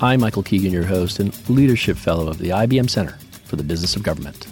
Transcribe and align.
I'm 0.00 0.20
Michael 0.20 0.42
Keegan, 0.42 0.72
your 0.72 0.84
host 0.84 1.20
and 1.20 1.48
Leadership 1.48 1.96
Fellow 1.96 2.26
of 2.26 2.38
the 2.38 2.48
IBM 2.48 2.90
Center 2.90 3.16
for 3.44 3.54
the 3.54 3.62
Business 3.62 3.94
of 3.94 4.02
Government. 4.02 4.48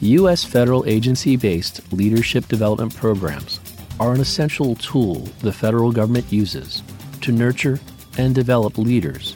U.S. 0.00 0.44
federal 0.44 0.84
agency 0.84 1.34
based 1.36 1.80
leadership 1.94 2.46
development 2.46 2.94
programs 2.94 3.58
are 3.98 4.12
an 4.12 4.20
essential 4.20 4.74
tool 4.76 5.20
the 5.40 5.52
federal 5.52 5.92
government 5.92 6.30
uses 6.30 6.82
to 7.22 7.32
nurture 7.32 7.80
and 8.18 8.34
develop 8.34 8.76
leaders 8.76 9.34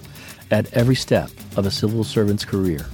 at 0.50 0.70
every 0.74 0.94
step 0.94 1.30
of 1.56 1.64
a 1.64 1.70
civil 1.70 2.04
servant's 2.04 2.44
career. 2.44 2.84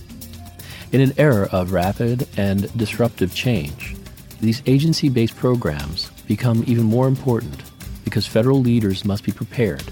In 0.92 1.00
an 1.00 1.12
era 1.18 1.48
of 1.50 1.72
rapid 1.72 2.28
and 2.38 2.74
disruptive 2.78 3.34
change, 3.34 3.96
these 4.40 4.62
agency 4.66 5.08
based 5.08 5.36
programs 5.36 6.10
become 6.28 6.62
even 6.68 6.84
more 6.84 7.08
important 7.08 7.60
because 8.04 8.24
federal 8.24 8.60
leaders 8.60 9.04
must 9.04 9.24
be 9.24 9.32
prepared 9.32 9.82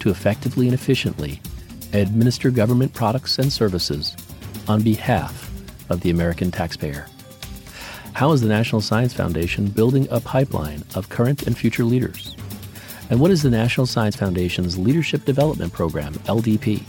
to 0.00 0.10
effectively 0.10 0.66
and 0.66 0.74
efficiently 0.74 1.40
administer 2.00 2.50
government 2.50 2.92
products 2.92 3.38
and 3.38 3.52
services 3.52 4.16
on 4.68 4.82
behalf 4.82 5.50
of 5.90 6.00
the 6.00 6.10
American 6.10 6.50
taxpayer. 6.50 7.06
How 8.14 8.32
is 8.32 8.40
the 8.40 8.48
National 8.48 8.80
Science 8.80 9.12
Foundation 9.12 9.66
building 9.66 10.06
a 10.10 10.20
pipeline 10.20 10.84
of 10.94 11.08
current 11.08 11.46
and 11.46 11.58
future 11.58 11.84
leaders? 11.84 12.36
And 13.10 13.20
what 13.20 13.30
is 13.30 13.42
the 13.42 13.50
National 13.50 13.86
Science 13.86 14.16
Foundation's 14.16 14.78
Leadership 14.78 15.24
Development 15.24 15.72
Program, 15.72 16.14
LDP? 16.14 16.82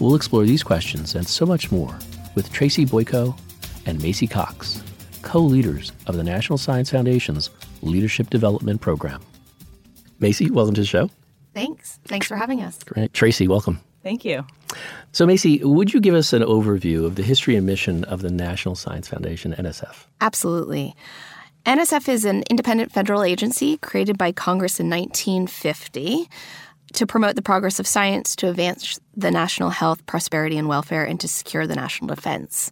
We'll 0.00 0.14
explore 0.14 0.44
these 0.44 0.62
questions 0.62 1.14
and 1.14 1.26
so 1.26 1.44
much 1.44 1.70
more 1.70 1.96
with 2.34 2.52
Tracy 2.52 2.86
Bojko 2.86 3.38
and 3.86 4.02
Macey 4.02 4.26
Cox, 4.26 4.82
co 5.22 5.40
leaders 5.40 5.92
of 6.06 6.16
the 6.16 6.24
National 6.24 6.58
Science 6.58 6.90
Foundation's 6.90 7.50
Leadership 7.82 8.30
Development 8.30 8.80
Program. 8.80 9.20
Macey, 10.20 10.50
welcome 10.50 10.74
to 10.74 10.80
the 10.80 10.86
show. 10.86 11.10
Thanks. 11.54 11.98
Thanks 12.04 12.26
for 12.26 12.36
having 12.36 12.62
us. 12.62 12.78
Great. 12.84 13.12
Tracy, 13.12 13.48
welcome. 13.48 13.80
Thank 14.02 14.24
you. 14.24 14.46
So, 15.12 15.26
Macey, 15.26 15.62
would 15.64 15.92
you 15.92 16.00
give 16.00 16.14
us 16.14 16.32
an 16.32 16.42
overview 16.42 17.04
of 17.04 17.16
the 17.16 17.22
history 17.22 17.56
and 17.56 17.66
mission 17.66 18.04
of 18.04 18.22
the 18.22 18.30
National 18.30 18.74
Science 18.74 19.08
Foundation, 19.08 19.54
NSF? 19.54 20.06
Absolutely. 20.20 20.94
NSF 21.66 22.08
is 22.08 22.24
an 22.24 22.44
independent 22.48 22.92
federal 22.92 23.22
agency 23.22 23.76
created 23.78 24.16
by 24.16 24.32
Congress 24.32 24.80
in 24.80 24.88
1950 24.88 26.28
to 26.94 27.06
promote 27.06 27.36
the 27.36 27.42
progress 27.42 27.78
of 27.78 27.86
science, 27.86 28.34
to 28.36 28.48
advance 28.48 28.98
the 29.16 29.30
national 29.30 29.70
health, 29.70 30.04
prosperity, 30.06 30.56
and 30.56 30.68
welfare, 30.68 31.04
and 31.04 31.20
to 31.20 31.28
secure 31.28 31.66
the 31.66 31.74
national 31.74 32.14
defense. 32.14 32.70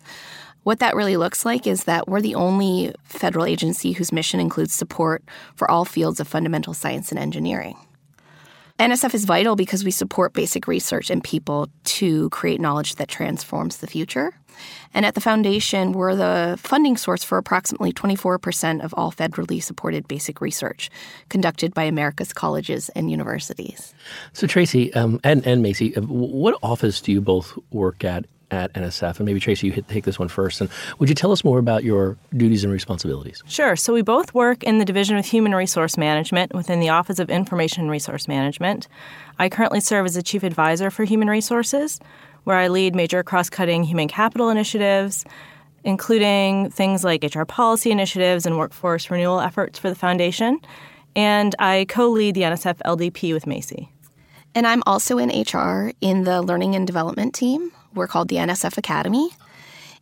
What 0.63 0.81
that 0.81 0.97
really 0.97 1.17
looks 1.17 1.45
like 1.45 1.67
is 1.67 1.85
that 1.85 2.09
we're 2.09 2.21
the 2.21 2.35
only 2.35 2.95
federal 3.05 3.45
agency 3.45 3.93
whose 3.93 4.13
mission 4.13 4.41
includes 4.41 4.73
support 4.73 5.23
for 5.55 5.71
all 5.71 5.85
fields 5.85 6.19
of 6.19 6.27
fundamental 6.27 6.75
science 6.75 7.11
and 7.13 7.19
engineering. 7.19 7.77
NSF 8.79 9.15
is 9.15 9.25
vital 9.25 9.57
because 9.57 9.85
we 9.85 9.91
support 9.91 10.35
basic 10.35 10.69
research 10.69 11.09
and 11.11 11.25
people 11.25 11.69
to 11.85 12.29
create 12.29 12.61
knowledge 12.61 12.97
that 12.97 13.09
transforms 13.09 13.79
the 13.79 13.87
future. 13.87 14.35
And 14.93 15.07
at 15.07 15.15
the 15.15 15.21
foundation, 15.21 15.93
we're 15.93 16.15
the 16.15 16.57
funding 16.59 16.97
source 16.97 17.25
for 17.25 17.39
approximately 17.39 17.93
24% 17.93 18.83
of 18.83 18.95
all 18.95 19.13
federally 19.13 19.63
supported 19.63 20.07
basic 20.09 20.41
research 20.41 20.91
conducted 21.29 21.75
by 21.75 21.85
America's 21.85 22.33
colleges 22.33 22.89
and 22.91 23.11
universities. 23.11 23.95
So, 24.33 24.47
Tracy 24.47 24.93
um, 24.95 25.21
and, 25.25 25.47
and 25.47 25.63
Macey, 25.63 25.97
uh, 25.97 26.03
what 26.03 26.59
office 26.63 27.01
do 27.01 27.13
you 27.13 27.21
both 27.21 27.59
work 27.71 28.05
at 28.05 28.27
at 28.51 28.73
NSF. 28.75 29.17
And 29.17 29.27
maybe, 29.27 29.41
Tracy, 29.41 29.69
you 29.69 29.83
take 29.89 30.05
this 30.05 30.19
one 30.19 30.29
first. 30.29 30.61
And 30.61 30.71
would 30.99 31.09
you 31.09 31.15
tell 31.15 31.33
us 31.33 31.45
more 31.45 31.59
about 31.59 31.85
your 31.85 32.17
duties 32.37 32.65
and 32.65 32.73
responsibilities? 32.73 33.43
Sure. 33.47 33.77
So, 33.77 33.93
we 33.93 34.03
both 34.03 34.35
work 34.35 34.63
in 34.63 34.79
the 34.79 34.85
Division 34.85 35.17
of 35.17 35.27
Human 35.27 35.55
Resource 35.55 35.97
Management 35.97 36.55
within 36.55 36.81
the 36.81 36.89
Office 36.89 37.19
of 37.19 37.31
Information 37.31 37.89
Resource 37.89 38.29
Management. 38.29 38.89
I 39.39 39.49
currently 39.49 39.81
serve 39.81 40.07
as 40.07 40.15
the 40.15 40.23
Chief 40.23 40.43
Advisor 40.43 40.91
for 40.91 41.05
Human 41.05 41.29
Resources, 41.29 42.01
where 42.45 42.57
I 42.57 42.69
lead 42.69 42.95
major 42.95 43.23
cross 43.23 43.51
cutting 43.51 43.85
human 43.85 44.09
capital 44.09 44.51
initiatives. 44.51 45.25
Including 45.85 46.69
things 46.71 47.05
like 47.05 47.23
HR 47.23 47.45
policy 47.45 47.93
initiatives 47.93 48.45
and 48.45 48.59
workforce 48.59 49.09
renewal 49.09 49.39
efforts 49.39 49.79
for 49.79 49.89
the 49.89 49.95
foundation. 49.95 50.59
And 51.15 51.55
I 51.61 51.87
co 51.89 52.11
lead 52.11 52.35
the 52.35 52.43
NSF 52.43 52.79
LDP 52.85 53.33
with 53.33 53.47
Macey. 53.47 53.89
And 54.57 54.67
I'm 54.67 54.83
also 54.87 55.19
in 55.19 55.29
HR 55.29 55.93
in 56.01 56.25
the 56.25 56.41
learning 56.43 56.75
and 56.75 56.87
development 56.87 57.35
team. 57.35 57.73
We're 57.97 58.07
called 58.07 58.29
the 58.29 58.37
NSF 58.37 58.79
Academy. 58.79 59.31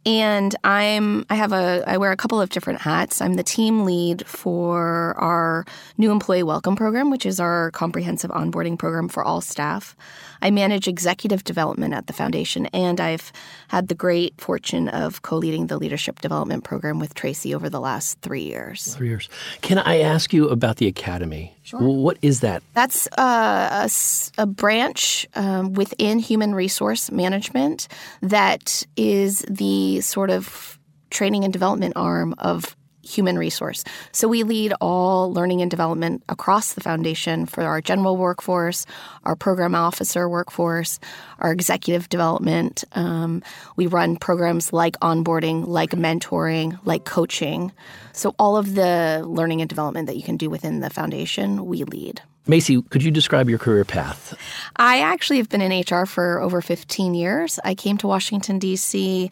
And 0.06 0.54
I'm 0.64 1.24
I 1.30 1.34
have 1.36 1.52
a 1.52 1.82
I 1.86 1.96
wear 1.96 2.12
a 2.12 2.16
couple 2.16 2.38
of 2.38 2.50
different 2.50 2.82
hats. 2.82 3.22
I'm 3.22 3.34
the 3.34 3.42
team 3.42 3.84
lead 3.84 4.26
for 4.26 5.14
our 5.16 5.64
new 5.96 6.10
employee 6.10 6.42
welcome 6.42 6.76
program, 6.76 7.10
which 7.10 7.24
is 7.24 7.40
our 7.40 7.70
comprehensive 7.70 8.30
onboarding 8.30 8.78
program 8.78 9.08
for 9.08 9.24
all 9.24 9.40
staff. 9.40 9.96
I 10.44 10.50
manage 10.50 10.86
executive 10.86 11.42
development 11.42 11.94
at 11.94 12.06
the 12.06 12.12
foundation, 12.12 12.66
and 12.66 13.00
I've 13.00 13.32
had 13.68 13.88
the 13.88 13.94
great 13.94 14.38
fortune 14.38 14.88
of 14.88 15.22
co-leading 15.22 15.68
the 15.68 15.78
leadership 15.78 16.20
development 16.20 16.64
program 16.64 16.98
with 16.98 17.14
Tracy 17.14 17.54
over 17.54 17.70
the 17.70 17.80
last 17.80 18.20
three 18.20 18.42
years. 18.42 18.94
Three 18.94 19.08
years. 19.08 19.30
Can 19.62 19.78
I 19.78 20.00
ask 20.00 20.34
you 20.34 20.50
about 20.50 20.76
the 20.76 20.86
academy? 20.86 21.56
Sure. 21.62 21.80
What 21.80 22.18
is 22.20 22.40
that? 22.40 22.62
That's 22.74 23.08
uh, 23.16 23.88
a, 23.88 24.42
a, 24.42 24.46
branch 24.46 25.26
um, 25.34 25.72
within 25.72 26.18
human 26.18 26.54
resource 26.54 27.10
management 27.10 27.88
that 28.20 28.82
is 28.98 29.46
the 29.48 30.02
sort 30.02 30.28
of 30.28 30.78
training 31.08 31.44
and 31.44 31.54
development 31.54 31.94
arm 31.96 32.34
of 32.36 32.76
human 33.04 33.38
resource. 33.38 33.84
So 34.12 34.28
we 34.28 34.42
lead 34.42 34.72
all 34.80 35.32
learning 35.32 35.62
and 35.62 35.70
development 35.70 36.22
across 36.28 36.74
the 36.74 36.80
foundation 36.80 37.46
for 37.46 37.62
our 37.62 37.80
general 37.80 38.16
workforce, 38.16 38.86
our 39.24 39.36
program 39.36 39.74
officer 39.74 40.28
workforce, 40.28 40.98
our 41.38 41.52
executive 41.52 42.08
development. 42.08 42.84
Um, 42.92 43.42
we 43.76 43.86
run 43.86 44.16
programs 44.16 44.72
like 44.72 44.98
onboarding, 45.00 45.66
like 45.66 45.90
mentoring, 45.90 46.78
like 46.84 47.04
coaching. 47.04 47.72
So 48.12 48.34
all 48.38 48.56
of 48.56 48.74
the 48.74 49.22
learning 49.26 49.60
and 49.60 49.68
development 49.68 50.06
that 50.06 50.16
you 50.16 50.22
can 50.22 50.36
do 50.36 50.48
within 50.48 50.80
the 50.80 50.90
foundation, 50.90 51.66
we 51.66 51.84
lead. 51.84 52.22
Macey, 52.46 52.82
could 52.82 53.02
you 53.02 53.10
describe 53.10 53.48
your 53.48 53.58
career 53.58 53.86
path? 53.86 54.36
I 54.76 55.00
actually 55.00 55.38
have 55.38 55.48
been 55.48 55.62
in 55.62 55.80
HR 55.80 56.04
for 56.04 56.40
over 56.40 56.60
15 56.60 57.14
years. 57.14 57.58
I 57.64 57.74
came 57.74 57.96
to 57.98 58.06
Washington, 58.06 58.58
D.C 58.58 59.30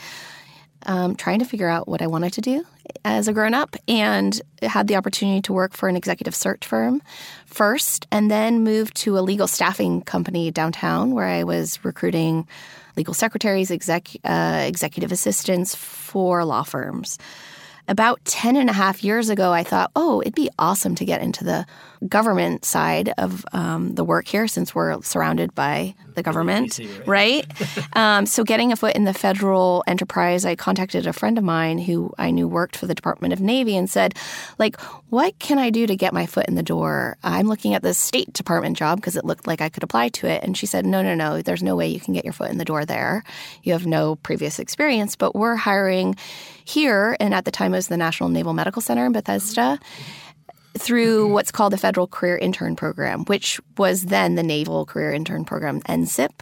um, 0.87 1.15
trying 1.17 1.39
to 1.39 1.45
figure 1.45 1.69
out 1.69 1.89
what 1.89 2.03
I 2.03 2.07
wanted 2.07 2.33
to 2.35 2.41
do 2.41 2.65
as 3.05 3.29
a 3.29 3.33
grown 3.33 3.55
up 3.55 3.77
and 3.89 4.41
had 4.63 4.89
the 4.89 4.97
opportunity 4.97 5.41
to 5.43 5.53
work 5.53 5.73
for 5.73 5.89
an 5.89 5.97
executive 5.97 6.35
search 6.35 6.67
firm 6.67 7.03
first 7.47 8.07
and 8.11 8.31
then 8.31 8.65
moved 8.65 8.97
to 8.97 9.19
a 9.19 9.21
legal 9.21 9.47
staffing 9.47 10.03
company 10.03 10.51
downtown 10.51 11.15
where 11.15 11.27
I 11.27 11.45
was 11.45 11.85
recruiting 11.85 12.47
legal 12.97 13.15
secretaries, 13.15 13.71
exec, 13.71 14.09
uh, 14.25 14.65
executive 14.67 15.13
assistants 15.13 15.75
for 15.75 16.45
law 16.45 16.63
firms. 16.63 17.19
About 17.93 18.25
10 18.25 18.57
and 18.57 18.71
a 18.71 18.73
half 18.73 19.05
years 19.05 19.29
ago, 19.29 19.53
I 19.53 19.65
thought, 19.65 19.91
oh, 19.95 20.23
it'd 20.23 20.35
be 20.35 20.49
awesome 20.59 20.95
to 20.95 21.05
get 21.05 21.21
into 21.21 21.45
the 21.45 21.67
government 22.09 22.65
side 22.65 23.13
of 23.19 23.45
um, 23.53 23.97
the 23.97 24.03
work 24.03 24.27
here 24.27 24.49
since 24.49 24.75
we're 24.75 25.03
surrounded 25.03 25.55
by 25.55 25.95
the 26.15 26.23
government, 26.29 26.81
right? 27.05 27.47
um, 27.93 28.25
so, 28.25 28.45
getting 28.45 28.73
a 28.73 28.77
foot 28.77 28.97
in 28.97 29.05
the 29.05 29.13
federal 29.13 29.85
enterprise, 29.87 30.47
I 30.47 30.57
contacted 30.57 31.07
a 31.07 31.13
friend 31.13 31.37
of 31.37 31.45
mine 31.45 31.77
who 31.77 32.15
I 32.17 32.31
knew 32.31 32.49
worked 32.49 32.77
for 32.77 32.87
the 32.87 32.95
Department 32.95 33.35
of 33.35 33.43
Navy 33.43 33.77
and 33.77 33.91
said, 33.91 34.15
like, 34.59 34.81
what 35.11 35.39
can 35.39 35.59
I 35.59 35.69
do 35.69 35.87
to 35.87 35.95
get 35.95 36.15
my 36.15 36.25
foot 36.25 36.49
in 36.49 36.55
the 36.55 36.63
door? 36.63 37.19
I'm 37.23 37.47
looking 37.47 37.75
at 37.75 37.83
this 37.83 37.99
State 37.99 38.33
Department 38.33 38.79
job 38.79 39.03
because 39.03 39.17
it 39.17 39.27
looked 39.27 39.47
like 39.47 39.61
I 39.61 39.69
could 39.69 39.83
apply 39.83 40.09
to 40.09 40.27
it. 40.27 40.43
And 40.43 40.57
she 40.57 40.65
said, 40.65 40.87
no, 40.87 41.03
no, 41.03 41.15
no, 41.15 41.43
there's 41.43 41.63
no 41.63 41.77
way 41.77 41.89
you 41.89 42.01
can 42.01 42.15
get 42.15 42.25
your 42.25 42.33
foot 42.33 42.51
in 42.51 42.57
the 42.57 42.65
door 42.65 42.87
there. 42.87 43.23
You 43.63 43.75
have 43.75 43.87
no 43.87 44.17
previous 44.17 44.59
experience, 44.59 45.15
but 45.15 45.35
we're 45.35 45.57
hiring 45.57 46.17
here. 46.73 47.17
And 47.21 47.35
at 47.35 47.45
the 47.45 47.51
time, 47.51 47.75
it 47.75 47.79
was 47.79 47.89
the 47.89 47.97
National 47.97 48.29
Naval 48.29 48.55
Medical 48.55 48.83
Center 48.83 49.05
in 49.05 49.13
Bethesda 49.13 49.79
through 50.79 51.29
what's 51.29 51.53
called 51.53 51.73
the 51.73 51.79
Federal 51.79 52.07
Career 52.07 52.39
Intern 52.39 52.77
Program, 52.77 53.25
which 53.27 53.61
was 53.77 54.07
then 54.07 54.37
the 54.37 54.43
Naval 54.43 54.87
Career 54.87 55.13
Intern 55.13 55.45
Program, 55.45 55.83
NCIP, 55.83 56.41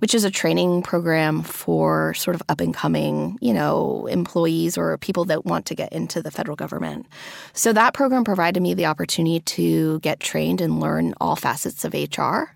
which 0.00 0.14
is 0.14 0.24
a 0.24 0.30
training 0.30 0.82
program 0.82 1.42
for 1.42 2.14
sort 2.14 2.34
of 2.34 2.42
up 2.48 2.60
and 2.60 2.74
coming, 2.74 3.38
you 3.40 3.54
know, 3.54 4.06
employees 4.06 4.76
or 4.76 4.98
people 4.98 5.24
that 5.26 5.46
want 5.46 5.66
to 5.66 5.74
get 5.74 5.92
into 5.92 6.20
the 6.20 6.32
federal 6.32 6.56
government. 6.56 7.06
So 7.52 7.72
that 7.72 7.94
program 7.94 8.24
provided 8.24 8.60
me 8.60 8.74
the 8.74 8.86
opportunity 8.86 9.40
to 9.40 10.00
get 10.00 10.18
trained 10.18 10.60
and 10.60 10.80
learn 10.80 11.14
all 11.20 11.36
facets 11.36 11.84
of 11.84 11.94
HR. 11.94 12.50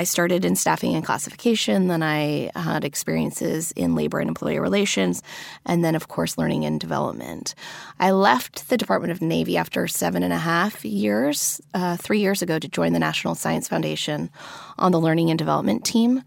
I 0.00 0.04
started 0.04 0.46
in 0.46 0.56
staffing 0.56 0.94
and 0.94 1.04
classification, 1.04 1.88
then 1.88 2.02
I 2.02 2.50
had 2.54 2.86
experiences 2.86 3.70
in 3.72 3.94
labor 3.94 4.18
and 4.18 4.28
employee 4.28 4.58
relations, 4.58 5.22
and 5.66 5.84
then, 5.84 5.94
of 5.94 6.08
course, 6.08 6.38
learning 6.38 6.64
and 6.64 6.80
development. 6.80 7.54
I 7.98 8.12
left 8.12 8.70
the 8.70 8.78
Department 8.78 9.12
of 9.12 9.20
Navy 9.20 9.58
after 9.58 9.86
seven 9.86 10.22
and 10.22 10.32
a 10.32 10.38
half 10.38 10.86
years, 10.86 11.60
uh, 11.74 11.98
three 11.98 12.20
years 12.20 12.40
ago, 12.40 12.58
to 12.58 12.66
join 12.66 12.94
the 12.94 12.98
National 12.98 13.34
Science 13.34 13.68
Foundation 13.68 14.30
on 14.78 14.90
the 14.90 14.98
learning 14.98 15.28
and 15.28 15.38
development 15.38 15.84
team. 15.84 16.22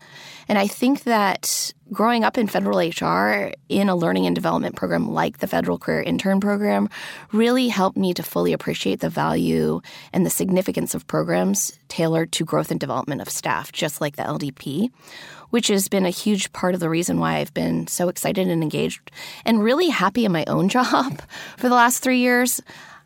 And 0.47 0.59
I 0.59 0.67
think 0.67 1.05
that 1.05 1.73
growing 1.91 2.23
up 2.23 2.37
in 2.37 2.47
federal 2.47 2.79
HR 2.79 3.51
in 3.69 3.89
a 3.89 3.95
learning 3.95 4.25
and 4.25 4.35
development 4.35 4.75
program 4.75 5.11
like 5.11 5.39
the 5.39 5.47
Federal 5.47 5.77
Career 5.77 6.01
Intern 6.01 6.39
Program 6.39 6.89
really 7.31 7.67
helped 7.67 7.97
me 7.97 8.13
to 8.13 8.23
fully 8.23 8.53
appreciate 8.53 8.99
the 8.99 9.09
value 9.09 9.81
and 10.11 10.25
the 10.25 10.29
significance 10.29 10.95
of 10.95 11.07
programs 11.07 11.77
tailored 11.89 12.31
to 12.33 12.45
growth 12.45 12.71
and 12.71 12.79
development 12.79 13.21
of 13.21 13.29
staff, 13.29 13.71
just 13.71 14.01
like 14.01 14.15
the 14.15 14.23
LDP, 14.23 14.91
which 15.49 15.67
has 15.67 15.87
been 15.87 16.05
a 16.05 16.09
huge 16.09 16.51
part 16.53 16.73
of 16.73 16.79
the 16.79 16.89
reason 16.89 17.19
why 17.19 17.37
I've 17.37 17.53
been 17.53 17.87
so 17.87 18.09
excited 18.09 18.47
and 18.47 18.63
engaged 18.63 19.11
and 19.45 19.63
really 19.63 19.89
happy 19.89 20.25
in 20.25 20.31
my 20.31 20.45
own 20.47 20.69
job 20.77 21.21
for 21.57 21.69
the 21.69 21.75
last 21.75 22.01
three 22.01 22.19
years 22.19 22.61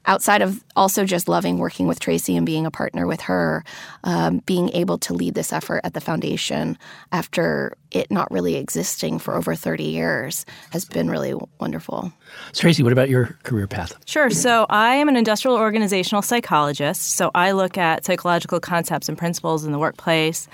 outside 0.07 0.41
of 0.41 0.63
also 0.75 1.05
just 1.05 1.27
loving 1.27 1.59
working 1.59 1.87
with 1.87 1.99
Tracy 1.99 2.35
and 2.35 2.45
being 2.45 2.65
a 2.65 2.71
partner 2.71 3.05
with 3.05 3.21
her, 3.21 3.63
um, 4.03 4.39
being 4.45 4.69
able 4.69 4.97
to 4.99 5.13
lead 5.13 5.35
this 5.35 5.53
effort 5.53 5.81
at 5.83 5.93
the 5.93 6.01
foundation 6.01 6.77
after 7.11 7.75
it 7.91 8.09
not 8.09 8.31
really 8.31 8.55
existing 8.55 9.19
for 9.19 9.35
over 9.35 9.53
30 9.53 9.83
years 9.83 10.45
has 10.71 10.85
been 10.85 11.09
really 11.09 11.35
wonderful. 11.59 12.11
So 12.53 12.61
Tracy, 12.61 12.83
what 12.83 12.93
about 12.93 13.09
your 13.09 13.37
career 13.43 13.67
path? 13.67 13.93
Sure. 14.05 14.29
So 14.29 14.65
I 14.69 14.95
am 14.95 15.09
an 15.09 15.15
industrial 15.15 15.57
organizational 15.57 16.21
psychologist. 16.21 17.11
So 17.11 17.29
I 17.35 17.51
look 17.51 17.77
at 17.77 18.05
psychological 18.05 18.59
concepts 18.59 19.09
and 19.09 19.17
principles 19.17 19.65
in 19.65 19.71
the 19.71 19.79
workplace 19.79 20.47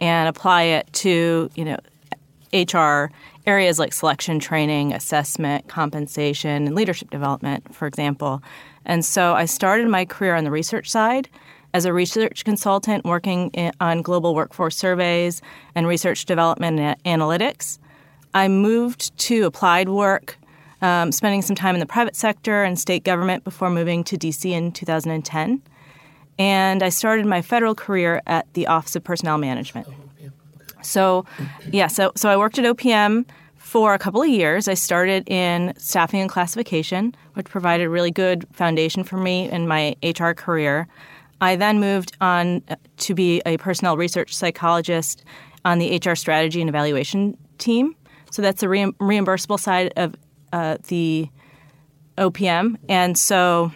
and 0.00 0.28
apply 0.28 0.62
it 0.62 0.92
to, 0.92 1.50
you 1.54 1.64
know, 1.64 1.78
HR 2.52 3.10
areas 3.46 3.78
like 3.78 3.92
selection 3.92 4.38
training, 4.38 4.92
assessment, 4.92 5.68
compensation, 5.68 6.66
and 6.66 6.74
leadership 6.74 7.10
development, 7.10 7.74
for 7.74 7.86
example. 7.86 8.42
And 8.88 9.04
so 9.04 9.34
I 9.34 9.44
started 9.44 9.86
my 9.88 10.04
career 10.04 10.34
on 10.34 10.44
the 10.44 10.50
research 10.50 10.90
side 10.90 11.28
as 11.74 11.84
a 11.84 11.92
research 11.92 12.44
consultant 12.44 13.04
working 13.04 13.50
in, 13.50 13.72
on 13.80 14.02
global 14.02 14.34
workforce 14.34 14.76
surveys 14.76 15.42
and 15.74 15.86
research 15.86 16.24
development 16.24 16.80
and 16.80 17.04
analytics. 17.04 17.78
I 18.34 18.48
moved 18.48 19.16
to 19.18 19.44
applied 19.44 19.90
work, 19.90 20.38
um, 20.80 21.12
spending 21.12 21.42
some 21.42 21.54
time 21.54 21.74
in 21.74 21.80
the 21.80 21.86
private 21.86 22.16
sector 22.16 22.64
and 22.64 22.78
state 22.78 23.04
government 23.04 23.44
before 23.44 23.70
moving 23.70 24.02
to 24.04 24.16
DC 24.16 24.50
in 24.50 24.72
2010. 24.72 25.62
And 26.38 26.82
I 26.82 26.88
started 26.88 27.26
my 27.26 27.42
federal 27.42 27.74
career 27.74 28.22
at 28.26 28.52
the 28.54 28.66
Office 28.66 28.96
of 28.96 29.04
Personnel 29.04 29.38
Management. 29.38 29.88
So, 30.82 31.26
yeah, 31.70 31.88
so, 31.88 32.12
so 32.14 32.28
I 32.28 32.36
worked 32.36 32.58
at 32.58 32.64
OPM 32.64 33.26
for 33.68 33.92
a 33.92 33.98
couple 33.98 34.22
of 34.22 34.28
years. 34.30 34.66
I 34.66 34.72
started 34.72 35.28
in 35.28 35.74
staffing 35.76 36.22
and 36.22 36.30
classification, 36.30 37.14
which 37.34 37.44
provided 37.48 37.84
a 37.84 37.90
really 37.90 38.10
good 38.10 38.46
foundation 38.50 39.04
for 39.04 39.18
me 39.18 39.50
in 39.50 39.68
my 39.68 39.94
HR 40.02 40.30
career. 40.30 40.88
I 41.42 41.54
then 41.54 41.78
moved 41.78 42.16
on 42.18 42.62
to 42.96 43.14
be 43.14 43.42
a 43.44 43.58
personnel 43.58 43.98
research 43.98 44.34
psychologist 44.34 45.22
on 45.66 45.78
the 45.78 46.00
HR 46.02 46.14
strategy 46.14 46.62
and 46.62 46.70
evaluation 46.70 47.36
team. 47.58 47.94
So 48.30 48.40
that's 48.40 48.62
the 48.62 48.70
re- 48.70 48.86
reimbursable 48.92 49.60
side 49.60 49.92
of 49.98 50.14
uh, 50.50 50.78
the 50.86 51.28
OPM. 52.16 52.76
And 52.88 53.18
so 53.18 53.70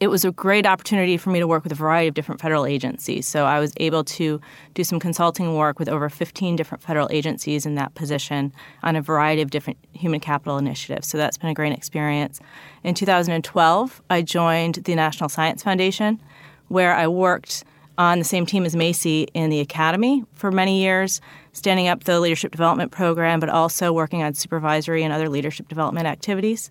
it 0.00 0.08
was 0.08 0.24
a 0.24 0.32
great 0.32 0.66
opportunity 0.66 1.16
for 1.16 1.30
me 1.30 1.38
to 1.38 1.46
work 1.46 1.62
with 1.62 1.72
a 1.72 1.76
variety 1.76 2.08
of 2.08 2.14
different 2.14 2.40
federal 2.40 2.66
agencies. 2.66 3.28
So 3.28 3.44
I 3.44 3.60
was 3.60 3.72
able 3.76 4.02
to 4.04 4.40
do 4.74 4.82
some 4.82 4.98
consulting 4.98 5.54
work 5.54 5.78
with 5.78 5.88
over 5.88 6.08
15 6.08 6.56
different 6.56 6.82
federal 6.82 7.08
agencies 7.12 7.64
in 7.64 7.76
that 7.76 7.94
position 7.94 8.52
on 8.82 8.96
a 8.96 9.02
variety 9.02 9.40
of 9.40 9.50
different 9.50 9.78
human 9.92 10.18
capital 10.18 10.58
initiatives. 10.58 11.06
So 11.06 11.16
that's 11.16 11.38
been 11.38 11.50
a 11.50 11.54
great 11.54 11.72
experience. 11.72 12.40
In 12.82 12.94
2012, 12.94 14.02
I 14.10 14.22
joined 14.22 14.76
the 14.84 14.94
National 14.96 15.28
Science 15.28 15.62
Foundation, 15.62 16.20
where 16.68 16.94
I 16.94 17.06
worked 17.06 17.64
on 17.96 18.18
the 18.18 18.24
same 18.24 18.44
team 18.44 18.64
as 18.64 18.74
Macey 18.74 19.28
in 19.34 19.50
the 19.50 19.60
academy 19.60 20.24
for 20.32 20.50
many 20.50 20.82
years, 20.82 21.20
standing 21.52 21.86
up 21.86 22.02
the 22.02 22.18
leadership 22.18 22.50
development 22.50 22.90
program, 22.90 23.38
but 23.38 23.48
also 23.48 23.92
working 23.92 24.24
on 24.24 24.34
supervisory 24.34 25.04
and 25.04 25.12
other 25.12 25.28
leadership 25.28 25.68
development 25.68 26.08
activities. 26.08 26.70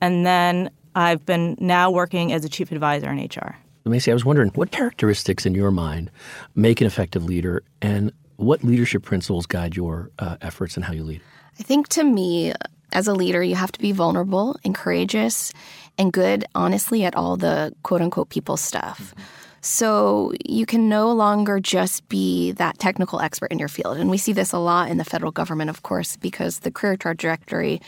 And 0.00 0.26
then 0.26 0.70
I've 0.96 1.24
been 1.26 1.56
now 1.60 1.90
working 1.90 2.32
as 2.32 2.44
a 2.44 2.48
chief 2.48 2.72
advisor 2.72 3.10
in 3.10 3.18
HR. 3.18 3.56
Macey, 3.84 4.10
I 4.10 4.14
was 4.14 4.24
wondering 4.24 4.50
what 4.54 4.72
characteristics 4.72 5.46
in 5.46 5.54
your 5.54 5.70
mind 5.70 6.10
make 6.56 6.80
an 6.80 6.86
effective 6.86 7.24
leader 7.24 7.62
and 7.80 8.10
what 8.36 8.64
leadership 8.64 9.02
principles 9.02 9.46
guide 9.46 9.76
your 9.76 10.10
uh, 10.18 10.38
efforts 10.40 10.74
and 10.74 10.84
how 10.84 10.92
you 10.92 11.04
lead? 11.04 11.20
I 11.60 11.62
think 11.62 11.88
to 11.88 12.02
me, 12.02 12.52
as 12.92 13.06
a 13.06 13.12
leader, 13.12 13.42
you 13.42 13.54
have 13.54 13.72
to 13.72 13.78
be 13.78 13.92
vulnerable 13.92 14.56
and 14.64 14.74
courageous 14.74 15.52
and 15.98 16.12
good, 16.12 16.46
honestly, 16.54 17.04
at 17.04 17.14
all 17.14 17.36
the 17.36 17.72
quote 17.82 18.00
unquote 18.00 18.30
people 18.30 18.56
stuff. 18.56 19.00
Mm-hmm. 19.00 19.22
So 19.60 20.32
you 20.44 20.64
can 20.64 20.88
no 20.88 21.12
longer 21.12 21.58
just 21.60 22.08
be 22.08 22.52
that 22.52 22.78
technical 22.78 23.20
expert 23.20 23.50
in 23.50 23.58
your 23.58 23.68
field. 23.68 23.98
And 23.98 24.08
we 24.08 24.16
see 24.16 24.32
this 24.32 24.52
a 24.52 24.58
lot 24.58 24.90
in 24.90 24.96
the 24.96 25.04
federal 25.04 25.32
government, 25.32 25.70
of 25.70 25.82
course, 25.82 26.16
because 26.16 26.60
the 26.60 26.70
career 26.70 26.96
trajectory 26.96 27.82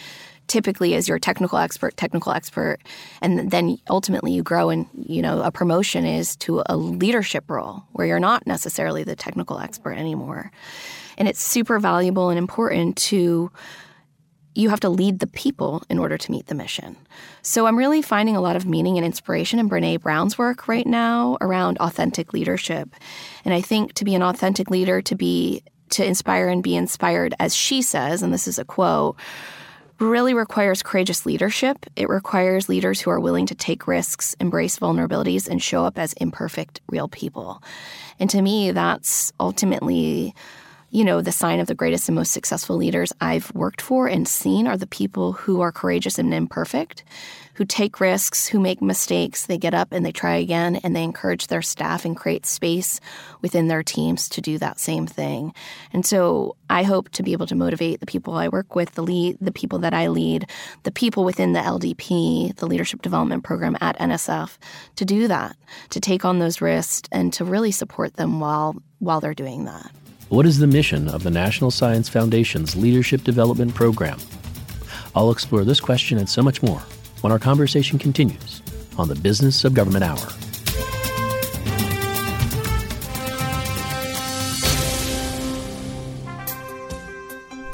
typically 0.49 0.95
as 0.95 1.09
your 1.09 1.19
technical 1.19 1.59
expert, 1.59 1.97
technical 1.97 2.33
expert, 2.33 2.79
and 3.23 3.51
then 3.51 3.79
ultimately 3.89 4.33
you 4.33 4.43
grow 4.43 4.71
and 4.71 4.87
you 4.95 5.23
know 5.23 5.43
a 5.43 5.53
promotion 5.53 6.05
is 6.05 6.37
to 6.37 6.63
a 6.67 6.77
leadership 6.77 7.45
role 7.49 7.85
where 7.93 8.07
you're 8.07 8.19
not 8.19 8.47
necessarily 8.47 9.05
the 9.05 9.17
technical 9.17 9.59
expert 9.59 9.93
anymore. 9.93 10.51
And 11.17 11.29
it's 11.29 11.43
super 11.43 11.79
valuable 11.79 12.31
and 12.31 12.39
important 12.39 12.97
to 12.97 13.51
you 14.55 14.71
have 14.71 14.81
to 14.81 14.89
lead 14.89 15.21
the 15.21 15.27
people 15.29 15.85
in 15.89 16.01
order 16.01 16.19
to 16.19 16.31
meet 16.33 16.47
the 16.47 16.55
mission. 16.55 16.97
So 17.43 17.67
I'm 17.67 17.79
really 17.79 18.03
finding 18.03 18.35
a 18.35 18.41
lot 18.41 18.57
of 18.57 18.67
meaning 18.67 18.97
and 18.97 19.07
inspiration 19.07 19.61
in 19.61 19.71
Brene 19.71 20.01
Brown's 20.01 20.37
work 20.37 20.67
right 20.67 20.87
now 20.87 21.39
around 21.41 21.79
authentic 21.79 22.33
leadership. 22.33 22.89
And 23.45 23.55
I 23.55 23.61
think 23.61 23.93
to 23.95 24.05
be 24.05 24.17
an 24.17 24.23
authentic 24.23 24.69
leader, 24.69 25.01
to 25.03 25.15
be 25.15 25.63
to 25.91 26.05
inspire 26.05 26.49
and 26.49 26.63
be 26.63 26.77
inspired, 26.77 27.35
as 27.39 27.55
she 27.55 27.83
says, 27.83 28.23
and 28.23 28.33
this 28.33 28.49
is 28.49 28.59
a 28.59 28.65
quote, 28.65 29.17
really 29.99 30.35
requires 30.35 30.83
courageous 30.83 31.27
leadership. 31.27 31.87
It 31.97 32.09
requires 32.09 32.69
leaders 32.69 33.01
who 33.01 33.11
are 33.11 33.21
willing 33.21 33.47
to 33.47 33.55
take 33.55 33.87
risks, 33.87 34.35
embrace 34.41 34.79
vulnerabilities, 34.79 35.49
and 35.49 35.63
show 35.63 35.85
up 35.85 35.99
as 35.99 36.13
imperfect, 36.15 36.81
real 36.89 37.09
people. 37.09 37.63
And 38.21 38.31
to 38.31 38.43
me, 38.43 38.71
that's 38.73 39.33
ultimately 39.41 40.35
you 40.91 41.05
know, 41.05 41.21
the 41.21 41.33
sign 41.33 41.61
of 41.61 41.67
the 41.67 41.75
greatest 41.75 42.09
and 42.09 42.17
most 42.17 42.33
successful 42.33 42.77
leaders 42.77 43.13
I've 43.21 43.55
worked 43.55 43.83
for 43.83 44.09
and 44.09 44.27
seen 44.27 44.67
are 44.67 44.77
the 44.77 44.87
people 44.87 45.33
who 45.33 45.61
are 45.61 45.71
courageous 45.71 46.19
and 46.19 46.33
imperfect, 46.33 47.05
who 47.59 47.65
take 47.65 47.99
risks, 47.99 48.47
who 48.47 48.61
make 48.61 48.81
mistakes, 48.81 49.47
they 49.47 49.59
get 49.59 49.75
up 49.75 49.91
and 49.91 50.07
they 50.07 50.13
try 50.13 50.37
again, 50.37 50.77
and 50.77 50.95
they 50.95 51.03
encourage 51.03 51.49
their 51.49 51.61
staff 51.61 52.05
and 52.05 52.17
create 52.17 52.47
space 52.47 53.01
within 53.43 53.67
their 53.67 53.83
teams 53.83 54.29
to 54.29 54.41
do 54.41 54.59
that 54.59 54.79
same 54.79 55.09
thing. 55.09 55.53
And 55.93 56.07
so 56.07 56.55
I 56.71 56.85
hope 56.85 57.09
to 57.11 57.23
be 57.25 57.33
able 57.33 57.49
to 57.49 57.57
motivate 57.57 57.99
the 57.99 58.07
people 58.07 58.35
I 58.35 58.47
work 58.47 58.77
with, 58.77 58.95
the 58.95 59.03
lead, 59.03 59.39
the 59.41 59.51
people 59.51 59.81
that 59.81 59.93
I 59.93 60.07
lead, 60.07 60.49
the 60.85 60.93
people 60.93 61.25
within 61.25 61.53
the 61.53 61.59
LDP, 61.59 62.55
the 62.55 62.67
Leadership 62.67 63.03
Development 63.03 63.43
Program 63.43 63.77
at 63.81 63.99
NSF, 63.99 64.57
to 64.95 65.05
do 65.05 65.27
that, 65.27 65.57
to 65.91 65.99
take 65.99 66.25
on 66.25 66.39
those 66.39 66.61
risks 66.61 67.09
and 67.11 67.33
to 67.33 67.45
really 67.45 67.73
support 67.73 68.15
them 68.15 68.39
while 68.39 68.77
while 69.01 69.21
they're 69.21 69.35
doing 69.35 69.65
that. 69.65 69.91
What 70.29 70.47
is 70.47 70.59
the 70.59 70.69
mission 70.69 71.09
of 71.09 71.25
the 71.25 71.31
National 71.31 71.73
Science 71.73 72.09
Foundation's 72.09 72.77
Leadership 72.77 73.25
Development 73.25 73.75
Program? 73.75 74.21
I'll 75.17 75.33
explore 75.33 75.65
this 75.65 75.81
question 75.81 76.19
and 76.19 76.29
so 76.29 76.41
much 76.41 76.63
more 76.63 76.81
when 77.23 77.33
our 77.33 77.39
conversation 77.39 77.99
continues 77.99 78.63
on 78.97 79.09
the 79.09 79.15
Business 79.15 79.65
of 79.65 79.75
Government 79.75 80.05
Hour. 80.05 80.29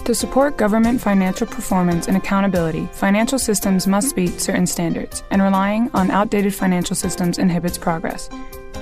To 0.05 0.15
support 0.15 0.59
government 0.59 1.01
financial 1.01 1.47
performance 1.47 2.09
and 2.09 2.17
accountability, 2.19 2.87
financial 2.93 3.39
systems 3.39 3.87
must 3.87 4.15
meet 4.19 4.39
certain 4.39 4.67
standards, 4.67 5.23
and 5.31 5.41
relying 5.41 5.91
on 5.95 6.11
outdated 6.11 6.55
financial 6.55 6.95
systems 6.95 7.39
inhibits 7.39 7.79
progress. 7.79 8.29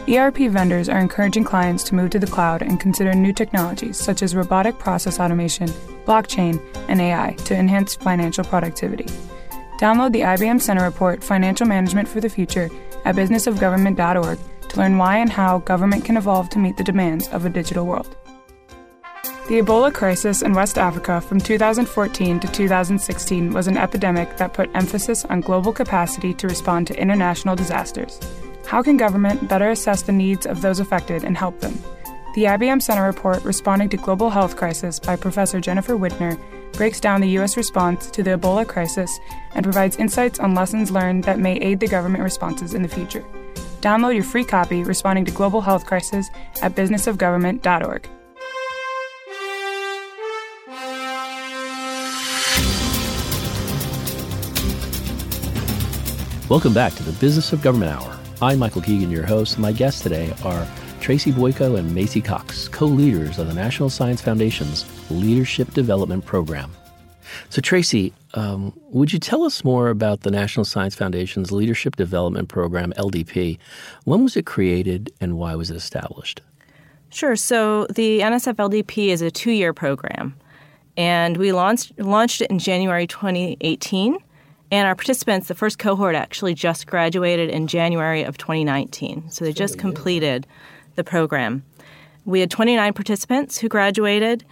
ERP 0.08 0.38
vendors 0.50 0.88
are 0.88 0.98
encouraging 0.98 1.44
clients 1.44 1.84
to 1.84 1.94
move 1.94 2.10
to 2.10 2.18
the 2.18 2.26
cloud 2.26 2.60
and 2.60 2.80
consider 2.80 3.14
new 3.14 3.32
technologies 3.32 3.96
such 3.96 4.20
as 4.20 4.34
robotic 4.34 4.80
process 4.80 5.20
automation, 5.20 5.68
blockchain, 6.06 6.60
and 6.88 7.00
AI 7.00 7.36
to 7.44 7.54
enhance 7.54 7.94
financial 7.94 8.42
productivity. 8.42 9.06
Download 9.82 10.12
the 10.12 10.20
IBM 10.20 10.62
Center 10.62 10.84
report 10.84 11.24
Financial 11.24 11.66
Management 11.66 12.06
for 12.06 12.20
the 12.20 12.28
Future 12.28 12.70
at 13.04 13.16
businessofgovernment.org 13.16 14.38
to 14.68 14.76
learn 14.78 14.96
why 14.96 15.16
and 15.16 15.28
how 15.28 15.58
government 15.58 16.04
can 16.04 16.16
evolve 16.16 16.48
to 16.50 16.60
meet 16.60 16.76
the 16.76 16.84
demands 16.84 17.26
of 17.30 17.44
a 17.44 17.50
digital 17.50 17.84
world. 17.84 18.16
The 19.48 19.60
Ebola 19.60 19.92
crisis 19.92 20.40
in 20.40 20.52
West 20.52 20.78
Africa 20.78 21.20
from 21.20 21.40
2014 21.40 22.38
to 22.38 22.52
2016 22.52 23.52
was 23.52 23.66
an 23.66 23.76
epidemic 23.76 24.36
that 24.36 24.52
put 24.52 24.70
emphasis 24.72 25.24
on 25.24 25.40
global 25.40 25.72
capacity 25.72 26.32
to 26.34 26.46
respond 26.46 26.86
to 26.86 26.96
international 27.00 27.56
disasters. 27.56 28.20
How 28.64 28.84
can 28.84 28.96
government 28.96 29.48
better 29.48 29.70
assess 29.70 30.02
the 30.02 30.12
needs 30.12 30.46
of 30.46 30.62
those 30.62 30.78
affected 30.78 31.24
and 31.24 31.36
help 31.36 31.58
them? 31.58 31.76
The 32.36 32.44
IBM 32.44 32.80
Center 32.80 33.02
report, 33.02 33.42
Responding 33.42 33.88
to 33.88 33.96
Global 33.96 34.30
Health 34.30 34.56
Crisis 34.56 35.00
by 35.00 35.16
Professor 35.16 35.60
Jennifer 35.60 35.94
Widner, 35.94 36.40
breaks 36.72 37.00
down 37.00 37.20
the 37.20 37.28
U.S. 37.30 37.56
response 37.56 38.10
to 38.10 38.22
the 38.22 38.38
Ebola 38.38 38.66
crisis 38.66 39.18
and 39.54 39.64
provides 39.64 39.96
insights 39.96 40.40
on 40.40 40.54
lessons 40.54 40.90
learned 40.90 41.24
that 41.24 41.38
may 41.38 41.56
aid 41.56 41.80
the 41.80 41.88
government 41.88 42.24
responses 42.24 42.74
in 42.74 42.82
the 42.82 42.88
future. 42.88 43.24
Download 43.80 44.14
your 44.14 44.24
free 44.24 44.44
copy, 44.44 44.84
Responding 44.84 45.24
to 45.24 45.32
Global 45.32 45.60
Health 45.60 45.86
Crisis, 45.86 46.30
at 46.62 46.74
businessofgovernment.org. 46.74 48.08
Welcome 56.48 56.74
back 56.74 56.92
to 56.94 57.02
the 57.02 57.12
Business 57.12 57.52
of 57.52 57.62
Government 57.62 57.92
Hour. 57.92 58.18
I'm 58.42 58.58
Michael 58.58 58.82
Keegan, 58.82 59.10
your 59.10 59.24
host. 59.24 59.54
And 59.54 59.62
my 59.62 59.72
guests 59.72 60.02
today 60.02 60.34
are 60.44 60.66
Tracy 61.02 61.32
Bojko 61.32 61.76
and 61.76 61.92
Macey 61.92 62.20
Cox, 62.20 62.68
co 62.68 62.86
leaders 62.86 63.36
of 63.40 63.48
the 63.48 63.54
National 63.54 63.90
Science 63.90 64.20
Foundation's 64.20 64.84
Leadership 65.10 65.74
Development 65.74 66.24
Program. 66.24 66.70
So, 67.50 67.60
Tracy, 67.60 68.14
um, 68.34 68.72
would 68.90 69.12
you 69.12 69.18
tell 69.18 69.42
us 69.42 69.64
more 69.64 69.88
about 69.88 70.20
the 70.20 70.30
National 70.30 70.64
Science 70.64 70.94
Foundation's 70.94 71.50
Leadership 71.50 71.96
Development 71.96 72.48
Program, 72.48 72.92
LDP? 72.96 73.58
When 74.04 74.22
was 74.22 74.36
it 74.36 74.46
created 74.46 75.12
and 75.20 75.38
why 75.38 75.56
was 75.56 75.72
it 75.72 75.76
established? 75.76 76.40
Sure. 77.10 77.34
So, 77.34 77.86
the 77.86 78.20
NSF 78.20 78.54
LDP 78.54 79.08
is 79.08 79.22
a 79.22 79.30
two 79.32 79.50
year 79.50 79.72
program, 79.72 80.36
and 80.96 81.36
we 81.36 81.50
launched, 81.50 81.98
launched 81.98 82.42
it 82.42 82.48
in 82.48 82.60
January 82.60 83.08
2018. 83.08 84.18
And 84.70 84.86
our 84.86 84.94
participants, 84.94 85.48
the 85.48 85.56
first 85.56 85.80
cohort 85.80 86.14
actually 86.14 86.54
just 86.54 86.86
graduated 86.86 87.50
in 87.50 87.66
January 87.66 88.22
of 88.22 88.38
2019. 88.38 89.30
So 89.30 89.44
they 89.44 89.52
just 89.52 89.78
completed 89.78 90.46
the 90.94 91.04
program. 91.04 91.62
We 92.24 92.40
had 92.40 92.50
29 92.50 92.92
participants 92.92 93.58
who 93.58 93.68
graduated, 93.68 94.44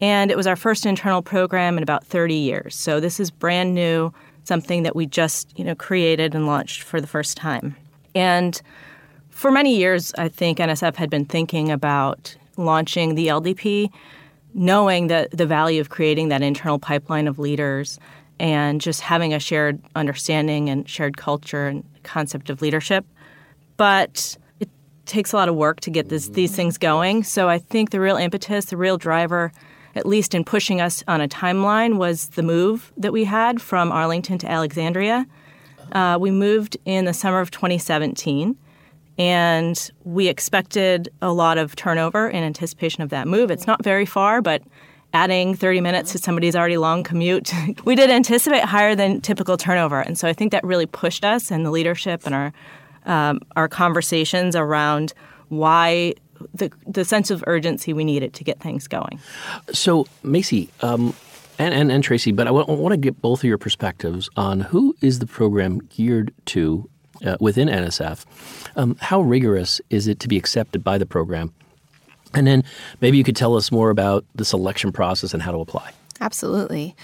and 0.00 0.30
it 0.30 0.36
was 0.36 0.46
our 0.46 0.56
first 0.56 0.86
internal 0.86 1.22
program 1.22 1.76
in 1.76 1.82
about 1.82 2.04
30 2.04 2.34
years. 2.34 2.74
So 2.74 3.00
this 3.00 3.18
is 3.18 3.30
brand 3.30 3.74
new, 3.74 4.12
something 4.44 4.82
that 4.82 4.94
we 4.94 5.06
just 5.06 5.58
you 5.58 5.64
know 5.64 5.74
created 5.74 6.34
and 6.34 6.46
launched 6.46 6.82
for 6.82 7.00
the 7.00 7.06
first 7.06 7.36
time. 7.36 7.76
And 8.14 8.60
for 9.30 9.50
many 9.50 9.76
years, 9.76 10.12
I 10.16 10.28
think 10.28 10.58
NSF 10.58 10.96
had 10.96 11.10
been 11.10 11.24
thinking 11.24 11.70
about 11.70 12.36
launching 12.56 13.14
the 13.14 13.28
LDP, 13.28 13.90
knowing 14.54 15.08
that 15.08 15.32
the 15.32 15.46
value 15.46 15.80
of 15.80 15.88
creating 15.88 16.28
that 16.28 16.42
internal 16.42 16.78
pipeline 16.78 17.26
of 17.26 17.38
leaders 17.38 17.98
and 18.38 18.80
just 18.80 19.00
having 19.00 19.32
a 19.32 19.40
shared 19.40 19.80
understanding 19.94 20.68
and 20.68 20.88
shared 20.88 21.16
culture 21.16 21.66
and 21.66 21.84
concept 22.02 22.50
of 22.50 22.62
leadership. 22.62 23.04
But 23.76 24.36
takes 25.06 25.32
a 25.32 25.36
lot 25.36 25.48
of 25.48 25.54
work 25.54 25.80
to 25.80 25.90
get 25.90 26.08
this, 26.08 26.28
these 26.28 26.54
things 26.54 26.78
going. 26.78 27.24
So 27.24 27.48
I 27.48 27.58
think 27.58 27.90
the 27.90 28.00
real 28.00 28.16
impetus, 28.16 28.66
the 28.66 28.76
real 28.76 28.96
driver, 28.96 29.52
at 29.94 30.06
least 30.06 30.34
in 30.34 30.44
pushing 30.44 30.80
us 30.80 31.04
on 31.06 31.20
a 31.20 31.28
timeline, 31.28 31.96
was 31.96 32.28
the 32.28 32.42
move 32.42 32.92
that 32.96 33.12
we 33.12 33.24
had 33.24 33.60
from 33.60 33.92
Arlington 33.92 34.38
to 34.38 34.50
Alexandria. 34.50 35.26
Uh, 35.92 36.18
we 36.20 36.30
moved 36.30 36.76
in 36.84 37.04
the 37.04 37.14
summer 37.14 37.40
of 37.40 37.50
2017, 37.50 38.56
and 39.18 39.90
we 40.02 40.28
expected 40.28 41.08
a 41.22 41.32
lot 41.32 41.58
of 41.58 41.76
turnover 41.76 42.28
in 42.28 42.42
anticipation 42.42 43.02
of 43.02 43.10
that 43.10 43.28
move. 43.28 43.50
It's 43.50 43.66
not 43.66 43.84
very 43.84 44.06
far, 44.06 44.42
but 44.42 44.62
adding 45.14 45.54
30 45.54 45.80
minutes 45.80 46.12
to 46.12 46.18
somebody's 46.18 46.56
already 46.56 46.76
long 46.76 47.04
commute, 47.04 47.52
we 47.84 47.94
did 47.94 48.10
anticipate 48.10 48.64
higher 48.64 48.94
than 48.96 49.20
typical 49.20 49.56
turnover. 49.56 50.00
And 50.00 50.18
so 50.18 50.28
I 50.28 50.32
think 50.32 50.50
that 50.52 50.64
really 50.64 50.86
pushed 50.86 51.24
us 51.24 51.50
and 51.50 51.64
the 51.64 51.70
leadership 51.70 52.22
and 52.26 52.34
our 52.34 52.52
um, 53.06 53.40
our 53.56 53.68
conversations 53.68 54.56
around 54.56 55.12
why 55.48 56.14
the 56.52 56.70
the 56.86 57.04
sense 57.04 57.30
of 57.30 57.44
urgency 57.46 57.92
we 57.92 58.04
needed 58.04 58.34
to 58.34 58.44
get 58.44 58.60
things 58.60 58.88
going. 58.88 59.20
So, 59.72 60.06
Macey. 60.22 60.68
Um, 60.80 61.14
and, 61.56 61.72
and, 61.72 61.92
and 61.92 62.02
Tracy, 62.02 62.32
but 62.32 62.48
I 62.48 62.50
want, 62.50 62.68
want 62.68 62.92
to 62.94 62.96
get 62.96 63.22
both 63.22 63.38
of 63.38 63.44
your 63.44 63.58
perspectives 63.58 64.28
on 64.36 64.58
who 64.60 64.96
is 65.00 65.20
the 65.20 65.26
program 65.26 65.78
geared 65.88 66.34
to 66.46 66.90
uh, 67.24 67.36
within 67.40 67.68
NSF. 67.68 68.24
Um, 68.76 68.96
how 69.00 69.20
rigorous 69.20 69.80
is 69.88 70.08
it 70.08 70.18
to 70.20 70.28
be 70.28 70.36
accepted 70.36 70.82
by 70.82 70.98
the 70.98 71.06
program? 71.06 71.52
And 72.34 72.46
then 72.46 72.64
maybe 73.00 73.16
you 73.18 73.24
could 73.24 73.36
tell 73.36 73.56
us 73.56 73.70
more 73.70 73.90
about 73.90 74.24
the 74.34 74.44
selection 74.44 74.90
process 74.90 75.32
and 75.32 75.42
how 75.42 75.52
to 75.52 75.58
apply. 75.58 75.92
Absolutely. 76.20 76.96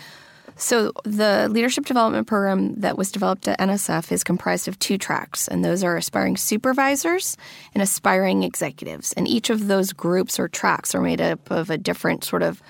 So, 0.60 0.92
the 1.04 1.48
leadership 1.48 1.86
development 1.86 2.26
program 2.26 2.74
that 2.80 2.98
was 2.98 3.10
developed 3.10 3.48
at 3.48 3.58
NSF 3.58 4.12
is 4.12 4.22
comprised 4.22 4.68
of 4.68 4.78
two 4.78 4.98
tracks, 4.98 5.48
and 5.48 5.64
those 5.64 5.82
are 5.82 5.96
aspiring 5.96 6.36
supervisors 6.36 7.38
and 7.72 7.82
aspiring 7.82 8.42
executives. 8.42 9.14
And 9.14 9.26
each 9.26 9.48
of 9.48 9.68
those 9.68 9.94
groups 9.94 10.38
or 10.38 10.48
tracks 10.48 10.94
are 10.94 11.00
made 11.00 11.22
up 11.22 11.50
of 11.50 11.70
a 11.70 11.78
different 11.78 12.24
sort 12.24 12.42
of 12.42 12.62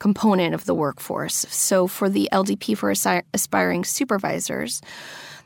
component 0.00 0.54
of 0.54 0.64
the 0.64 0.74
workforce. 0.74 1.46
So, 1.48 1.86
for 1.86 2.08
the 2.08 2.28
LDP 2.32 2.76
for 2.76 2.90
aspiring 2.90 3.84
supervisors, 3.84 4.82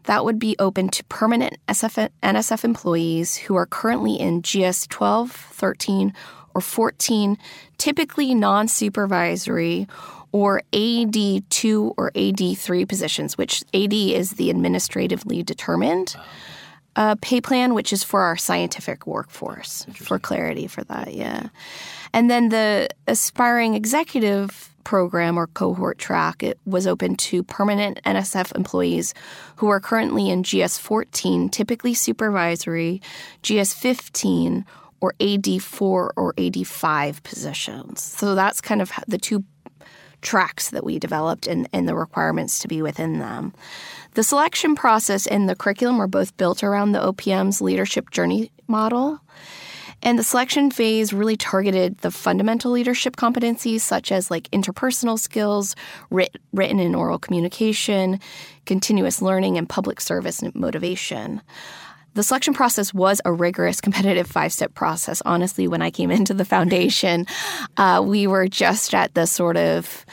that 0.05 0.25
would 0.25 0.39
be 0.39 0.57
open 0.59 0.89
to 0.89 1.05
permanent 1.05 1.59
SF, 1.69 2.09
NSF 2.23 2.65
employees 2.65 3.37
who 3.37 3.57
are 3.57 3.67
currently 3.67 4.15
in 4.19 4.41
GS 4.41 4.87
12, 4.87 5.31
13, 5.31 6.15
or 6.55 6.63
14, 6.63 7.37
typically 7.77 8.35
non 8.35 8.69
supervisory 8.69 9.87
or 10.33 10.63
AD2 10.73 11.95
or 11.97 12.11
AD3 12.13 12.89
positions, 12.89 13.37
which 13.37 13.63
AD 13.75 13.93
is 13.93 14.33
the 14.33 14.51
administratively 14.51 15.43
determined 15.43 16.17
uh, 16.97 17.17
pay 17.23 17.41
plan, 17.41 17.75
which 17.75 17.93
is 17.93 18.03
for 18.03 18.23
our 18.23 18.37
scientific 18.37 19.07
workforce, 19.07 19.87
for 19.95 20.19
clarity 20.19 20.67
for 20.67 20.83
that, 20.85 21.15
yeah. 21.15 21.49
And 22.13 22.31
then 22.31 22.49
the 22.49 22.89
aspiring 23.07 23.75
executive 23.75 24.71
program 24.83 25.39
or 25.39 25.47
cohort 25.47 25.99
track 25.99 26.43
it 26.43 26.59
was 26.65 26.87
open 26.87 27.15
to 27.15 27.43
permanent 27.43 28.01
NSF 28.05 28.55
employees 28.57 29.15
who 29.57 29.69
are 29.69 29.79
currently 29.79 30.31
in 30.31 30.43
GS 30.43 30.79
14, 30.79 31.49
typically 31.49 31.95
supervisory, 31.95 33.01
GS 33.43 33.73
15 33.75 34.65
or 35.01 35.15
AD4 35.21 35.83
or 35.83 36.35
AD5 36.35 37.23
positions. 37.23 38.03
So 38.03 38.35
that's 38.35 38.61
kind 38.61 38.83
of 38.83 38.93
the 39.07 39.19
two 39.19 39.45
tracks 40.23 40.71
that 40.71 40.85
we 40.85 40.99
developed 40.99 41.47
and, 41.47 41.69
and 41.73 41.89
the 41.89 41.95
requirements 41.95 42.59
to 42.61 42.69
be 42.69 42.83
within 42.83 43.19
them. 43.19 43.53
The 44.15 44.23
selection 44.23 44.75
process 44.75 45.27
and 45.27 45.49
the 45.49 45.55
curriculum 45.55 45.99
were 45.99 46.09
both 46.09 46.37
built 46.37 46.65
around 46.65 46.93
the 46.93 47.01
OPM's 47.01 47.61
leadership 47.61 48.11
journey 48.11 48.51
model. 48.67 49.21
And 50.03 50.19
the 50.19 50.25
selection 50.25 50.71
phase 50.71 51.13
really 51.13 51.37
targeted 51.37 51.99
the 51.99 52.11
fundamental 52.11 52.73
leadership 52.73 53.17
competencies 53.17 53.81
such 53.81 54.11
as 54.11 54.31
like 54.31 54.51
interpersonal 54.51 55.19
skills, 55.19 55.77
writ- 56.09 56.37
written 56.53 56.81
and 56.81 56.97
oral 56.97 57.19
communication, 57.19 58.19
continuous 58.65 59.21
learning, 59.21 59.59
and 59.59 59.69
public 59.69 60.01
service 60.01 60.43
motivation. 60.55 61.43
The 62.15 62.23
selection 62.23 62.55
process 62.55 62.93
was 62.93 63.21
a 63.25 63.33
rigorous, 63.33 63.81
competitive 63.81 64.27
five 64.27 64.53
step 64.53 64.75
process. 64.75 65.23
Honestly, 65.25 65.69
when 65.69 65.83
I 65.83 65.91
came 65.91 66.11
into 66.11 66.35
the 66.35 66.45
foundation, 66.45 67.27
uh, 67.77 68.03
we 68.05 68.27
were 68.27 68.49
just 68.49 68.95
at 68.95 69.15
the 69.15 69.27
sort 69.27 69.57
of 69.57 70.05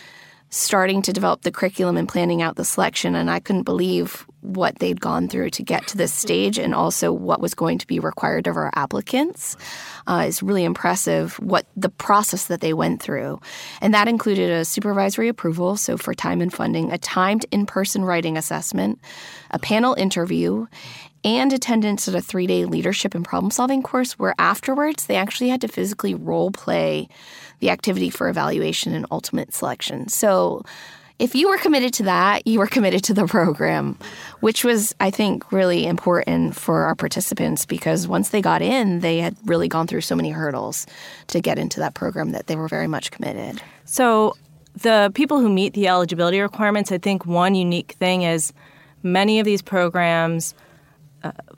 starting 0.49 1.01
to 1.01 1.11
develop 1.11 1.41
the 1.41 1.51
curriculum 1.51 1.97
and 1.97 2.07
planning 2.07 2.41
out 2.41 2.55
the 2.55 2.63
selection, 2.63 3.15
and 3.15 3.29
I 3.29 3.39
couldn't 3.39 3.63
believe 3.63 4.25
what 4.41 4.79
they'd 4.79 5.01
gone 5.01 5.27
through 5.27 5.49
to 5.49 5.63
get 5.63 5.87
to 5.87 5.97
this 5.97 6.13
stage 6.13 6.57
and 6.57 6.73
also 6.73 7.11
what 7.11 7.41
was 7.41 7.53
going 7.53 7.77
to 7.79 7.87
be 7.87 7.99
required 7.99 8.47
of 8.47 8.55
our 8.55 8.71
applicants. 8.75 9.57
Uh, 10.05 10.23
it's 10.25 10.41
really 10.41 10.63
impressive 10.63 11.33
what 11.39 11.65
the 11.75 11.89
process 11.89 12.45
that 12.45 12.61
they 12.61 12.73
went 12.73 13.01
through. 13.01 13.41
And 13.81 13.93
that 13.93 14.07
included 14.07 14.49
a 14.49 14.63
supervisory 14.63 15.27
approval, 15.27 15.75
so 15.75 15.97
for 15.97 16.13
time 16.13 16.39
and 16.39 16.53
funding, 16.53 16.91
a 16.93 16.97
timed 16.97 17.45
in 17.51 17.65
person 17.65 18.05
writing 18.05 18.37
assessment, 18.37 18.99
a 19.51 19.59
panel 19.59 19.95
interview, 19.95 20.67
and 21.23 21.51
attendance 21.53 22.07
at 22.07 22.15
a 22.15 22.21
three 22.21 22.47
day 22.47 22.65
leadership 22.65 23.15
and 23.15 23.25
problem 23.25 23.51
solving 23.51 23.81
course 23.81 24.13
where 24.19 24.35
afterwards 24.37 25.05
they 25.05 25.15
actually 25.15 25.49
had 25.49 25.61
to 25.61 25.67
physically 25.67 26.13
role 26.13 26.51
play 26.51 27.07
the 27.59 27.69
activity 27.69 28.09
for 28.09 28.29
evaluation 28.29 28.93
and 28.93 29.05
ultimate 29.11 29.53
selection. 29.53 30.07
So 30.07 30.63
if 31.19 31.33
you 31.33 31.49
were 31.49 31.57
committed 31.57 31.93
to 31.95 32.03
that, 32.03 32.45
you 32.45 32.59
were 32.59 32.67
committed 32.67 33.03
to 33.05 33.13
the 33.13 33.25
program, 33.25 33.97
which 34.41 34.63
was, 34.63 34.93
I 34.99 35.09
think, 35.09 35.51
really 35.51 35.87
important 35.87 36.55
for 36.55 36.83
our 36.83 36.93
participants 36.93 37.65
because 37.65 38.07
once 38.07 38.29
they 38.29 38.41
got 38.41 38.61
in, 38.61 38.99
they 38.99 39.17
had 39.17 39.35
really 39.45 39.67
gone 39.67 39.87
through 39.87 40.01
so 40.01 40.15
many 40.15 40.29
hurdles 40.29 40.85
to 41.27 41.41
get 41.41 41.57
into 41.57 41.79
that 41.79 41.95
program 41.95 42.33
that 42.33 42.45
they 42.45 42.55
were 42.55 42.67
very 42.67 42.87
much 42.87 43.09
committed. 43.09 43.61
So, 43.85 44.35
the 44.75 45.11
people 45.15 45.39
who 45.39 45.49
meet 45.49 45.73
the 45.73 45.87
eligibility 45.87 46.39
requirements, 46.39 46.91
I 46.91 46.99
think 46.99 47.25
one 47.25 47.55
unique 47.55 47.93
thing 47.93 48.21
is 48.21 48.53
many 49.01 49.39
of 49.39 49.45
these 49.45 49.63
programs, 49.63 50.53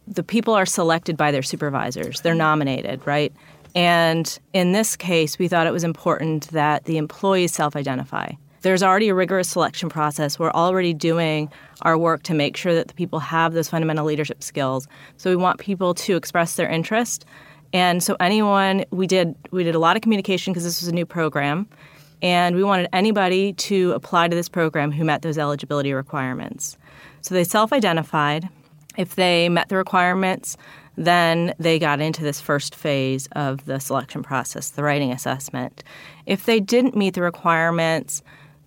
the 0.10 0.24
people 0.24 0.54
are 0.54 0.66
selected 0.66 1.16
by 1.16 1.32
their 1.32 1.44
supervisors, 1.44 2.22
they're 2.22 2.36
nominated, 2.36 3.06
right? 3.06 3.32
And 3.75 4.39
in 4.54 4.72
this 4.72 4.96
case, 4.96 5.38
we 5.38 5.48
thought 5.48 5.68
it 5.68 5.74
was 5.74 5.84
important 5.84 6.50
that 6.50 6.86
the 6.86 6.98
employees 6.98 7.54
self 7.54 7.75
identify. 7.75 8.32
There's 8.62 8.84
already 8.84 9.08
a 9.08 9.16
rigorous 9.16 9.48
selection 9.50 9.88
process. 9.88 10.38
We're 10.38 10.51
already 10.51 10.94
doing 10.94 11.50
our 11.84 11.98
work 11.98 12.24
to 12.24 12.34
make 12.34 12.58
sure 12.58 12.74
that 12.74 12.89
the 12.89 12.94
people 12.94 13.20
have 13.20 13.54
those 13.54 13.70
fundamental 13.70 14.06
leadership 14.06 14.44
skills. 14.44 14.88
So 15.16 15.30
we 15.30 15.38
want 15.38 15.60
people 15.60 15.94
to 15.94 16.18
express 16.18 16.56
their 16.56 16.68
interest. 16.68 17.25
And 17.72 18.04
so 18.04 18.18
anyone 18.20 18.84
we 18.92 19.08
did 19.08 19.36
we 19.51 19.63
did 19.63 19.75
a 19.75 19.80
lot 19.80 19.96
of 19.96 20.01
communication 20.01 20.51
because 20.51 20.63
this 20.63 20.82
was 20.82 20.89
a 20.89 20.94
new 20.94 21.06
program 21.06 21.68
and 22.22 22.56
we 22.56 22.63
wanted 22.63 22.89
anybody 22.92 23.54
to 23.54 23.92
apply 23.94 24.28
to 24.28 24.36
this 24.36 24.50
program 24.50 24.92
who 24.92 25.06
met 25.06 25.22
those 25.22 25.38
eligibility 25.38 25.94
requirements. 25.94 26.78
So 27.22 27.36
they 27.36 27.44
self-identified. 27.44 28.50
If 29.00 29.15
they 29.15 29.48
met 29.48 29.70
the 29.70 29.77
requirements, 29.77 30.58
then 30.98 31.53
they 31.58 31.79
got 31.79 32.01
into 32.01 32.22
this 32.22 32.41
first 32.41 32.75
phase 32.75 33.29
of 33.32 33.63
the 33.63 33.79
selection 33.79 34.24
process, 34.24 34.72
the 34.72 34.84
writing 34.84 35.13
assessment. 35.13 35.86
If 36.25 36.46
they 36.46 36.60
didn't 36.60 36.98
meet 36.98 37.13
the 37.13 37.22
requirements, 37.22 38.22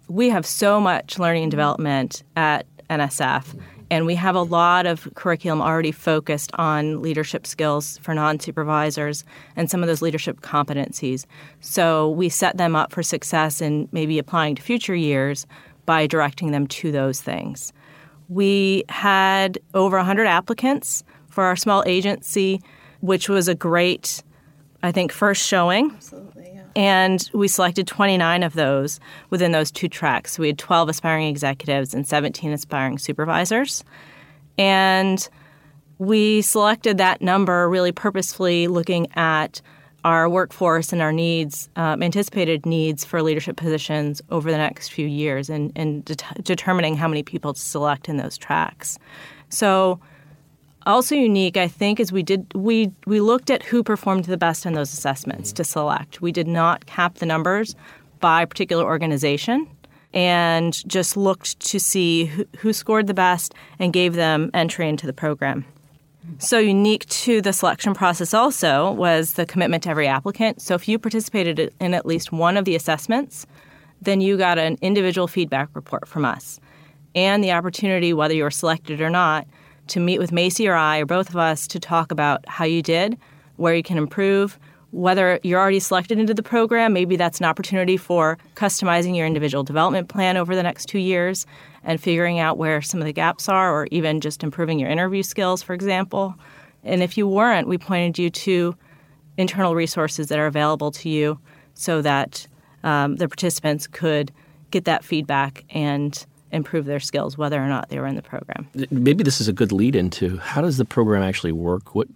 we 0.08 0.30
have 0.30 0.46
so 0.46 0.80
much 0.80 1.18
learning 1.18 1.42
and 1.42 1.50
development 1.50 2.22
at 2.34 2.64
NSF, 2.88 3.60
and 3.90 4.06
we 4.06 4.14
have 4.14 4.34
a 4.34 4.40
lot 4.40 4.86
of 4.86 5.06
curriculum 5.16 5.60
already 5.60 5.92
focused 5.92 6.50
on 6.54 7.02
leadership 7.02 7.46
skills 7.46 7.98
for 7.98 8.14
non 8.14 8.40
supervisors 8.40 9.26
and 9.54 9.70
some 9.70 9.82
of 9.82 9.86
those 9.86 10.00
leadership 10.00 10.40
competencies. 10.40 11.26
So 11.60 12.08
we 12.08 12.30
set 12.30 12.56
them 12.56 12.74
up 12.74 12.90
for 12.90 13.02
success 13.02 13.60
in 13.60 13.86
maybe 13.92 14.18
applying 14.18 14.54
to 14.54 14.62
future 14.62 14.94
years 14.94 15.46
by 15.84 16.06
directing 16.06 16.52
them 16.52 16.66
to 16.68 16.90
those 16.90 17.20
things. 17.20 17.74
We 18.32 18.84
had 18.88 19.58
over 19.74 19.98
100 19.98 20.26
applicants 20.26 21.04
for 21.28 21.44
our 21.44 21.56
small 21.56 21.82
agency, 21.86 22.62
which 23.00 23.28
was 23.28 23.46
a 23.46 23.54
great, 23.54 24.22
I 24.82 24.90
think, 24.90 25.12
first 25.12 25.46
showing. 25.46 25.90
Absolutely. 25.90 26.60
And 26.74 27.28
we 27.34 27.46
selected 27.48 27.86
29 27.86 28.42
of 28.42 28.54
those 28.54 29.00
within 29.28 29.52
those 29.52 29.70
two 29.70 29.88
tracks. 29.88 30.38
We 30.38 30.46
had 30.46 30.58
12 30.58 30.88
aspiring 30.88 31.28
executives 31.28 31.92
and 31.92 32.08
17 32.08 32.52
aspiring 32.52 32.96
supervisors. 32.96 33.84
And 34.56 35.28
we 35.98 36.40
selected 36.40 36.96
that 36.98 37.20
number 37.20 37.68
really 37.68 37.92
purposefully 37.92 38.66
looking 38.66 39.08
at 39.14 39.60
our 40.04 40.28
workforce 40.28 40.92
and 40.92 41.00
our 41.00 41.12
needs, 41.12 41.68
um, 41.76 42.02
anticipated 42.02 42.66
needs 42.66 43.04
for 43.04 43.22
leadership 43.22 43.56
positions 43.56 44.20
over 44.30 44.50
the 44.50 44.56
next 44.56 44.88
few 44.88 45.06
years 45.06 45.48
and, 45.48 45.72
and 45.76 46.04
det- 46.04 46.24
determining 46.42 46.96
how 46.96 47.06
many 47.06 47.22
people 47.22 47.54
to 47.54 47.60
select 47.60 48.08
in 48.08 48.16
those 48.16 48.36
tracks. 48.36 48.98
So 49.48 50.00
also 50.86 51.14
unique, 51.14 51.56
I 51.56 51.68
think, 51.68 52.00
is 52.00 52.12
we 52.12 52.22
did 52.22 52.46
we 52.54 52.90
we 53.06 53.20
looked 53.20 53.50
at 53.50 53.62
who 53.62 53.84
performed 53.84 54.24
the 54.24 54.36
best 54.36 54.66
in 54.66 54.72
those 54.72 54.92
assessments 54.92 55.52
to 55.52 55.64
select. 55.64 56.20
We 56.20 56.32
did 56.32 56.48
not 56.48 56.86
cap 56.86 57.16
the 57.16 57.26
numbers 57.26 57.76
by 58.20 58.44
particular 58.44 58.84
organization 58.84 59.68
and 60.14 60.86
just 60.88 61.16
looked 61.16 61.58
to 61.60 61.80
see 61.80 62.26
who, 62.26 62.44
who 62.58 62.72
scored 62.72 63.06
the 63.06 63.14
best 63.14 63.54
and 63.78 63.92
gave 63.92 64.14
them 64.14 64.50
entry 64.52 64.88
into 64.88 65.06
the 65.06 65.12
program. 65.12 65.64
So 66.38 66.58
unique 66.58 67.06
to 67.06 67.40
the 67.40 67.52
selection 67.52 67.94
process 67.94 68.32
also 68.32 68.92
was 68.92 69.34
the 69.34 69.46
commitment 69.46 69.82
to 69.84 69.90
every 69.90 70.06
applicant. 70.06 70.62
So 70.62 70.74
if 70.74 70.88
you 70.88 70.98
participated 70.98 71.72
in 71.80 71.94
at 71.94 72.06
least 72.06 72.32
one 72.32 72.56
of 72.56 72.64
the 72.64 72.76
assessments, 72.76 73.46
then 74.00 74.20
you 74.20 74.36
got 74.36 74.58
an 74.58 74.78
individual 74.80 75.26
feedback 75.28 75.68
report 75.74 76.06
from 76.06 76.24
us 76.24 76.60
and 77.14 77.42
the 77.42 77.52
opportunity, 77.52 78.12
whether 78.12 78.34
you 78.34 78.42
were 78.42 78.50
selected 78.50 79.00
or 79.00 79.10
not, 79.10 79.46
to 79.88 80.00
meet 80.00 80.18
with 80.18 80.32
Macey 80.32 80.68
or 80.68 80.74
I 80.74 80.98
or 80.98 81.06
both 81.06 81.28
of 81.28 81.36
us 81.36 81.66
to 81.68 81.80
talk 81.80 82.12
about 82.12 82.46
how 82.48 82.64
you 82.64 82.82
did, 82.82 83.18
where 83.56 83.74
you 83.74 83.82
can 83.82 83.98
improve, 83.98 84.58
whether 84.92 85.40
you're 85.42 85.60
already 85.60 85.80
selected 85.80 86.18
into 86.18 86.34
the 86.34 86.42
program, 86.42 86.92
maybe 86.92 87.16
that's 87.16 87.38
an 87.38 87.46
opportunity 87.46 87.96
for 87.96 88.38
customizing 88.54 89.16
your 89.16 89.26
individual 89.26 89.64
development 89.64 90.08
plan 90.08 90.36
over 90.36 90.54
the 90.54 90.62
next 90.62 90.86
two 90.86 90.98
years 90.98 91.46
and 91.84 92.00
figuring 92.00 92.38
out 92.38 92.58
where 92.58 92.80
some 92.82 93.00
of 93.00 93.06
the 93.06 93.12
gaps 93.12 93.48
are, 93.48 93.72
or 93.72 93.88
even 93.90 94.20
just 94.20 94.42
improving 94.42 94.78
your 94.78 94.88
interview 94.88 95.22
skills, 95.22 95.62
for 95.62 95.74
example. 95.74 96.34
And 96.84 97.02
if 97.02 97.16
you 97.16 97.26
weren't, 97.26 97.68
we 97.68 97.78
pointed 97.78 98.18
you 98.18 98.30
to 98.30 98.76
internal 99.36 99.74
resources 99.74 100.28
that 100.28 100.38
are 100.38 100.46
available 100.46 100.90
to 100.92 101.08
you 101.08 101.38
so 101.74 102.02
that 102.02 102.46
um, 102.84 103.16
the 103.16 103.28
participants 103.28 103.86
could 103.86 104.32
get 104.70 104.84
that 104.84 105.04
feedback 105.04 105.64
and 105.70 106.24
improve 106.50 106.84
their 106.84 107.00
skills, 107.00 107.38
whether 107.38 107.62
or 107.62 107.66
not 107.66 107.88
they 107.88 107.98
were 107.98 108.06
in 108.06 108.14
the 108.14 108.22
program. 108.22 108.68
Maybe 108.90 109.24
this 109.24 109.40
is 109.40 109.48
a 109.48 109.52
good 109.52 109.72
lead 109.72 109.96
into 109.96 110.36
how 110.38 110.60
does 110.60 110.76
the 110.76 110.84
program 110.84 111.22
actually 111.22 111.52
work? 111.52 111.94
What 111.94 112.08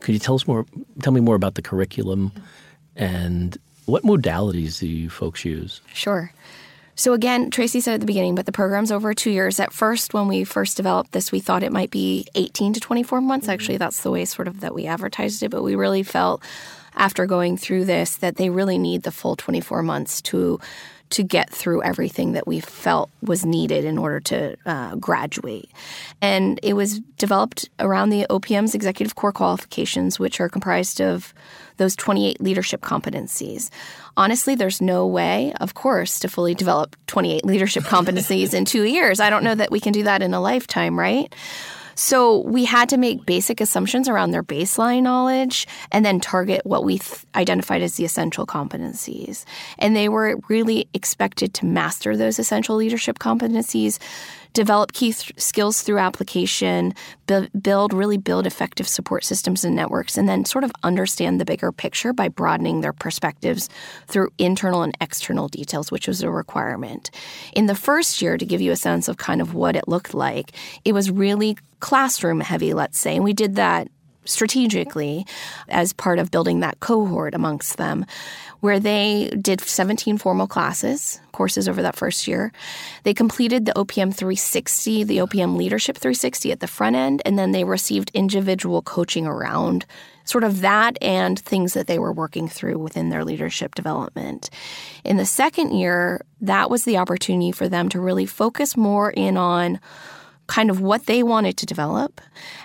could 0.00 0.12
you 0.12 0.18
tell 0.18 0.34
us 0.34 0.46
more? 0.46 0.66
Tell 1.02 1.12
me 1.12 1.20
more 1.20 1.34
about 1.34 1.54
the 1.54 1.62
curriculum 1.62 2.32
and 2.96 3.58
what 3.86 4.04
modalities 4.04 4.78
do 4.78 4.86
you 4.86 5.10
folks 5.10 5.44
use? 5.44 5.80
Sure. 5.92 6.32
So 6.94 7.14
again, 7.14 7.50
Tracy 7.50 7.80
said 7.80 7.94
at 7.94 8.00
the 8.00 8.06
beginning, 8.06 8.34
but 8.34 8.46
the 8.46 8.52
program's 8.52 8.92
over 8.92 9.14
two 9.14 9.30
years. 9.30 9.58
At 9.58 9.72
first, 9.72 10.12
when 10.12 10.28
we 10.28 10.44
first 10.44 10.76
developed 10.76 11.12
this, 11.12 11.32
we 11.32 11.40
thought 11.40 11.62
it 11.62 11.72
might 11.72 11.90
be 11.90 12.26
18 12.34 12.74
to 12.74 12.80
24 12.80 13.20
months. 13.20 13.44
Mm-hmm. 13.44 13.52
Actually, 13.52 13.76
that's 13.78 14.02
the 14.02 14.10
way 14.10 14.24
sort 14.24 14.48
of 14.48 14.60
that 14.60 14.74
we 14.74 14.86
advertised 14.86 15.42
it, 15.42 15.50
but 15.50 15.62
we 15.62 15.74
really 15.74 16.02
felt 16.02 16.42
after 16.94 17.24
going 17.26 17.56
through 17.56 17.86
this 17.86 18.16
that 18.16 18.36
they 18.36 18.50
really 18.50 18.78
need 18.78 19.02
the 19.02 19.12
full 19.12 19.36
24 19.36 19.82
months 19.82 20.20
to 20.20 20.60
to 21.12 21.22
get 21.22 21.50
through 21.50 21.82
everything 21.82 22.32
that 22.32 22.46
we 22.46 22.58
felt 22.58 23.10
was 23.20 23.44
needed 23.44 23.84
in 23.84 23.98
order 23.98 24.18
to 24.18 24.56
uh, 24.64 24.94
graduate. 24.96 25.68
And 26.22 26.58
it 26.62 26.72
was 26.72 27.00
developed 27.18 27.68
around 27.78 28.08
the 28.08 28.26
OPM's 28.30 28.74
executive 28.74 29.14
core 29.14 29.32
qualifications, 29.32 30.18
which 30.18 30.40
are 30.40 30.48
comprised 30.48 31.02
of 31.02 31.34
those 31.76 31.96
28 31.96 32.40
leadership 32.40 32.80
competencies. 32.80 33.70
Honestly, 34.16 34.54
there's 34.54 34.80
no 34.80 35.06
way, 35.06 35.52
of 35.60 35.74
course, 35.74 36.20
to 36.20 36.28
fully 36.28 36.54
develop 36.54 36.96
28 37.06 37.44
leadership 37.44 37.84
competencies 37.84 38.54
in 38.54 38.64
two 38.64 38.84
years. 38.84 39.20
I 39.20 39.30
don't 39.30 39.44
know 39.44 39.54
that 39.54 39.70
we 39.70 39.80
can 39.80 39.92
do 39.92 40.02
that 40.04 40.22
in 40.22 40.34
a 40.34 40.40
lifetime, 40.40 40.98
right? 40.98 41.32
So 41.94 42.38
we 42.40 42.64
had 42.64 42.88
to 42.90 42.96
make 42.96 43.26
basic 43.26 43.60
assumptions 43.60 44.08
around 44.08 44.30
their 44.30 44.42
baseline 44.42 45.02
knowledge 45.02 45.66
and 45.90 46.04
then 46.04 46.20
target 46.20 46.62
what 46.64 46.84
we 46.84 46.98
th- 46.98 47.24
identified 47.34 47.82
as 47.82 47.94
the 47.94 48.04
essential 48.04 48.46
competencies. 48.46 49.44
And 49.78 49.94
they 49.94 50.08
were 50.08 50.40
really 50.48 50.88
expected 50.94 51.54
to 51.54 51.66
master 51.66 52.16
those 52.16 52.38
essential 52.38 52.76
leadership 52.76 53.18
competencies 53.18 53.98
develop 54.52 54.92
key 54.92 55.12
th- 55.12 55.32
skills 55.40 55.82
through 55.82 55.98
application, 55.98 56.94
bu- 57.26 57.48
build, 57.60 57.92
really 57.92 58.18
build 58.18 58.46
effective 58.46 58.88
support 58.88 59.24
systems 59.24 59.64
and 59.64 59.74
networks, 59.74 60.16
and 60.16 60.28
then 60.28 60.44
sort 60.44 60.64
of 60.64 60.72
understand 60.82 61.40
the 61.40 61.44
bigger 61.44 61.72
picture 61.72 62.12
by 62.12 62.28
broadening 62.28 62.80
their 62.80 62.92
perspectives 62.92 63.68
through 64.06 64.28
internal 64.38 64.82
and 64.82 64.96
external 65.00 65.48
details, 65.48 65.90
which 65.90 66.08
was 66.08 66.22
a 66.22 66.30
requirement. 66.30 67.10
In 67.54 67.66
the 67.66 67.74
first 67.74 68.22
year, 68.22 68.36
to 68.36 68.44
give 68.44 68.60
you 68.60 68.72
a 68.72 68.76
sense 68.76 69.08
of 69.08 69.16
kind 69.16 69.40
of 69.40 69.54
what 69.54 69.76
it 69.76 69.88
looked 69.88 70.14
like, 70.14 70.52
it 70.84 70.92
was 70.92 71.10
really 71.10 71.56
classroom 71.80 72.40
heavy, 72.40 72.74
let's 72.74 72.98
say. 72.98 73.16
And 73.16 73.24
we 73.24 73.32
did 73.32 73.56
that 73.56 73.88
strategically 74.24 75.26
as 75.68 75.92
part 75.92 76.18
of 76.18 76.30
building 76.30 76.60
that 76.60 76.80
cohort 76.80 77.34
amongst 77.34 77.76
them, 77.76 78.06
where 78.60 78.78
they 78.78 79.30
did 79.40 79.60
17 79.60 80.18
formal 80.18 80.46
classes, 80.46 81.20
courses 81.32 81.68
over 81.68 81.82
that 81.82 81.96
first 81.96 82.28
year. 82.28 82.52
They 83.02 83.14
completed 83.14 83.64
the 83.64 83.72
OPM 83.72 84.14
360, 84.14 85.04
the 85.04 85.18
OPM 85.18 85.56
Leadership 85.56 85.96
360 85.96 86.52
at 86.52 86.60
the 86.60 86.68
front 86.68 86.94
end, 86.94 87.22
and 87.24 87.38
then 87.38 87.52
they 87.52 87.64
received 87.64 88.10
individual 88.14 88.82
coaching 88.82 89.26
around 89.26 89.84
sort 90.24 90.44
of 90.44 90.60
that 90.60 90.96
and 91.02 91.38
things 91.40 91.74
that 91.74 91.88
they 91.88 91.98
were 91.98 92.12
working 92.12 92.46
through 92.46 92.78
within 92.78 93.08
their 93.08 93.24
leadership 93.24 93.74
development. 93.74 94.50
In 95.04 95.16
the 95.16 95.26
second 95.26 95.76
year, 95.76 96.24
that 96.40 96.70
was 96.70 96.84
the 96.84 96.98
opportunity 96.98 97.50
for 97.50 97.68
them 97.68 97.88
to 97.88 98.00
really 98.00 98.26
focus 98.26 98.76
more 98.76 99.10
in 99.10 99.36
on 99.36 99.80
kind 100.46 100.70
of 100.70 100.80
what 100.80 101.06
they 101.06 101.22
wanted 101.22 101.56
to 101.58 101.66
develop. 101.66 102.20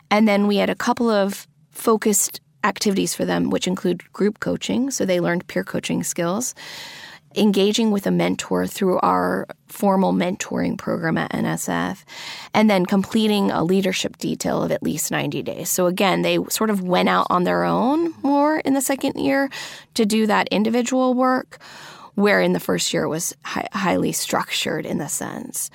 And 0.09 0.27
then 0.27 0.47
we 0.47 0.57
had 0.57 0.69
a 0.69 0.75
couple 0.75 1.09
of 1.09 1.47
focused 1.71 2.41
activities 2.63 3.13
for 3.13 3.25
them, 3.25 3.49
which 3.49 3.67
include 3.67 4.11
group 4.13 4.39
coaching. 4.39 4.91
So 4.91 5.05
they 5.05 5.19
learned 5.19 5.47
peer 5.47 5.63
coaching 5.63 6.03
skills, 6.03 6.55
engaging 7.35 7.91
with 7.91 8.07
a 8.07 8.11
mentor 8.11 8.65
through 8.65 8.99
our 8.99 9.47
formal 9.67 10.11
mentoring 10.11 10.77
program 10.77 11.17
at 11.17 11.31
NSF, 11.31 12.03
and 12.53 12.69
then 12.69 12.85
completing 12.85 13.51
a 13.51 13.63
leadership 13.63 14.17
detail 14.17 14.63
of 14.63 14.71
at 14.71 14.83
least 14.83 15.11
90 15.11 15.43
days. 15.43 15.69
So 15.69 15.85
again, 15.85 16.23
they 16.23 16.39
sort 16.49 16.69
of 16.69 16.81
went 16.81 17.09
out 17.09 17.27
on 17.29 17.43
their 17.43 17.63
own 17.63 18.13
more 18.23 18.59
in 18.59 18.73
the 18.73 18.81
second 18.81 19.19
year 19.23 19.49
to 19.93 20.05
do 20.05 20.25
that 20.25 20.47
individual 20.49 21.13
work, 21.13 21.59
where 22.15 22.41
in 22.41 22.53
the 22.53 22.59
first 22.59 22.93
year 22.93 23.07
was 23.07 23.35
hi- 23.43 23.69
highly 23.71 24.11
structured 24.11 24.85
in 24.85 24.97
the 24.97 25.07
sense 25.07 25.69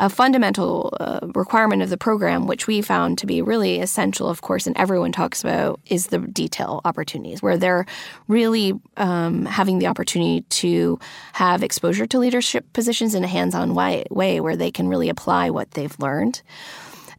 a 0.00 0.08
fundamental 0.08 0.96
uh, 0.98 1.20
requirement 1.34 1.82
of 1.82 1.90
the 1.90 1.98
program, 1.98 2.46
which 2.46 2.66
we 2.66 2.80
found 2.80 3.18
to 3.18 3.26
be 3.26 3.42
really 3.42 3.80
essential, 3.80 4.28
of 4.28 4.40
course, 4.40 4.66
and 4.66 4.76
everyone 4.78 5.12
talks 5.12 5.42
about, 5.42 5.78
is 5.86 6.06
the 6.06 6.18
detail 6.18 6.80
opportunities, 6.86 7.42
where 7.42 7.58
they're 7.58 7.84
really 8.26 8.72
um, 8.96 9.44
having 9.44 9.78
the 9.78 9.86
opportunity 9.86 10.40
to 10.48 10.98
have 11.34 11.62
exposure 11.62 12.06
to 12.06 12.18
leadership 12.18 12.72
positions 12.72 13.14
in 13.14 13.24
a 13.24 13.28
hands 13.28 13.54
on 13.54 13.74
way, 13.74 14.04
way 14.10 14.40
where 14.40 14.56
they 14.56 14.70
can 14.70 14.88
really 14.88 15.10
apply 15.10 15.50
what 15.50 15.70
they've 15.72 15.98
learned. 16.00 16.40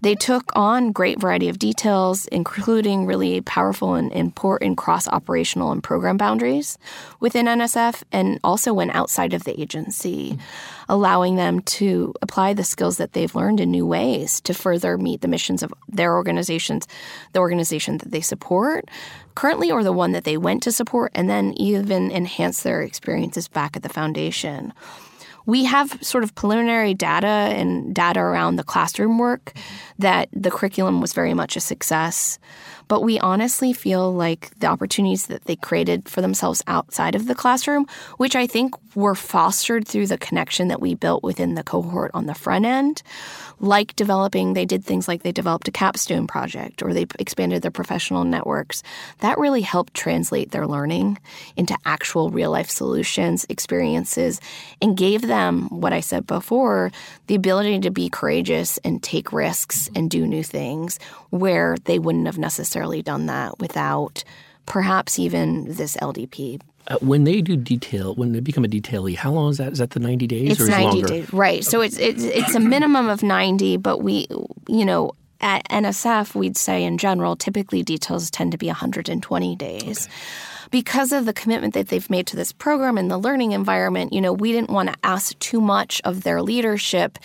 They 0.01 0.15
took 0.15 0.51
on 0.55 0.91
great 0.91 1.19
variety 1.19 1.47
of 1.47 1.59
details, 1.59 2.25
including 2.27 3.05
really 3.05 3.41
powerful 3.41 3.93
and 3.93 4.11
important 4.11 4.77
cross 4.77 5.07
operational 5.07 5.71
and 5.71 5.83
program 5.83 6.17
boundaries 6.17 6.79
within 7.19 7.45
NSF, 7.45 8.01
and 8.11 8.39
also 8.43 8.73
went 8.73 8.95
outside 8.95 9.33
of 9.33 9.43
the 9.43 9.59
agency, 9.61 10.39
allowing 10.89 11.35
them 11.35 11.59
to 11.61 12.15
apply 12.23 12.53
the 12.53 12.63
skills 12.63 12.97
that 12.97 13.13
they've 13.13 13.35
learned 13.35 13.59
in 13.59 13.69
new 13.69 13.85
ways 13.85 14.41
to 14.41 14.55
further 14.55 14.97
meet 14.97 15.21
the 15.21 15.27
missions 15.27 15.61
of 15.61 15.71
their 15.87 16.15
organizations, 16.15 16.87
the 17.33 17.39
organization 17.39 17.99
that 17.99 18.09
they 18.09 18.21
support 18.21 18.89
currently 19.35 19.71
or 19.71 19.83
the 19.83 19.93
one 19.93 20.13
that 20.13 20.23
they 20.23 20.35
went 20.35 20.63
to 20.63 20.71
support, 20.71 21.11
and 21.13 21.29
then 21.29 21.53
even 21.57 22.11
enhance 22.11 22.63
their 22.63 22.81
experiences 22.81 23.47
back 23.47 23.77
at 23.77 23.83
the 23.83 23.89
foundation 23.89 24.73
we 25.51 25.65
have 25.65 26.01
sort 26.01 26.23
of 26.23 26.33
preliminary 26.33 26.93
data 26.93 27.27
and 27.27 27.93
data 27.93 28.21
around 28.21 28.55
the 28.55 28.63
classroom 28.63 29.17
work 29.17 29.51
that 29.99 30.29
the 30.31 30.49
curriculum 30.49 31.01
was 31.01 31.11
very 31.11 31.33
much 31.33 31.57
a 31.57 31.59
success. 31.59 32.39
But 32.91 33.03
we 33.03 33.19
honestly 33.19 33.71
feel 33.71 34.11
like 34.11 34.51
the 34.59 34.67
opportunities 34.67 35.27
that 35.27 35.45
they 35.45 35.55
created 35.55 36.09
for 36.09 36.19
themselves 36.19 36.61
outside 36.67 37.15
of 37.15 37.25
the 37.25 37.33
classroom, 37.33 37.85
which 38.17 38.35
I 38.35 38.47
think 38.47 38.75
were 38.95 39.15
fostered 39.15 39.87
through 39.87 40.07
the 40.07 40.17
connection 40.17 40.67
that 40.67 40.81
we 40.81 40.95
built 40.95 41.23
within 41.23 41.55
the 41.55 41.63
cohort 41.63 42.11
on 42.13 42.25
the 42.25 42.35
front 42.35 42.65
end, 42.65 43.01
like 43.61 43.95
developing, 43.95 44.51
they 44.51 44.65
did 44.65 44.83
things 44.83 45.07
like 45.07 45.23
they 45.23 45.31
developed 45.31 45.69
a 45.69 45.71
capstone 45.71 46.27
project 46.27 46.83
or 46.83 46.93
they 46.93 47.05
expanded 47.17 47.61
their 47.61 47.71
professional 47.71 48.25
networks. 48.25 48.83
That 49.19 49.37
really 49.37 49.61
helped 49.61 49.93
translate 49.93 50.51
their 50.51 50.67
learning 50.67 51.17
into 51.55 51.77
actual 51.85 52.29
real 52.29 52.51
life 52.51 52.69
solutions, 52.69 53.45
experiences, 53.47 54.41
and 54.81 54.97
gave 54.97 55.21
them 55.21 55.69
what 55.69 55.93
I 55.93 56.01
said 56.01 56.27
before 56.27 56.91
the 57.27 57.35
ability 57.35 57.79
to 57.81 57.91
be 57.91 58.09
courageous 58.09 58.79
and 58.79 59.01
take 59.01 59.31
risks 59.31 59.89
and 59.95 60.09
do 60.09 60.27
new 60.27 60.43
things 60.43 60.99
where 61.31 61.75
they 61.85 61.99
wouldn't 61.99 62.27
have 62.27 62.37
necessarily 62.37 63.01
done 63.01 63.25
that 63.25 63.59
without 63.59 64.23
perhaps 64.65 65.17
even 65.17 65.65
this 65.65 65.97
LDP. 65.97 66.61
Uh, 66.87 66.97
when 66.99 67.23
they 67.23 67.41
do 67.41 67.55
detail, 67.57 68.15
when 68.15 68.31
they 68.31 68.39
become 68.39 68.63
a 68.63 68.67
detailee, 68.67 69.15
how 69.15 69.31
long 69.31 69.49
is 69.51 69.57
that? 69.57 69.71
Is 69.71 69.79
that 69.79 69.91
the 69.91 69.99
ninety 69.99 70.27
days? 70.27 70.59
It's 70.59 70.69
ninety 70.69 71.01
longer? 71.01 71.07
days, 71.07 71.33
right? 71.33 71.63
So 71.63 71.81
it's, 71.81 71.97
it's 71.97 72.23
it's 72.23 72.55
a 72.55 72.59
minimum 72.59 73.07
of 73.07 73.21
ninety, 73.21 73.77
but 73.77 73.99
we, 73.99 74.27
you 74.67 74.85
know, 74.85 75.13
at 75.41 75.67
NSF 75.69 76.33
we'd 76.33 76.57
say 76.57 76.83
in 76.83 76.97
general, 76.97 77.35
typically 77.35 77.83
details 77.83 78.31
tend 78.31 78.51
to 78.53 78.57
be 78.57 78.67
one 78.67 78.75
hundred 78.75 79.09
and 79.09 79.21
twenty 79.21 79.55
days. 79.55 80.07
Okay 80.07 80.15
because 80.71 81.11
of 81.11 81.25
the 81.25 81.33
commitment 81.33 81.73
that 81.73 81.89
they've 81.89 82.09
made 82.09 82.25
to 82.27 82.35
this 82.35 82.51
program 82.53 82.97
and 82.97 83.11
the 83.11 83.17
learning 83.17 83.51
environment, 83.51 84.13
you 84.13 84.21
know, 84.21 84.33
we 84.33 84.53
didn't 84.53 84.69
want 84.69 84.89
to 84.89 84.95
ask 85.03 85.37
too 85.39 85.61
much 85.61 86.01
of 86.05 86.23
their 86.23 86.41
leadership 86.41 87.19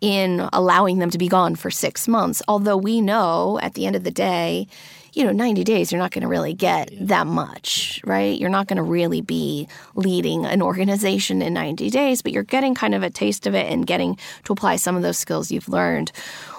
in 0.00 0.48
allowing 0.52 0.98
them 0.98 1.10
to 1.10 1.18
be 1.18 1.28
gone 1.28 1.54
for 1.54 1.70
six 1.70 2.08
months. 2.08 2.42
Although 2.48 2.76
we 2.76 3.00
know 3.00 3.58
at 3.62 3.74
the 3.74 3.86
end 3.86 3.96
of 3.96 4.04
the 4.04 4.10
day, 4.10 4.66
you 5.12 5.24
know, 5.24 5.32
90 5.32 5.64
days, 5.64 5.90
you're 5.90 6.00
not 6.00 6.12
going 6.12 6.22
to 6.22 6.28
really 6.28 6.54
get 6.54 6.90
that 7.00 7.26
much, 7.26 8.00
right? 8.04 8.38
You're 8.38 8.48
not 8.48 8.68
going 8.68 8.76
to 8.76 8.82
really 8.82 9.20
be 9.20 9.68
leading 9.94 10.46
an 10.46 10.62
organization 10.62 11.42
in 11.42 11.54
90 11.54 11.90
days, 11.90 12.22
but 12.22 12.32
you're 12.32 12.44
getting 12.44 12.74
kind 12.74 12.94
of 12.94 13.02
a 13.02 13.10
taste 13.10 13.46
of 13.46 13.54
it 13.54 13.70
and 13.70 13.86
getting 13.86 14.16
to 14.44 14.52
apply 14.52 14.76
some 14.76 14.96
of 14.96 15.02
those 15.02 15.18
skills 15.18 15.50
you've 15.50 15.68
learned. 15.68 16.12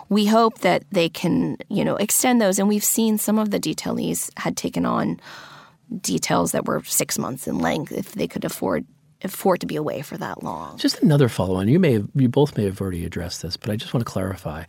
We 0.10 0.26
hope 0.26 0.60
that 0.60 0.84
they 0.92 1.08
can, 1.08 1.58
you 1.70 1.86
know, 1.86 1.96
extend 1.96 2.42
those. 2.42 2.60
And 2.60 2.68
we've 2.68 2.84
seen 2.84 3.18
some 3.18 3.40
of 3.40 3.52
the 3.52 3.60
detailees 3.60 4.30
had 4.38 4.58
taken 4.58 4.86
on 4.86 5.20
details 6.02 6.52
that 6.52 6.66
were 6.66 6.84
six 6.84 7.18
months 7.18 7.48
in 7.48 7.60
length 7.60 7.92
if 7.92 8.14
they 8.14 8.28
could 8.28 8.46
afford 8.46 8.86
for 9.28 9.56
it 9.56 9.60
to 9.60 9.68
be 9.68 9.76
away 9.76 10.02
for 10.02 10.18
that 10.18 10.44
long. 10.44 10.78
Just 10.78 11.02
another 11.02 11.30
follow 11.30 11.56
on. 11.56 11.68
You 11.68 11.80
may 11.80 11.94
have, 11.94 12.08
you 12.16 12.30
both 12.30 12.58
may 12.58 12.66
have 12.66 12.82
already 12.82 13.06
addressed 13.06 13.42
this, 13.42 13.58
but 13.58 13.70
I 13.70 13.76
just 13.76 13.94
want 13.94 14.06
to 14.06 14.12
clarify. 14.12 14.66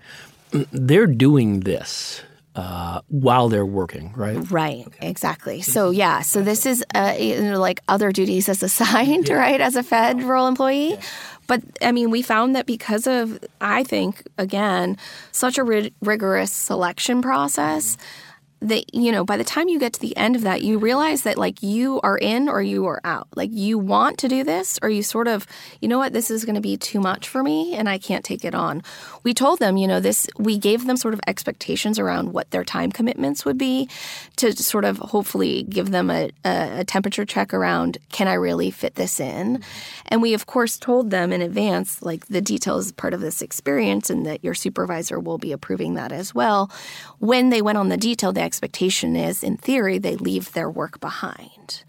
They're 0.50 1.06
doing 1.06 1.60
this 1.60 2.22
uh, 2.54 3.00
while 3.08 3.48
they're 3.48 3.64
working, 3.66 4.12
right? 4.14 4.36
Right, 4.50 4.86
okay. 4.86 5.08
exactly. 5.08 5.62
So 5.62 5.90
yeah, 5.90 6.20
so 6.20 6.42
this 6.42 6.66
is 6.66 6.84
uh, 6.94 7.16
you 7.18 7.40
know, 7.40 7.58
like 7.58 7.80
other 7.88 8.12
duties 8.12 8.48
as 8.48 8.62
assigned, 8.62 9.28
yeah. 9.30 9.36
right, 9.36 9.60
as 9.60 9.76
a 9.76 9.82
federal 9.82 10.46
employee. 10.48 10.90
Yeah. 10.90 11.00
But 11.46 11.62
I 11.80 11.92
mean, 11.92 12.10
we 12.10 12.22
found 12.22 12.54
that 12.54 12.66
because 12.66 13.06
of, 13.06 13.42
I 13.60 13.84
think, 13.84 14.22
again, 14.38 14.96
such 15.32 15.58
a 15.58 15.64
rig- 15.64 15.94
rigorous 16.00 16.52
selection 16.52 17.22
process. 17.22 17.96
Mm-hmm 17.96 18.28
that 18.62 18.94
you 18.94 19.10
know 19.10 19.24
by 19.24 19.36
the 19.36 19.44
time 19.44 19.68
you 19.68 19.78
get 19.78 19.92
to 19.92 20.00
the 20.00 20.16
end 20.16 20.36
of 20.36 20.42
that 20.42 20.62
you 20.62 20.78
realize 20.78 21.22
that 21.22 21.36
like 21.36 21.62
you 21.62 22.00
are 22.02 22.16
in 22.16 22.48
or 22.48 22.62
you 22.62 22.86
are 22.86 23.00
out. 23.04 23.28
Like 23.34 23.50
you 23.52 23.78
want 23.78 24.18
to 24.18 24.28
do 24.28 24.44
this 24.44 24.78
or 24.82 24.88
you 24.88 25.02
sort 25.02 25.28
of 25.28 25.46
you 25.80 25.88
know 25.88 25.98
what? 25.98 26.12
This 26.12 26.30
is 26.30 26.44
going 26.44 26.54
to 26.54 26.60
be 26.60 26.76
too 26.76 27.00
much 27.00 27.28
for 27.28 27.42
me 27.42 27.74
and 27.74 27.88
i 27.88 27.98
can't 27.98 28.24
take 28.24 28.44
it 28.44 28.54
on. 28.54 28.82
We 29.24 29.34
told 29.34 29.58
them 29.58 29.76
you 29.76 29.88
know 29.88 30.00
this 30.00 30.28
we 30.38 30.58
gave 30.58 30.86
them 30.86 30.96
sort 30.96 31.14
of 31.14 31.20
expectations 31.26 31.98
around 31.98 32.32
what 32.32 32.50
their 32.50 32.64
time 32.64 32.92
commitments 32.92 33.44
would 33.44 33.58
be 33.58 33.88
to 34.36 34.52
sort 34.52 34.84
of 34.84 34.98
hopefully 34.98 35.64
give 35.64 35.90
them 35.90 36.10
a, 36.10 36.30
a 36.44 36.84
temperature 36.84 37.24
check 37.24 37.52
around 37.52 37.98
can 38.10 38.28
i 38.28 38.34
really 38.34 38.70
fit 38.70 38.94
this 38.94 39.18
in? 39.18 39.62
And 40.06 40.22
we 40.22 40.34
of 40.34 40.46
course 40.46 40.78
told 40.78 41.10
them 41.10 41.32
in 41.32 41.42
advance 41.42 42.02
like 42.02 42.26
the 42.26 42.40
details 42.40 42.92
part 42.92 43.14
of 43.14 43.20
this 43.20 43.42
experience 43.42 44.08
and 44.08 44.24
that 44.26 44.44
your 44.44 44.54
supervisor 44.54 45.18
will 45.18 45.38
be 45.38 45.52
approving 45.52 45.94
that 45.94 46.12
as 46.12 46.34
well. 46.34 46.70
When 47.18 47.50
they 47.50 47.62
went 47.62 47.78
on 47.78 47.88
the 47.88 47.96
detail 47.96 48.32
they 48.32 48.51
expectation 48.52 49.16
is, 49.16 49.42
in 49.42 49.56
theory, 49.56 49.96
they 49.96 50.14
leave 50.14 50.52
their 50.52 50.68
work 50.68 51.00
behind. 51.00 51.84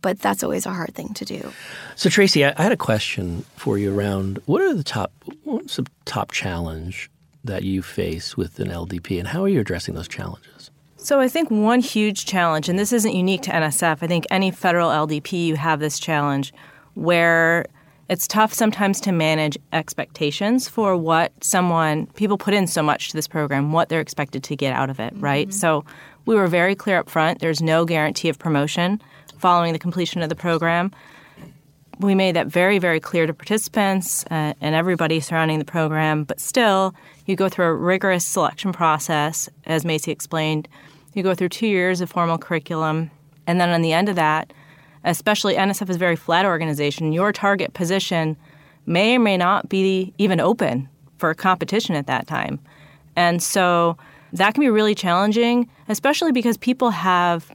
But 0.00 0.20
that's 0.20 0.44
always 0.44 0.64
a 0.64 0.70
hard 0.70 0.94
thing 0.94 1.12
to 1.14 1.24
do. 1.24 1.52
So, 1.96 2.08
Tracy, 2.08 2.44
I 2.44 2.62
had 2.62 2.70
a 2.70 2.76
question 2.76 3.44
for 3.56 3.78
you 3.78 3.92
around 3.92 4.40
what 4.46 4.62
are 4.62 4.72
the 4.72 4.84
top, 4.84 5.10
what's 5.42 5.74
the 5.74 5.86
top 6.04 6.30
challenge 6.30 7.10
that 7.42 7.64
you 7.64 7.82
face 7.82 8.36
with 8.36 8.60
an 8.60 8.68
LDP, 8.68 9.18
and 9.18 9.26
how 9.26 9.42
are 9.42 9.48
you 9.48 9.58
addressing 9.58 9.96
those 9.96 10.06
challenges? 10.06 10.70
So, 10.98 11.18
I 11.18 11.26
think 11.26 11.50
one 11.50 11.80
huge 11.80 12.26
challenge, 12.26 12.68
and 12.68 12.78
this 12.78 12.92
isn't 12.92 13.12
unique 13.12 13.42
to 13.42 13.50
NSF, 13.50 13.98
I 14.00 14.06
think 14.06 14.24
any 14.30 14.52
federal 14.52 14.90
LDP, 14.90 15.46
you 15.46 15.56
have 15.56 15.80
this 15.80 15.98
challenge 15.98 16.52
where 16.94 17.66
it's 18.08 18.26
tough 18.26 18.54
sometimes 18.54 19.00
to 19.02 19.12
manage 19.12 19.58
expectations 19.72 20.68
for 20.68 20.96
what 20.96 21.32
someone 21.42 22.06
people 22.14 22.38
put 22.38 22.54
in 22.54 22.66
so 22.66 22.82
much 22.82 23.10
to 23.10 23.16
this 23.16 23.28
program 23.28 23.72
what 23.72 23.88
they're 23.88 24.00
expected 24.00 24.42
to 24.42 24.56
get 24.56 24.72
out 24.72 24.90
of 24.90 24.98
it 24.98 25.12
right? 25.16 25.48
Mm-hmm. 25.48 25.58
so 25.58 25.84
we 26.26 26.34
were 26.34 26.46
very 26.46 26.74
clear 26.74 26.98
up 26.98 27.08
front. 27.08 27.38
There's 27.38 27.62
no 27.62 27.86
guarantee 27.86 28.28
of 28.28 28.38
promotion 28.38 29.00
following 29.38 29.72
the 29.72 29.78
completion 29.78 30.20
of 30.20 30.28
the 30.28 30.34
program. 30.34 30.92
We 32.00 32.14
made 32.14 32.36
that 32.36 32.48
very 32.48 32.78
very 32.78 33.00
clear 33.00 33.26
to 33.26 33.34
participants 33.34 34.24
uh, 34.30 34.54
and 34.60 34.74
everybody 34.74 35.20
surrounding 35.20 35.58
the 35.58 35.64
program 35.64 36.24
but 36.24 36.40
still 36.40 36.94
you 37.26 37.36
go 37.36 37.48
through 37.48 37.66
a 37.66 37.74
rigorous 37.74 38.24
selection 38.24 38.72
process 38.72 39.48
as 39.66 39.84
Macey 39.84 40.12
explained. 40.12 40.68
You 41.14 41.22
go 41.22 41.34
through 41.34 41.48
two 41.48 41.66
years 41.66 42.00
of 42.00 42.10
formal 42.10 42.38
curriculum 42.38 43.10
and 43.46 43.60
then 43.60 43.70
on 43.70 43.82
the 43.82 43.92
end 43.92 44.08
of 44.08 44.16
that 44.16 44.52
especially 45.08 45.54
NSF 45.54 45.88
is 45.88 45.96
a 45.96 45.98
very 45.98 46.16
flat 46.16 46.44
organization, 46.44 47.12
your 47.12 47.32
target 47.32 47.72
position 47.72 48.36
may 48.86 49.16
or 49.16 49.18
may 49.18 49.36
not 49.36 49.68
be 49.68 50.12
even 50.18 50.38
open 50.38 50.88
for 51.16 51.32
competition 51.34 51.94
at 51.94 52.06
that 52.06 52.26
time. 52.26 52.60
And 53.16 53.42
so 53.42 53.96
that 54.34 54.52
can 54.54 54.60
be 54.60 54.68
really 54.68 54.94
challenging, 54.94 55.68
especially 55.88 56.30
because 56.30 56.58
people 56.58 56.90
have 56.90 57.50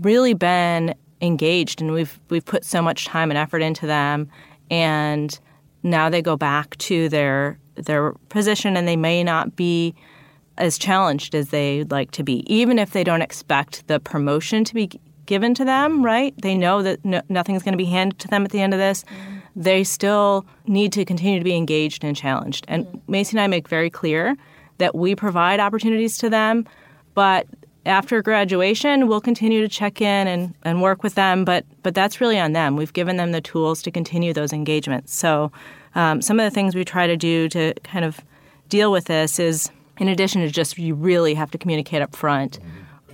really 0.00 0.34
been 0.34 0.94
engaged 1.20 1.80
and 1.80 1.92
we've 1.92 2.20
we've 2.28 2.44
put 2.44 2.64
so 2.64 2.82
much 2.82 3.06
time 3.06 3.30
and 3.30 3.38
effort 3.38 3.62
into 3.62 3.86
them 3.86 4.28
and 4.70 5.38
now 5.82 6.10
they 6.10 6.20
go 6.20 6.36
back 6.36 6.76
to 6.76 7.08
their 7.08 7.58
their 7.76 8.12
position 8.28 8.76
and 8.76 8.86
they 8.86 8.96
may 8.96 9.24
not 9.24 9.56
be 9.56 9.94
as 10.58 10.76
challenged 10.76 11.34
as 11.34 11.48
they'd 11.48 11.90
like 11.90 12.10
to 12.10 12.22
be, 12.22 12.44
even 12.52 12.78
if 12.78 12.90
they 12.90 13.04
don't 13.04 13.22
expect 13.22 13.86
the 13.86 13.98
promotion 13.98 14.64
to 14.64 14.74
be 14.74 14.90
given 15.26 15.54
to 15.54 15.64
them, 15.64 16.04
right? 16.04 16.34
They 16.40 16.54
know 16.54 16.82
that 16.82 17.04
no, 17.04 17.22
nothing's 17.28 17.62
going 17.62 17.72
to 17.72 17.78
be 17.78 17.84
handed 17.84 18.18
to 18.20 18.28
them 18.28 18.44
at 18.44 18.50
the 18.50 18.60
end 18.60 18.74
of 18.74 18.80
this. 18.80 19.04
Mm-hmm. 19.04 19.38
they 19.56 19.84
still 19.84 20.44
need 20.66 20.92
to 20.92 21.04
continue 21.04 21.38
to 21.38 21.44
be 21.44 21.54
engaged 21.54 22.04
and 22.04 22.16
challenged. 22.16 22.64
And 22.68 22.86
mm-hmm. 22.86 23.12
Macey 23.12 23.36
and 23.36 23.40
I 23.40 23.46
make 23.46 23.68
very 23.68 23.90
clear 23.90 24.36
that 24.78 24.94
we 24.94 25.14
provide 25.14 25.60
opportunities 25.60 26.18
to 26.18 26.30
them, 26.30 26.66
but 27.14 27.46
after 27.86 28.22
graduation, 28.22 29.08
we'll 29.08 29.20
continue 29.20 29.60
to 29.60 29.68
check 29.68 30.00
in 30.00 30.26
and, 30.26 30.54
and 30.64 30.80
work 30.80 31.02
with 31.02 31.14
them, 31.14 31.44
but 31.44 31.64
but 31.82 31.94
that's 31.94 32.20
really 32.20 32.38
on 32.38 32.52
them. 32.52 32.76
We've 32.76 32.92
given 32.92 33.16
them 33.18 33.32
the 33.32 33.40
tools 33.42 33.82
to 33.82 33.90
continue 33.90 34.32
those 34.32 34.52
engagements. 34.52 35.14
So 35.14 35.52
um, 35.94 36.22
some 36.22 36.40
of 36.40 36.44
the 36.44 36.50
things 36.50 36.74
we 36.74 36.84
try 36.84 37.06
to 37.06 37.16
do 37.16 37.48
to 37.50 37.74
kind 37.84 38.04
of 38.04 38.20
deal 38.68 38.90
with 38.90 39.04
this 39.04 39.38
is, 39.38 39.70
in 39.98 40.08
addition 40.08 40.40
to 40.40 40.48
just 40.48 40.78
you 40.78 40.94
really 40.94 41.34
have 41.34 41.50
to 41.50 41.58
communicate 41.58 42.02
up 42.02 42.16
front 42.16 42.58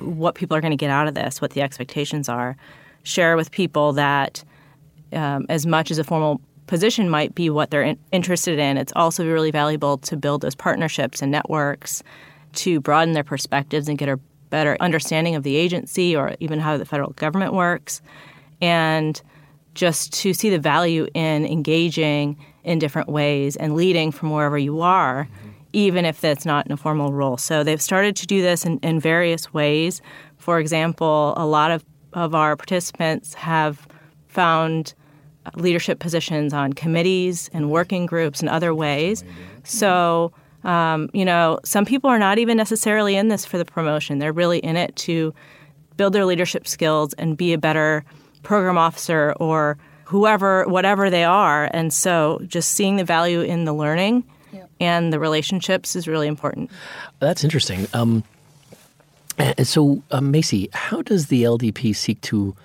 what 0.01 0.35
people 0.35 0.57
are 0.57 0.61
going 0.61 0.73
to 0.73 0.77
get 0.77 0.91
out 0.91 1.07
of 1.07 1.15
this, 1.15 1.41
what 1.41 1.53
the 1.53 1.63
expectations 1.63 2.29
are. 2.29 2.57
Share 3.03 3.37
with 3.37 3.51
people 3.51 3.93
that 3.95 4.45
um, 5.13 5.47
as 5.49 5.67
much 5.67 5.91
as 5.91 5.99
a 5.99 6.05
formal 6.05 6.41
position 6.67 7.09
might 7.09 7.35
be 7.35 7.51
what 7.51 7.71
they're 7.71 7.83
in- 7.83 7.99
interested 8.13 8.59
in, 8.59 8.77
it's 8.77 8.93
also 8.95 9.27
really 9.27 9.51
valuable 9.51 9.99
to 9.99 10.17
build 10.17 10.43
those 10.43 10.55
partnerships 10.55 11.23
and 11.23 11.33
networks 11.33 12.03
to 12.53 12.81
broaden 12.81 13.15
their 13.15 13.25
perspectives 13.25 13.89
and 13.89 13.99
get 13.99 14.09
a 14.09 14.19
better 14.51 14.77
understanding 14.81 15.35
of 15.35 15.43
the 15.43 15.57
agency 15.57 16.17
or 16.17 16.35
even 16.41 16.59
how 16.59 16.77
the 16.77 16.85
federal 16.85 17.11
government 17.13 17.53
works, 17.53 18.03
and 18.61 19.23
just 19.75 20.13
to 20.13 20.35
see 20.35 20.51
the 20.51 20.59
value 20.59 21.07
in 21.15 21.47
engaging 21.47 22.37
in 22.65 22.79
different 22.79 23.09
ways 23.09 23.57
and 23.57 23.75
leading 23.75 24.11
from 24.11 24.31
wherever 24.31 24.59
you 24.59 24.81
are, 24.81 25.25
mm-hmm. 25.25 25.50
Even 25.73 26.05
if 26.05 26.21
that's 26.21 26.45
not 26.45 26.67
in 26.67 26.73
a 26.73 26.77
formal 26.77 27.13
role. 27.13 27.37
So 27.37 27.63
they've 27.63 27.81
started 27.81 28.17
to 28.17 28.27
do 28.27 28.43
this 28.43 28.65
in, 28.65 28.79
in 28.79 29.01
various 29.01 29.53
ways. 29.53 30.03
For 30.39 30.59
example, 30.59 31.35
a 31.37 31.47
lot 31.47 31.71
of, 31.71 31.85
of 32.13 32.35
our 32.35 32.57
participants 32.57 33.35
have 33.35 33.87
found 34.29 34.95
leadership 35.57 35.99
positions 35.99 36.53
on 36.53 36.73
committees 36.73 37.49
and 37.53 37.71
working 37.71 38.07
groups 38.07 38.41
and 38.41 38.49
other 38.49 38.75
ways. 38.75 39.25
So 39.65 40.33
um, 40.65 41.09
you 41.13 41.25
know, 41.25 41.59
some 41.65 41.85
people 41.85 42.11
are 42.11 42.19
not 42.19 42.39
even 42.39 42.57
necessarily 42.57 43.17
in 43.17 43.29
this 43.29 43.45
for 43.45 43.59
the 43.59 43.65
promotion. 43.65 44.19
They're 44.19 44.33
really 44.33 44.59
in 44.59 44.77
it 44.77 44.95
to 44.97 45.35
build 45.97 46.13
their 46.13 46.25
leadership 46.25 46.67
skills 46.67 47.13
and 47.15 47.37
be 47.37 47.53
a 47.53 47.59
better 47.59 48.05
program 48.43 48.79
officer 48.79 49.35
or 49.41 49.79
whoever, 50.05 50.67
whatever 50.67 51.09
they 51.09 51.25
are. 51.25 51.71
And 51.73 51.93
so 51.93 52.41
just 52.47 52.71
seeing 52.71 52.97
the 52.97 53.05
value 53.05 53.41
in 53.41 53.65
the 53.65 53.73
learning 53.73 54.25
and 54.81 55.13
the 55.13 55.21
relationships 55.21 55.95
is 55.95 56.09
really 56.09 56.27
important. 56.27 56.71
That's 57.21 57.45
interesting. 57.45 57.87
Um, 57.93 58.25
so, 59.63 60.03
uh, 60.11 60.21
Macey, 60.21 60.69
how 60.73 61.03
does 61.03 61.27
the 61.27 61.45
LDP 61.45 61.95
seek 61.95 62.21
to 62.23 62.57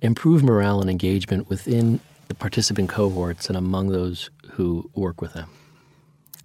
improve 0.00 0.42
morale 0.42 0.80
and 0.80 0.90
engagement 0.90 1.48
within 1.48 2.00
the 2.28 2.34
participant 2.34 2.88
cohorts 2.88 3.48
and 3.48 3.56
among 3.56 3.88
those 3.88 4.30
who 4.52 4.88
work 4.94 5.20
with 5.20 5.32
them? 5.32 5.48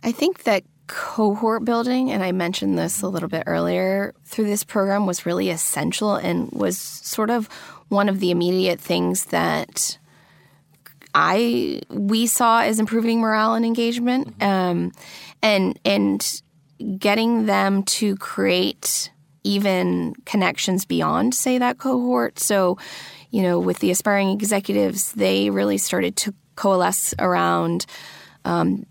I 0.03 0.11
think 0.11 0.43
that 0.43 0.63
cohort 0.87 1.65
building, 1.65 2.11
and 2.11 2.23
I 2.23 2.31
mentioned 2.31 2.77
this 2.77 3.01
a 3.01 3.07
little 3.07 3.29
bit 3.29 3.43
earlier, 3.45 4.13
through 4.25 4.45
this 4.45 4.63
program 4.63 5.05
was 5.05 5.25
really 5.25 5.49
essential 5.49 6.15
and 6.15 6.51
was 6.51 6.77
sort 6.77 7.29
of 7.29 7.47
one 7.89 8.09
of 8.09 8.19
the 8.19 8.31
immediate 8.31 8.79
things 8.79 9.25
that 9.25 9.98
I 11.13 11.81
we 11.89 12.27
saw 12.27 12.61
as 12.61 12.79
improving 12.79 13.19
morale 13.19 13.55
and 13.55 13.65
engagement, 13.65 14.37
mm-hmm. 14.37 14.43
um, 14.43 14.91
and 15.41 15.79
and 15.83 16.41
getting 16.97 17.45
them 17.45 17.83
to 17.83 18.15
create 18.17 19.11
even 19.43 20.15
connections 20.25 20.85
beyond, 20.85 21.33
say, 21.33 21.57
that 21.57 21.77
cohort. 21.77 22.39
So, 22.39 22.77
you 23.31 23.41
know, 23.41 23.59
with 23.59 23.79
the 23.79 23.91
aspiring 23.91 24.29
executives, 24.29 25.11
they 25.13 25.49
really 25.49 25.77
started 25.77 26.15
to 26.17 26.33
coalesce 26.55 27.13
around 27.19 27.85
um, 28.45 28.85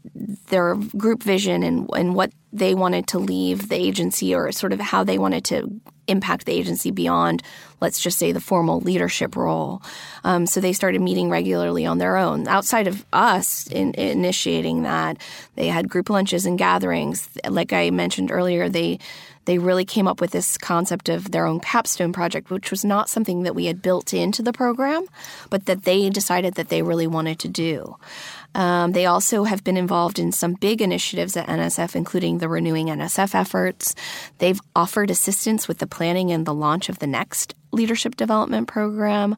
their 0.49 0.75
group 0.97 1.23
vision 1.23 1.63
and, 1.63 1.89
and 1.95 2.15
what 2.15 2.33
they 2.53 2.75
wanted 2.75 3.07
to 3.09 3.19
leave 3.19 3.69
the 3.69 3.77
agency 3.77 4.35
or 4.35 4.51
sort 4.53 4.73
of 4.73 4.81
how 4.81 5.05
they 5.05 5.19
wanted 5.19 5.45
to 5.45 5.81
impact 6.07 6.47
the 6.47 6.53
agency 6.53 6.91
beyond, 6.91 7.43
let's 7.81 8.01
just 8.01 8.19
say, 8.19 8.33
the 8.33 8.41
formal 8.41 8.81
leadership 8.81 9.37
role. 9.37 9.83
Um, 10.25 10.47
so 10.47 10.61
they 10.61 10.73
started 10.73 11.03
meeting 11.03 11.29
regularly 11.29 11.85
on 11.85 11.99
their 11.99 12.17
own. 12.17 12.49
Outside 12.49 12.87
of 12.87 13.05
us 13.13 13.67
in, 13.69 13.93
in 13.95 14.19
initiating 14.19 14.83
that, 14.83 15.19
they 15.55 15.69
had 15.69 15.89
group 15.89 16.09
lunches 16.11 16.47
and 16.47 16.59
gatherings. 16.59 17.29
Like 17.49 17.73
I 17.73 17.91
mentioned 17.91 18.31
earlier, 18.31 18.69
they 18.69 18.99
they 19.45 19.57
really 19.57 19.87
came 19.87 20.07
up 20.07 20.21
with 20.21 20.33
this 20.33 20.59
concept 20.59 21.09
of 21.09 21.31
their 21.31 21.47
own 21.47 21.59
capstone 21.59 22.13
project, 22.13 22.51
which 22.51 22.71
was 22.71 22.85
not 22.85 23.09
something 23.09 23.45
that 23.45 23.55
we 23.55 23.65
had 23.65 23.81
built 23.81 24.13
into 24.13 24.43
the 24.43 24.53
program, 24.53 25.07
but 25.49 25.65
that 25.65 25.85
they 25.85 26.11
decided 26.11 26.57
that 26.57 26.69
they 26.69 26.83
really 26.83 27.07
wanted 27.07 27.39
to 27.39 27.49
do. 27.49 27.97
Um, 28.55 28.93
they 28.93 29.07
also 29.07 29.45
have 29.45 29.63
been 29.63 29.77
involved 29.77 30.19
in 30.19 30.33
some 30.33 30.55
big 30.55 30.83
initiatives 30.83 31.37
at 31.37 31.47
NSF, 31.47 31.95
including 31.95 32.39
the 32.39 32.49
Renewing 32.49 32.87
NSF 32.87 33.35
efforts. 33.35 33.95
They've 34.39 34.61
offered 34.75 35.11
assistance 35.11 35.69
with 35.69 35.79
the 35.79 35.87
planning 35.87 36.33
and 36.33 36.47
the 36.47 36.55
launch 36.55 36.89
of 36.89 36.99
the 36.99 37.07
next 37.07 37.55
leadership 37.71 38.17
development 38.17 38.67
program. 38.67 39.37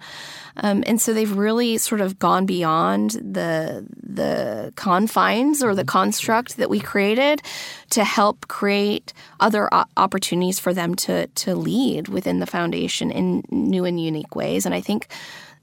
Um, 0.56 0.84
and 0.86 1.00
so 1.00 1.12
they've 1.12 1.36
really 1.36 1.78
sort 1.78 2.00
of 2.00 2.18
gone 2.18 2.46
beyond 2.46 3.10
the 3.10 3.86
the 4.02 4.72
confines 4.76 5.62
or 5.62 5.74
the 5.74 5.84
construct 5.84 6.56
that 6.56 6.70
we 6.70 6.80
created 6.80 7.42
to 7.90 8.04
help 8.04 8.48
create 8.48 9.12
other 9.40 9.68
opportunities 9.96 10.60
for 10.60 10.72
them 10.72 10.94
to 10.94 11.26
to 11.26 11.54
lead 11.54 12.08
within 12.08 12.38
the 12.38 12.46
foundation 12.46 13.10
in 13.10 13.42
new 13.50 13.84
and 13.84 14.00
unique 14.00 14.36
ways. 14.36 14.64
And 14.64 14.74
I 14.74 14.80
think 14.80 15.08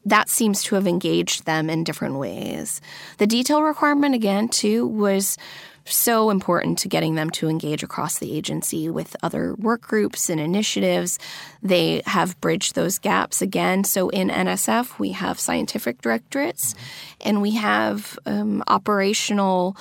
that 0.08 0.30
seems 0.30 0.64
to 0.64 0.76
have 0.76 0.88
engaged 0.88 1.46
them 1.46 1.70
in 1.70 1.84
different 1.84 2.16
ways. 2.16 2.82
The 3.18 3.28
detail 3.28 3.62
requirement, 3.62 4.16
again, 4.16 4.48
too, 4.48 4.88
was 4.88 5.38
so 5.86 6.30
important 6.30 6.78
to 6.80 6.88
getting 6.88 7.16
them 7.16 7.30
to 7.30 7.48
engage 7.48 7.84
across 7.84 8.20
the 8.20 8.36
agency 8.36 8.90
with 8.90 9.16
other 9.24 9.54
work 9.56 9.82
groups 9.82 10.30
and 10.30 10.40
initiatives. 10.40 11.18
They 11.64 12.02
have 12.06 12.40
bridged 12.42 12.76
those 12.76 13.00
gaps 13.00 13.42
again. 13.42 13.84
So 13.84 14.10
in 14.10 14.30
NSF, 14.30 15.00
we 15.00 15.12
have 15.12 15.40
scientific 15.40 16.02
directorates 16.02 16.76
and 17.22 17.42
we 17.42 17.52
have 17.52 18.20
um, 18.26 18.64
operational, 18.68 19.78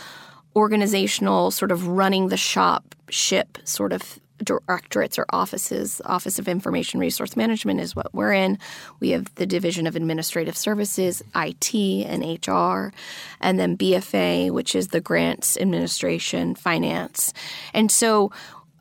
organizational, 0.54 1.50
sort 1.50 1.72
of 1.72 1.88
running 1.88 2.28
the 2.28 2.36
shop 2.36 2.94
ship 3.08 3.58
sort 3.64 3.92
of 3.92 4.18
directorates 4.38 5.18
or 5.18 5.27
offices. 5.31 6.01
Office 6.05 6.38
of 6.38 6.49
Information 6.49 7.01
Resource 7.01 7.37
Management 7.37 7.81
is 7.81 7.96
what 7.96 8.12
we're 8.14 8.33
in. 8.33 8.59
We 9.01 9.11
have 9.11 9.35
the 9.37 9.46
Division 9.46 9.87
of 9.87 9.96
Administrative 9.96 10.57
Services, 10.57 11.22
IT, 11.35 11.75
and 11.75 12.22
HR, 12.46 12.92
and 13.40 13.59
then 13.59 13.77
BFA, 13.77 14.51
which 14.51 14.75
is 14.75 14.88
the 14.88 15.01
Grants 15.01 15.57
Administration, 15.57 16.55
Finance. 16.55 17.33
And 17.72 17.90
so 17.90 18.33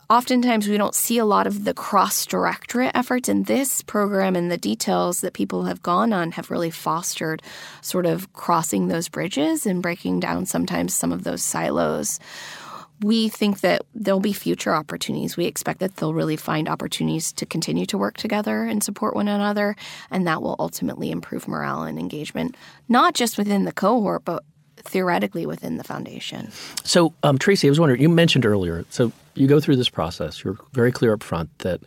oftentimes 0.08 0.68
we 0.68 0.76
don't 0.76 0.94
see 0.94 1.18
a 1.18 1.24
lot 1.24 1.46
of 1.46 1.64
the 1.64 1.74
cross 1.74 2.26
directorate 2.26 2.92
efforts 2.94 3.28
in 3.28 3.44
this 3.44 3.82
program 3.82 4.36
and 4.36 4.50
the 4.50 4.58
details 4.58 5.20
that 5.20 5.32
people 5.32 5.64
have 5.64 5.82
gone 5.82 6.12
on 6.12 6.32
have 6.32 6.50
really 6.50 6.70
fostered 6.70 7.42
sort 7.80 8.06
of 8.06 8.32
crossing 8.32 8.88
those 8.88 9.08
bridges 9.08 9.66
and 9.66 9.82
breaking 9.82 10.20
down 10.20 10.46
sometimes 10.46 10.94
some 10.94 11.12
of 11.12 11.24
those 11.24 11.42
silos 11.42 12.20
we 13.02 13.28
think 13.28 13.60
that 13.60 13.82
there'll 13.94 14.20
be 14.20 14.32
future 14.32 14.74
opportunities. 14.74 15.36
We 15.36 15.44
expect 15.44 15.80
that 15.80 15.96
they'll 15.96 16.14
really 16.14 16.36
find 16.36 16.68
opportunities 16.68 17.32
to 17.34 17.46
continue 17.46 17.86
to 17.86 17.98
work 17.98 18.16
together 18.16 18.64
and 18.64 18.82
support 18.82 19.14
one 19.14 19.28
another, 19.28 19.76
and 20.10 20.26
that 20.26 20.42
will 20.42 20.56
ultimately 20.58 21.10
improve 21.10 21.46
morale 21.46 21.82
and 21.82 21.98
engagement, 21.98 22.56
not 22.88 23.14
just 23.14 23.36
within 23.36 23.64
the 23.64 23.72
cohort, 23.72 24.24
but 24.24 24.44
theoretically 24.76 25.46
within 25.46 25.76
the 25.76 25.84
foundation. 25.84 26.50
So, 26.84 27.12
um, 27.22 27.38
Tracy, 27.38 27.68
I 27.68 27.70
was 27.70 27.80
wondering, 27.80 28.00
you 28.00 28.08
mentioned 28.08 28.46
earlier, 28.46 28.84
so 28.90 29.12
you 29.34 29.46
go 29.46 29.60
through 29.60 29.76
this 29.76 29.88
process. 29.88 30.42
You're 30.44 30.58
very 30.72 30.92
clear 30.92 31.12
up 31.12 31.22
front 31.22 31.56
that 31.58 31.80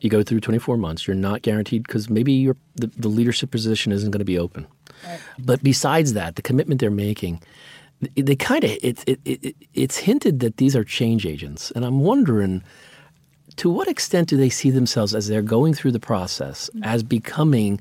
you 0.00 0.10
go 0.10 0.22
through 0.22 0.40
24 0.40 0.76
months. 0.76 1.06
You're 1.06 1.14
not 1.14 1.42
guaranteed 1.42 1.84
because 1.84 2.10
maybe 2.10 2.46
the, 2.74 2.86
the, 2.96 3.08
leadership 3.08 3.50
position 3.50 3.92
isn't 3.92 4.10
going 4.10 4.20
to 4.20 4.24
be 4.24 4.38
open. 4.38 4.66
Right. 5.06 5.20
But 5.38 5.62
besides 5.62 6.14
that, 6.14 6.36
the 6.36 6.42
commitment 6.42 6.80
they're 6.80 6.90
making– 6.90 7.42
they 8.16 8.36
kind 8.36 8.64
of 8.64 8.70
it, 8.82 9.04
it, 9.06 9.20
it, 9.24 9.56
it's 9.74 9.98
hinted 9.98 10.40
that 10.40 10.56
these 10.56 10.74
are 10.74 10.84
change 10.84 11.26
agents, 11.26 11.70
and 11.72 11.84
I'm 11.84 12.00
wondering 12.00 12.62
to 13.56 13.68
what 13.68 13.88
extent 13.88 14.28
do 14.28 14.36
they 14.36 14.48
see 14.48 14.70
themselves 14.70 15.14
as 15.14 15.28
they're 15.28 15.42
going 15.42 15.74
through 15.74 15.92
the 15.92 16.00
process 16.00 16.70
mm-hmm. 16.70 16.84
as 16.84 17.02
becoming 17.02 17.80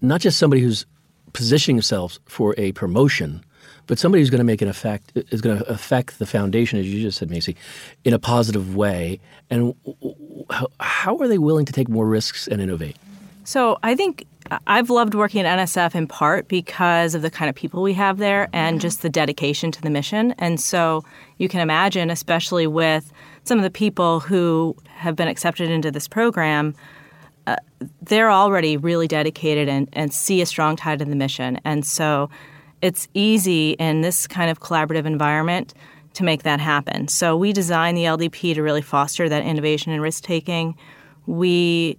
not 0.00 0.20
just 0.20 0.38
somebody 0.38 0.62
who's 0.62 0.86
positioning 1.32 1.76
themselves 1.76 2.18
for 2.26 2.54
a 2.56 2.72
promotion, 2.72 3.44
but 3.86 3.98
somebody 3.98 4.22
who's 4.22 4.30
going 4.30 4.38
to 4.38 4.44
make 4.44 4.62
an 4.62 4.68
effect 4.68 5.12
is 5.14 5.40
going 5.40 5.58
to 5.58 5.68
affect 5.68 6.18
the 6.18 6.26
foundation, 6.26 6.78
as 6.78 6.86
you 6.86 7.00
just 7.02 7.18
said, 7.18 7.30
Macey, 7.30 7.56
in 8.04 8.14
a 8.14 8.18
positive 8.18 8.76
way. 8.76 9.20
And 9.50 9.74
how, 10.50 10.68
how 10.80 11.16
are 11.18 11.28
they 11.28 11.38
willing 11.38 11.66
to 11.66 11.72
take 11.72 11.88
more 11.88 12.06
risks 12.06 12.46
and 12.48 12.60
innovate? 12.60 12.96
So 13.44 13.78
I 13.82 13.94
think 13.94 14.26
I've 14.66 14.90
loved 14.90 15.14
working 15.14 15.44
at 15.44 15.58
NSF 15.58 15.94
in 15.94 16.06
part 16.06 16.48
because 16.48 17.14
of 17.14 17.22
the 17.22 17.30
kind 17.30 17.48
of 17.48 17.54
people 17.54 17.82
we 17.82 17.94
have 17.94 18.18
there 18.18 18.48
and 18.52 18.80
just 18.80 19.02
the 19.02 19.08
dedication 19.08 19.70
to 19.72 19.82
the 19.82 19.90
mission. 19.90 20.32
And 20.38 20.60
so 20.60 21.04
you 21.38 21.48
can 21.48 21.60
imagine, 21.60 22.10
especially 22.10 22.66
with 22.66 23.12
some 23.44 23.58
of 23.58 23.64
the 23.64 23.70
people 23.70 24.20
who 24.20 24.76
have 24.88 25.16
been 25.16 25.28
accepted 25.28 25.70
into 25.70 25.90
this 25.90 26.08
program, 26.08 26.74
uh, 27.46 27.56
they're 28.02 28.30
already 28.30 28.76
really 28.76 29.08
dedicated 29.08 29.68
and, 29.68 29.88
and 29.92 30.12
see 30.12 30.40
a 30.40 30.46
strong 30.46 30.76
tie 30.76 30.96
to 30.96 31.04
the 31.04 31.16
mission. 31.16 31.60
And 31.64 31.84
so 31.84 32.30
it's 32.82 33.08
easy 33.14 33.72
in 33.72 34.02
this 34.02 34.26
kind 34.26 34.50
of 34.50 34.60
collaborative 34.60 35.04
environment 35.04 35.74
to 36.14 36.24
make 36.24 36.42
that 36.42 36.60
happen. 36.60 37.08
So 37.08 37.36
we 37.36 37.52
designed 37.52 37.96
the 37.96 38.04
LDP 38.04 38.54
to 38.54 38.62
really 38.62 38.82
foster 38.82 39.28
that 39.28 39.44
innovation 39.44 39.92
and 39.92 40.02
risk 40.02 40.24
taking. 40.24 40.76
We 41.26 41.98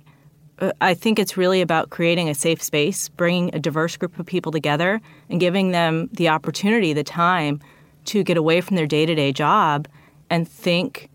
I 0.81 0.93
think 0.93 1.19
it's 1.19 1.37
really 1.37 1.61
about 1.61 1.89
creating 1.89 2.29
a 2.29 2.33
safe 2.33 2.61
space, 2.61 3.09
bringing 3.09 3.53
a 3.55 3.59
diverse 3.59 3.95
group 3.97 4.19
of 4.19 4.25
people 4.25 4.51
together, 4.51 5.01
and 5.29 5.39
giving 5.39 5.71
them 5.71 6.09
the 6.11 6.29
opportunity, 6.29 6.93
the 6.93 7.03
time 7.03 7.61
to 8.05 8.23
get 8.23 8.37
away 8.37 8.61
from 8.61 8.75
their 8.75 8.87
day 8.87 9.05
to 9.05 9.15
day 9.15 9.31
job 9.31 9.87
and 10.29 10.47
think 10.47 11.09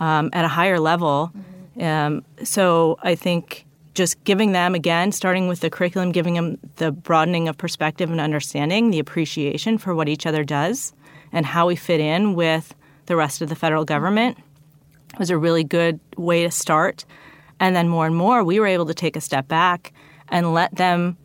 um, 0.00 0.30
at 0.32 0.44
a 0.44 0.48
higher 0.48 0.80
level. 0.80 1.32
Mm-hmm. 1.76 1.82
Um, 1.82 2.24
so 2.44 2.98
I 3.02 3.14
think 3.14 3.66
just 3.94 4.22
giving 4.24 4.52
them, 4.52 4.74
again, 4.74 5.12
starting 5.12 5.48
with 5.48 5.60
the 5.60 5.70
curriculum, 5.70 6.12
giving 6.12 6.34
them 6.34 6.58
the 6.76 6.92
broadening 6.92 7.48
of 7.48 7.56
perspective 7.58 8.10
and 8.10 8.20
understanding, 8.20 8.90
the 8.90 8.98
appreciation 8.98 9.78
for 9.78 9.94
what 9.94 10.08
each 10.08 10.26
other 10.26 10.44
does 10.44 10.92
and 11.32 11.46
how 11.46 11.66
we 11.66 11.76
fit 11.76 12.00
in 12.00 12.34
with 12.34 12.74
the 13.06 13.16
rest 13.16 13.42
of 13.42 13.48
the 13.48 13.56
federal 13.56 13.84
government 13.84 14.38
was 15.18 15.30
a 15.30 15.36
really 15.36 15.64
good 15.64 15.98
way 16.16 16.44
to 16.44 16.50
start. 16.50 17.04
And 17.60 17.76
then 17.76 17.88
more 17.88 18.06
and 18.06 18.16
more, 18.16 18.42
we 18.42 18.58
were 18.58 18.66
able 18.66 18.86
to 18.86 18.94
take 18.94 19.16
a 19.16 19.20
step 19.20 19.46
back 19.46 19.92
and 20.28 20.54
let 20.54 20.74
them 20.74 21.16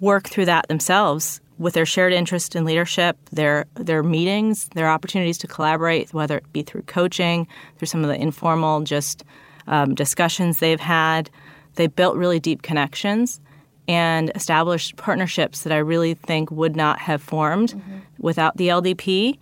work 0.00 0.28
through 0.28 0.44
that 0.44 0.68
themselves 0.68 1.40
with 1.58 1.74
their 1.74 1.86
shared 1.86 2.12
interest 2.12 2.56
in 2.56 2.64
leadership, 2.64 3.16
their 3.30 3.66
their 3.74 4.02
meetings, 4.02 4.68
their 4.74 4.88
opportunities 4.88 5.38
to 5.38 5.46
collaborate, 5.46 6.12
whether 6.12 6.38
it 6.38 6.52
be 6.52 6.62
through 6.62 6.82
coaching, 6.82 7.46
through 7.78 7.86
some 7.86 8.02
of 8.02 8.08
the 8.08 8.20
informal 8.20 8.80
just 8.82 9.24
um, 9.66 9.94
discussions 9.94 10.58
they've 10.58 10.80
had. 10.80 11.30
They 11.76 11.86
built 11.86 12.16
really 12.16 12.40
deep 12.40 12.62
connections 12.62 13.40
and 13.88 14.30
established 14.34 14.96
partnerships 14.96 15.62
that 15.62 15.72
I 15.72 15.78
really 15.78 16.14
think 16.14 16.50
would 16.50 16.76
not 16.76 16.98
have 17.00 17.22
formed 17.22 17.70
mm-hmm. 17.70 17.98
without 18.18 18.56
the 18.56 18.68
LDP. 18.68 19.38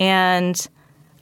And 0.00 0.68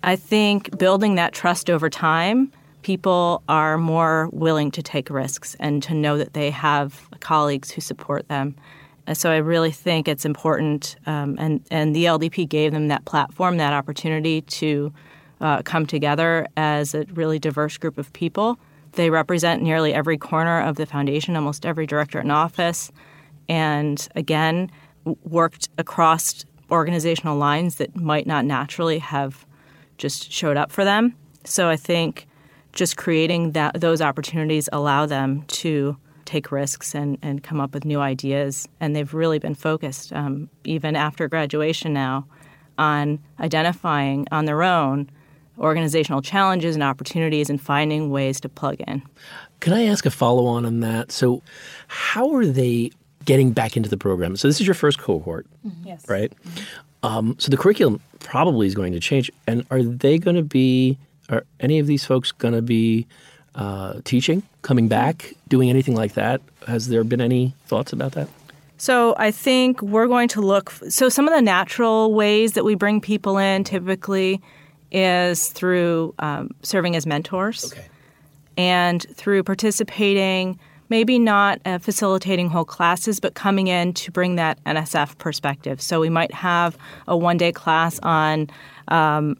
I 0.03 0.17
think 0.17 0.77
building 0.79 1.15
that 1.17 1.33
trust 1.33 1.71
over 1.71 1.89
time, 1.91 2.53
people 2.83 3.43
are 3.49 3.79
more 3.79 4.29
willing 4.33 4.71
to 4.73 4.83
take 4.83 5.11
risks 5.11 5.57
and 5.61 5.83
to 5.85 5.95
know 5.95 6.19
that 6.19 6.35
they 6.35 6.51
have 6.51 7.09
colleagues 7.21 7.71
who 7.71 7.81
support 7.81 8.29
them. 8.29 8.55
And 9.07 9.17
so 9.17 9.31
I 9.31 9.39
really 9.39 9.73
think 9.73 10.07
it's 10.07 10.25
important, 10.25 10.97
um, 11.07 11.37
and 11.39 11.65
and 11.71 11.95
the 11.95 12.05
LDP 12.05 12.49
gave 12.49 12.73
them 12.73 12.89
that 12.89 13.05
platform, 13.05 13.57
that 13.57 13.73
opportunity 13.73 14.43
to 14.43 14.93
uh, 15.41 15.63
come 15.63 15.87
together 15.87 16.47
as 16.57 16.95
a 16.95 17.05
really 17.13 17.41
diverse 17.41 17.77
group 17.79 17.99
of 17.99 18.13
people 18.13 18.59
they 18.93 19.11
represent 19.11 19.63
nearly 19.63 19.95
every 19.95 20.19
corner 20.19 20.61
of 20.61 20.77
the 20.77 20.87
foundation, 20.87 21.37
almost 21.37 21.65
every 21.65 21.87
director 21.87 22.21
in 22.21 22.31
office, 22.31 22.93
and 23.49 24.09
again, 24.15 24.71
worked 25.25 25.69
across 25.79 26.45
organizational 26.71 27.37
lines 27.37 27.77
that 27.77 27.97
might 27.97 28.27
not 28.27 28.45
naturally 28.45 28.99
have 28.99 29.47
just 29.99 30.31
showed 30.31 30.57
up 30.57 30.71
for 30.71 30.85
them. 30.85 31.15
So 31.45 31.69
I 31.69 31.77
think 31.77 32.27
just 32.73 32.97
creating 32.97 33.53
that 33.53 33.81
those 33.81 34.01
opportunities 34.01 34.69
allow 34.73 35.07
them 35.07 35.43
to 35.43 35.97
take 36.25 36.51
risks 36.51 36.95
and, 36.95 37.19
and 37.23 37.43
come 37.43 37.61
up 37.61 37.75
with 37.75 37.85
new 37.85 38.01
ideas. 38.01 38.69
And 38.81 38.97
they've 38.97 39.13
really 39.13 39.39
been 39.39 39.55
focused, 39.55 40.13
um, 40.13 40.49
even 40.65 40.97
after 40.97 41.29
graduation 41.29 41.93
now, 41.93 42.27
on 42.79 43.19
identifying 43.41 44.27
on 44.31 44.47
their 44.47 44.63
own 44.63 45.11
organizational 45.59 46.23
challenges 46.23 46.75
and 46.75 46.83
opportunities 46.83 47.51
and 47.51 47.61
finding 47.61 48.11
ways 48.11 48.41
to 48.41 48.49
plug 48.49 48.81
in. 48.87 49.03
Can 49.61 49.73
I 49.73 49.85
ask 49.85 50.07
a 50.07 50.11
follow 50.11 50.47
on 50.47 50.65
on 50.65 50.81
that? 50.81 51.13
So, 51.13 51.43
how 51.89 52.35
are 52.35 52.47
they 52.47 52.91
getting 53.25 53.53
back 53.53 53.77
into 53.77 53.89
the 53.89 53.97
program? 53.97 54.37
So, 54.37 54.49
this 54.49 54.61
is 54.61 54.67
your 54.67 54.75
first 54.75 54.99
cohort, 54.99 55.47
mm-hmm. 55.67 55.87
yes. 55.87 56.09
right? 56.09 56.33
Mm-hmm. 56.45 57.07
Um, 57.07 57.37
so, 57.39 57.51
the 57.51 57.57
curriculum 57.57 58.01
probably 58.21 58.67
is 58.67 58.75
going 58.75 58.93
to 58.93 59.01
change. 59.01 59.31
And 59.47 59.65
are 59.71 59.83
they 59.83 60.19
going 60.19 60.37
to 60.37 60.43
be, 60.43 60.99
are 61.33 61.45
any 61.59 61.79
of 61.79 61.87
these 61.87 62.05
folks 62.05 62.31
going 62.31 62.55
to 62.55 62.63
be 62.63 63.07
uh, 63.55 64.01
teaching, 64.05 64.43
coming 64.63 64.89
back, 64.89 65.35
doing 65.49 65.71
anything 65.71 65.97
like 65.97 66.15
that? 66.15 66.41
Has 66.67 66.89
there 66.89 67.05
been 67.05 67.21
any 67.21 67.55
thoughts 67.67 67.93
about 67.93 68.13
that? 68.13 68.29
So 68.77 69.15
I 69.17 69.31
think 69.31 69.81
we're 69.81 70.09
going 70.09 70.29
to 70.29 70.41
look. 70.41 70.71
So 70.89 71.09
some 71.09 71.29
of 71.29 71.35
the 71.35 71.43
natural 71.43 72.15
ways 72.15 72.53
that 72.53 72.65
we 72.65 72.75
bring 72.75 73.01
people 73.01 73.39
in 73.39 73.65
typically 73.65 74.41
is 74.91 75.49
through 75.49 76.15
um, 76.19 76.51
serving 76.63 76.97
as 76.97 77.07
mentors 77.07 77.73
okay. 77.73 77.87
and 78.57 79.07
through 79.15 79.45
participating, 79.45 80.59
maybe 80.89 81.19
not 81.19 81.61
uh, 81.65 81.79
facilitating 81.79 82.51
whole 82.51 82.65
classes, 82.65 83.21
but 83.21 83.35
coming 83.35 83.69
in 83.69 83.95
to 83.95 84.11
bring 84.11 84.35
that 84.35 84.63
NSF 84.65 85.17
perspective. 85.19 85.81
So 85.81 86.01
we 86.01 86.11
might 86.11 86.35
have 86.35 86.77
a 87.07 87.17
one 87.17 87.39
day 87.39 87.53
class 87.53 87.99
on 88.01 88.51
um, 88.89 89.37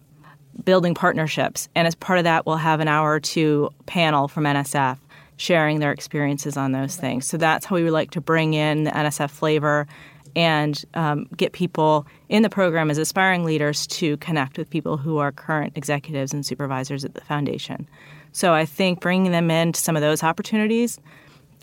building 0.65 0.95
partnerships, 0.95 1.69
and 1.75 1.87
as 1.87 1.95
part 1.95 2.19
of 2.19 2.25
that, 2.25 2.47
we'll 2.47 2.57
have 2.57 2.81
an 2.81 2.89
hour 2.89 3.13
or 3.13 3.21
two 3.21 3.71
panel 3.87 4.29
from 4.29 4.45
NSF 4.45 4.99
sharing 5.37 5.81
their 5.81 5.93
experiences 5.93 6.57
on 6.57 6.73
those 6.73 6.97
things. 6.97 7.27
So 7.27 7.37
that's 7.37 7.67
how 7.67 7.75
we 7.75 7.83
would 7.83 7.93
like 7.93 8.13
to 8.13 8.21
bring 8.21 8.55
in 8.55 8.85
the 8.85 8.91
NSF 8.91 9.31
flavor 9.31 9.89
and 10.37 10.83
um, 10.95 11.27
get 11.37 11.53
people 11.53 12.07
in 12.29 12.43
the 12.43 12.49
program 12.49 12.91
as 12.91 12.99
aspiring 12.99 13.45
leaders 13.45 13.87
to 13.89 14.17
connect 14.19 14.57
with 14.57 14.71
people 14.71 14.97
who 14.97 15.19
are 15.19 15.33
current 15.33 15.77
executives 15.77 16.33
and 16.33 16.47
supervisors 16.47 17.05
at 17.05 17.15
the 17.15 17.21
foundation. 17.21 17.89
So 18.33 18.55
I 18.55 18.65
think 18.65 19.01
bringing 19.01 19.33
them 19.33 19.51
into 19.51 19.81
some 19.81 19.97
of 19.97 20.03
those 20.03 20.23
opportunities 20.23 20.99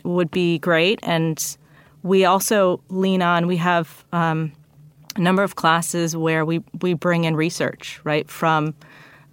would 0.03 0.29
be 0.29 0.59
great. 0.59 0.99
And 1.03 1.57
we 2.03 2.25
also 2.25 2.81
lean 2.89 3.21
on, 3.21 3.47
we 3.47 3.57
have 3.57 4.05
um, 4.13 4.51
a 5.19 5.21
number 5.21 5.43
of 5.43 5.55
classes 5.55 6.15
where 6.15 6.45
we, 6.45 6.63
we 6.81 6.93
bring 6.93 7.25
in 7.25 7.35
research, 7.35 7.99
right, 8.03 8.29
from 8.29 8.73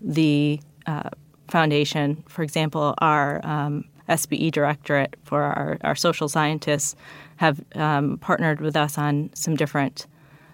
the 0.01 0.61
uh, 0.87 1.09
foundation. 1.49 2.23
For 2.29 2.43
example, 2.43 2.95
our 2.99 3.41
um, 3.47 3.85
SBE 4.09 4.51
directorate 4.51 5.17
for 5.25 5.43
our, 5.43 5.79
our 5.83 5.95
social 5.95 6.29
scientists 6.29 6.97
have 7.37 7.65
um, 7.77 8.19
partnered 8.19 8.61
with 8.61 8.77
us 8.77 8.99
on 8.99 9.31
some 9.35 9.55
different 9.55 10.07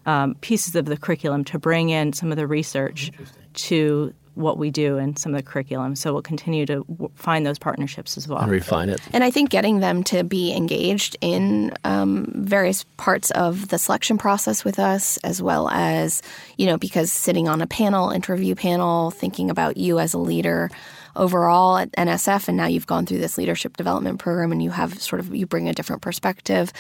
um, 0.04 0.34
pieces 0.36 0.76
of 0.76 0.84
the 0.84 0.96
curriculum 0.96 1.44
to 1.44 1.58
bring 1.58 1.88
in 1.88 2.12
some 2.12 2.30
of 2.30 2.36
the 2.36 2.46
research 2.46 3.10
to 3.54 4.12
what 4.34 4.58
we 4.58 4.70
do 4.70 4.98
and 4.98 5.18
some 5.18 5.34
of 5.34 5.44
the 5.44 5.48
curriculum. 5.48 5.94
So 5.94 6.12
we'll 6.12 6.22
continue 6.22 6.64
to 6.66 6.84
w- 6.84 7.10
find 7.14 7.44
those 7.44 7.58
partnerships 7.58 8.16
as 8.16 8.26
well. 8.26 8.38
And 8.38 8.50
refine 8.50 8.88
it. 8.88 9.00
And 9.12 9.22
I 9.22 9.30
think 9.30 9.50
getting 9.50 9.80
them 9.80 10.02
to 10.04 10.24
be 10.24 10.54
engaged 10.54 11.16
in 11.20 11.72
um, 11.84 12.32
various 12.34 12.84
parts 12.96 13.30
of 13.32 13.68
the 13.68 13.78
selection 13.78 14.18
process 14.18 14.64
with 14.64 14.78
us, 14.78 15.18
as 15.18 15.42
well 15.42 15.68
as, 15.68 16.22
you 16.56 16.66
know, 16.66 16.78
because 16.78 17.12
sitting 17.12 17.48
on 17.48 17.60
a 17.60 17.66
panel, 17.66 18.10
interview 18.10 18.54
panel, 18.54 19.10
thinking 19.10 19.50
about 19.50 19.76
you 19.76 19.98
as 19.98 20.14
a 20.14 20.18
leader 20.18 20.70
overall 21.14 21.76
at 21.76 21.92
NSF, 21.92 22.48
and 22.48 22.56
now 22.56 22.66
you've 22.66 22.86
gone 22.86 23.04
through 23.04 23.18
this 23.18 23.36
leadership 23.36 23.76
development 23.76 24.18
program 24.18 24.52
and 24.52 24.62
you 24.62 24.70
have 24.70 25.00
sort 25.00 25.20
of 25.20 25.34
you 25.34 25.46
bring 25.46 25.68
a 25.68 25.74
different 25.74 26.02
perspective. 26.02 26.72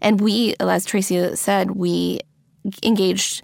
And 0.00 0.20
we, 0.20 0.54
as 0.60 0.84
Tracy 0.84 1.34
said, 1.36 1.72
we 1.72 2.20
engaged 2.82 3.42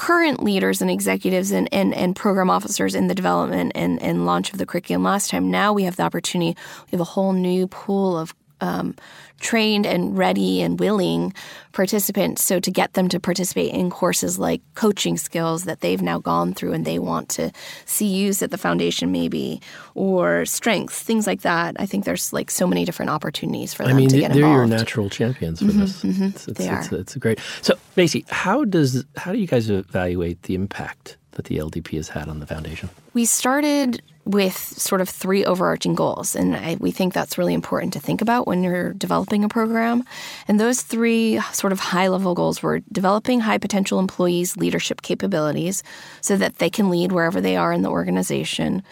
current 0.00 0.42
leaders 0.42 0.80
and 0.80 0.90
executives 0.90 1.50
and, 1.50 1.68
and, 1.72 1.94
and 1.94 2.16
program 2.16 2.48
officers 2.48 2.94
in 2.94 3.08
the 3.08 3.14
development 3.14 3.70
and, 3.74 4.02
and 4.02 4.24
launch 4.24 4.50
of 4.50 4.56
the 4.56 4.64
curriculum 4.64 5.02
last 5.02 5.28
time. 5.28 5.50
Now 5.50 5.74
we 5.74 5.82
have 5.82 5.96
the 5.96 6.04
opportunity, 6.04 6.56
we 6.86 6.92
have 6.92 7.02
a 7.02 7.04
whole 7.04 7.34
new 7.34 7.66
pool 7.66 8.16
of 8.16 8.34
um, 8.60 8.94
trained 9.40 9.86
and 9.86 10.16
ready 10.16 10.60
and 10.62 10.78
willing 10.78 11.32
participants. 11.72 12.44
So 12.44 12.60
to 12.60 12.70
get 12.70 12.92
them 12.92 13.08
to 13.08 13.18
participate 13.18 13.72
in 13.72 13.90
courses 13.90 14.38
like 14.38 14.60
coaching 14.74 15.16
skills 15.16 15.64
that 15.64 15.80
they've 15.80 16.00
now 16.00 16.18
gone 16.18 16.52
through 16.52 16.72
and 16.72 16.84
they 16.84 16.98
want 16.98 17.28
to 17.30 17.50
see 17.86 18.06
used 18.06 18.42
at 18.42 18.50
the 18.50 18.58
foundation, 18.58 19.10
maybe, 19.10 19.60
or 19.94 20.44
strengths, 20.44 21.02
things 21.02 21.26
like 21.26 21.40
that. 21.42 21.76
I 21.78 21.86
think 21.86 22.04
there's 22.04 22.32
like 22.32 22.50
so 22.50 22.66
many 22.66 22.84
different 22.84 23.10
opportunities 23.10 23.74
for 23.74 23.84
them 23.84 23.96
I 23.96 23.98
mean, 23.98 24.08
to 24.10 24.20
get 24.20 24.32
they're 24.32 24.42
involved. 24.42 24.70
your 24.70 24.78
natural 24.78 25.08
champions 25.08 25.60
for 25.60 25.66
mm-hmm, 25.66 25.80
this. 25.80 26.02
Mm-hmm, 26.02 26.24
it's, 26.24 26.48
it's, 26.48 26.58
they 26.58 26.68
it's, 26.70 26.92
are. 26.92 26.96
It's 26.96 27.16
great. 27.16 27.40
So, 27.62 27.74
Macey, 27.96 28.24
how 28.28 28.64
does 28.64 29.04
how 29.16 29.32
do 29.32 29.38
you 29.38 29.46
guys 29.46 29.70
evaluate 29.70 30.42
the 30.42 30.54
impact 30.54 31.16
that 31.32 31.46
the 31.46 31.56
LDP 31.56 31.96
has 31.96 32.08
had 32.08 32.28
on 32.28 32.40
the 32.40 32.46
foundation? 32.46 32.90
We 33.14 33.24
started 33.24 34.02
with 34.30 34.56
sort 34.56 35.00
of 35.00 35.08
three 35.08 35.44
overarching 35.44 35.94
goals. 35.94 36.36
And 36.36 36.54
I, 36.54 36.76
we 36.78 36.90
think 36.90 37.12
that's 37.12 37.36
really 37.36 37.54
important 37.54 37.92
to 37.94 38.00
think 38.00 38.22
about 38.22 38.46
when 38.46 38.62
you're 38.62 38.92
developing 38.92 39.42
a 39.44 39.48
program. 39.48 40.04
And 40.46 40.60
those 40.60 40.82
three 40.82 41.40
sort 41.52 41.72
of 41.72 41.80
high 41.80 42.08
level 42.08 42.34
goals 42.34 42.62
were 42.62 42.80
developing 42.92 43.40
high 43.40 43.58
potential 43.58 43.98
employees' 43.98 44.56
leadership 44.56 45.02
capabilities 45.02 45.82
so 46.20 46.36
that 46.36 46.58
they 46.58 46.70
can 46.70 46.90
lead 46.90 47.12
wherever 47.12 47.40
they 47.40 47.56
are 47.56 47.72
in 47.72 47.82
the 47.82 47.90
organization, 47.90 48.82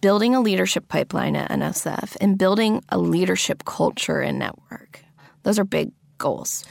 building 0.00 0.34
a 0.34 0.40
leadership 0.40 0.88
pipeline 0.88 1.36
at 1.36 1.50
NSF, 1.50 2.16
and 2.20 2.36
building 2.36 2.82
a 2.88 2.98
leadership 2.98 3.64
culture 3.64 4.20
and 4.20 4.38
network. 4.38 5.04
Those 5.44 5.58
are 5.58 5.64
big 5.64 5.92
goals. 6.18 6.64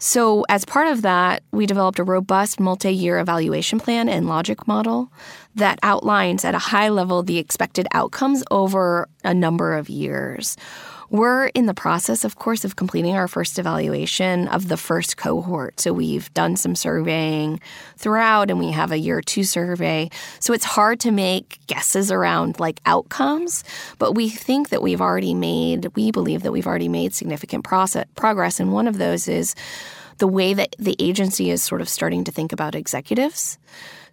So, 0.00 0.44
as 0.48 0.64
part 0.64 0.86
of 0.88 1.02
that, 1.02 1.42
we 1.50 1.66
developed 1.66 1.98
a 1.98 2.04
robust 2.04 2.60
multi 2.60 2.92
year 2.92 3.18
evaluation 3.18 3.80
plan 3.80 4.08
and 4.08 4.28
logic 4.28 4.68
model 4.68 5.12
that 5.56 5.80
outlines 5.82 6.44
at 6.44 6.54
a 6.54 6.58
high 6.58 6.88
level 6.88 7.22
the 7.24 7.38
expected 7.38 7.88
outcomes 7.92 8.44
over 8.50 9.08
a 9.24 9.34
number 9.34 9.76
of 9.76 9.88
years. 9.88 10.56
We're 11.10 11.46
in 11.46 11.64
the 11.64 11.74
process, 11.74 12.24
of 12.24 12.36
course, 12.36 12.64
of 12.64 12.76
completing 12.76 13.16
our 13.16 13.28
first 13.28 13.58
evaluation 13.58 14.46
of 14.48 14.68
the 14.68 14.76
first 14.76 15.16
cohort. 15.16 15.80
So 15.80 15.92
we've 15.92 16.32
done 16.34 16.56
some 16.56 16.74
surveying 16.74 17.60
throughout, 17.96 18.50
and 18.50 18.58
we 18.58 18.72
have 18.72 18.92
a 18.92 18.98
year 18.98 19.22
two 19.22 19.44
survey. 19.44 20.10
So 20.38 20.52
it's 20.52 20.66
hard 20.66 21.00
to 21.00 21.10
make 21.10 21.60
guesses 21.66 22.12
around 22.12 22.60
like 22.60 22.80
outcomes, 22.84 23.64
but 23.98 24.12
we 24.12 24.28
think 24.28 24.68
that 24.68 24.82
we've 24.82 25.00
already 25.00 25.32
made, 25.32 25.86
we 25.96 26.10
believe 26.10 26.42
that 26.42 26.52
we've 26.52 26.66
already 26.66 26.88
made 26.88 27.14
significant 27.14 27.64
process, 27.64 28.06
progress. 28.14 28.60
And 28.60 28.72
one 28.72 28.86
of 28.86 28.98
those 28.98 29.28
is 29.28 29.54
the 30.18 30.28
way 30.28 30.52
that 30.52 30.76
the 30.78 30.96
agency 30.98 31.50
is 31.50 31.62
sort 31.62 31.80
of 31.80 31.88
starting 31.88 32.24
to 32.24 32.32
think 32.32 32.52
about 32.52 32.74
executives. 32.74 33.58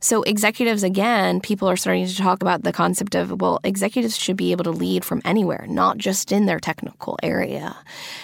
So, 0.05 0.21
executives, 0.21 0.83
again, 0.83 1.41
people 1.41 1.67
are 1.67 1.75
starting 1.75 2.05
to 2.05 2.15
talk 2.15 2.43
about 2.43 2.61
the 2.61 2.71
concept 2.71 3.15
of, 3.15 3.41
well, 3.41 3.59
executives 3.63 4.15
should 4.15 4.37
be 4.37 4.51
able 4.51 4.63
to 4.65 4.69
lead 4.69 5.03
from 5.03 5.19
anywhere, 5.25 5.65
not 5.67 5.97
just 5.97 6.31
in 6.31 6.45
their 6.45 6.59
technical 6.59 7.17
area. 7.23 7.75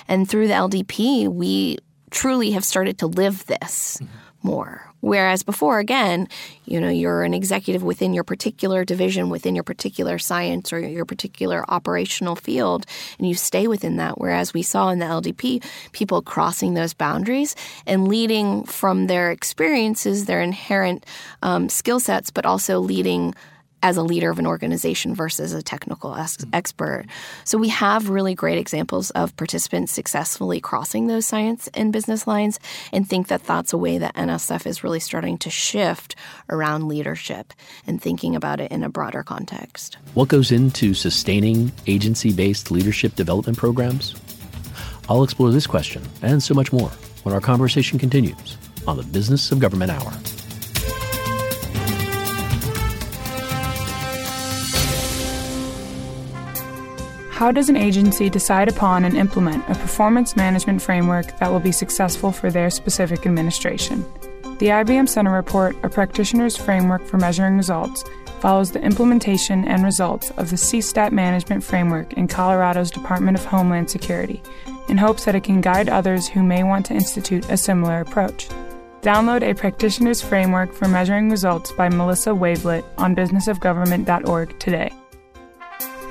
And 0.08 0.30
through 0.30 0.48
the 0.48 0.54
LDP, 0.54 1.28
we 1.28 1.80
truly 2.12 2.52
have 2.52 2.64
started 2.64 3.00
to 3.00 3.08
live 3.08 3.48
this 3.48 3.98
mm-hmm. 4.00 4.48
more. 4.48 4.91
Whereas 5.02 5.44
before, 5.44 5.80
again, 5.80 6.28
you 6.66 6.80
know, 6.80 6.90
you're 6.90 7.24
an 7.24 7.34
executive 7.34 7.84
within 7.84 8.14
your 8.14 8.24
particular 8.24 8.86
division, 8.86 9.30
within 9.30 9.56
your 9.56 9.64
particular 9.64 10.18
science 10.18 10.72
or 10.72 10.80
your 10.80 11.06
particular 11.06 11.66
operational 11.70 12.36
field, 12.36 12.86
and 13.18 13.28
you 13.28 13.36
stay 13.36 13.68
within 13.68 13.98
that. 13.98 14.20
Whereas 14.20 14.54
we 14.54 14.62
saw 14.62 14.90
in 14.90 15.00
the 15.00 15.06
LDP 15.06 15.64
people 15.92 16.22
crossing 16.22 16.74
those 16.74 16.94
boundaries 16.94 17.56
and 17.86 18.08
leading 18.08 18.64
from 18.64 19.08
their 19.08 19.32
experiences, 19.32 20.26
their 20.26 20.42
inherent 20.42 21.06
um, 21.42 21.68
skill 21.68 22.00
sets, 22.00 22.32
but 22.32 22.46
also 22.46 22.80
leading 22.80 23.34
as 23.84 23.98
a 23.98 24.04
leader 24.04 24.30
of 24.30 24.40
an 24.40 24.48
organization 24.48 25.16
versus 25.16 25.54
a 25.54 25.62
technical 25.62 26.16
ex- 26.16 26.38
mm-hmm. 26.38 26.50
expert. 26.54 27.06
So 27.44 27.58
we 27.58 27.70
have 27.70 28.10
really 28.10 28.36
great 28.36 28.58
examples 28.58 29.12
of 29.12 29.36
participants 29.38 29.92
successfully 29.92 30.60
crossing 30.60 31.08
those 31.08 31.26
science 31.26 31.70
and 31.74 31.94
business 31.94 32.28
lines 32.28 32.60
and 32.92 33.08
think 33.08 33.28
that 33.28 33.44
that's 33.44 33.74
a 33.74 33.78
way 33.78 33.98
that 33.98 34.16
NSF 34.16 34.66
is 34.66 34.84
really 34.84 35.00
starting 35.00 35.38
to 35.40 35.50
shift 35.50 36.16
around 36.50 36.88
leadership 36.88 37.54
and 37.88 38.02
thinking 38.02 38.36
about 38.36 38.60
it 38.60 38.72
in 38.72 38.84
a 38.84 38.90
broader 38.90 39.24
context. 39.24 39.98
What 40.14 40.28
goes 40.28 40.52
into 40.52 40.94
sustaining 40.94 41.72
agency-based 41.88 42.72
leadership 42.72 43.16
development 43.16 43.58
programs? 43.58 44.16
I'll 45.10 45.24
explore 45.24 45.52
this 45.52 45.68
question 45.68 46.04
and 46.22 46.42
so 46.42 46.54
much 46.54 46.72
more 46.72 46.90
when 47.24 47.34
our 47.36 47.42
conversation 47.42 48.00
continues 48.00 48.58
on 48.88 48.98
the 48.98 49.04
Business 49.04 49.52
of 49.52 49.60
Government 49.60 49.92
Hour. 49.92 50.41
How 57.42 57.52
does 57.52 57.70
an 57.70 57.76
agency 57.76 58.30
decide 58.30 58.70
upon 58.70 59.04
and 59.04 59.18
implement 59.18 59.68
a 59.68 59.74
performance 59.74 60.36
management 60.36 60.80
framework 60.80 61.40
that 61.40 61.52
will 61.52 61.60
be 61.60 61.72
successful 61.72 62.32
for 62.32 62.52
their 62.52 62.70
specific 62.70 63.26
administration? 63.26 64.06
The 64.60 64.68
IBM 64.68 65.10
Center 65.10 65.32
report, 65.32 65.76
A 65.82 65.90
Practitioner's 65.90 66.56
Framework 66.56 67.04
for 67.04 67.18
Measuring 67.18 67.58
Results, 67.58 68.04
follows 68.42 68.70
the 68.70 68.84
implementation 68.84 69.68
and 69.68 69.84
results 69.84 70.30
of 70.38 70.52
the 70.52 70.56
CSTAT 70.56 71.14
management 71.14 71.64
framework 71.64 72.14
in 72.14 72.28
Colorado's 72.28 72.92
Department 72.92 73.40
of 73.40 73.46
Homeland 73.46 73.90
Security 73.90 74.40
in 74.88 75.00
hopes 75.00 75.26
that 75.26 75.34
it 75.34 75.44
can 75.44 75.62
guide 75.62 75.90
others 75.90 76.28
who 76.28 76.44
may 76.44 76.62
want 76.62 76.86
to 76.86 76.94
institute 76.94 77.50
a 77.50 77.58
similar 77.58 78.02
approach. 78.02 78.50
Download 79.02 79.42
a 79.42 79.56
practitioner's 79.56 80.22
framework 80.22 80.76
for 80.76 80.88
measuring 80.88 81.32
results 81.32 81.72
by 81.72 81.90
Melissa 81.90 82.30
Wavelet 82.30 82.86
on 83.00 83.16
businessofgovernment.org 83.16 84.60
today. 84.60 84.92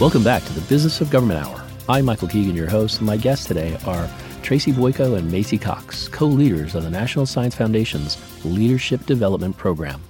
Welcome 0.00 0.24
back 0.24 0.44
to 0.44 0.52
the 0.52 0.60
Business 0.62 1.00
of 1.00 1.08
Government 1.08 1.46
Hour. 1.46 1.64
I'm 1.88 2.04
Michael 2.04 2.26
Keegan, 2.26 2.56
your 2.56 2.68
host, 2.68 2.98
and 2.98 3.06
my 3.06 3.16
guests 3.16 3.46
today 3.46 3.78
are 3.86 4.10
Tracy 4.42 4.72
Bojko 4.72 5.16
and 5.16 5.30
Macey 5.30 5.56
Cox, 5.56 6.08
co 6.08 6.26
leaders 6.26 6.74
of 6.74 6.82
the 6.82 6.90
National 6.90 7.26
Science 7.26 7.54
Foundation's 7.54 8.18
Leadership 8.44 9.06
Development 9.06 9.56
Program. 9.56 10.02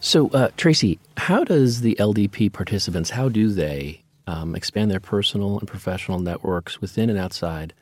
So, 0.00 0.28
uh, 0.28 0.50
Tracy, 0.58 0.98
how 1.16 1.42
does 1.42 1.80
the 1.80 1.96
LDP 1.98 2.52
participants, 2.52 3.08
how 3.08 3.30
do 3.30 3.48
they 3.48 4.02
um, 4.26 4.54
expand 4.54 4.90
their 4.90 5.00
personal 5.00 5.58
and 5.58 5.66
professional 5.66 6.20
networks 6.20 6.82
within 6.82 7.08
and 7.08 7.18
outside 7.18 7.72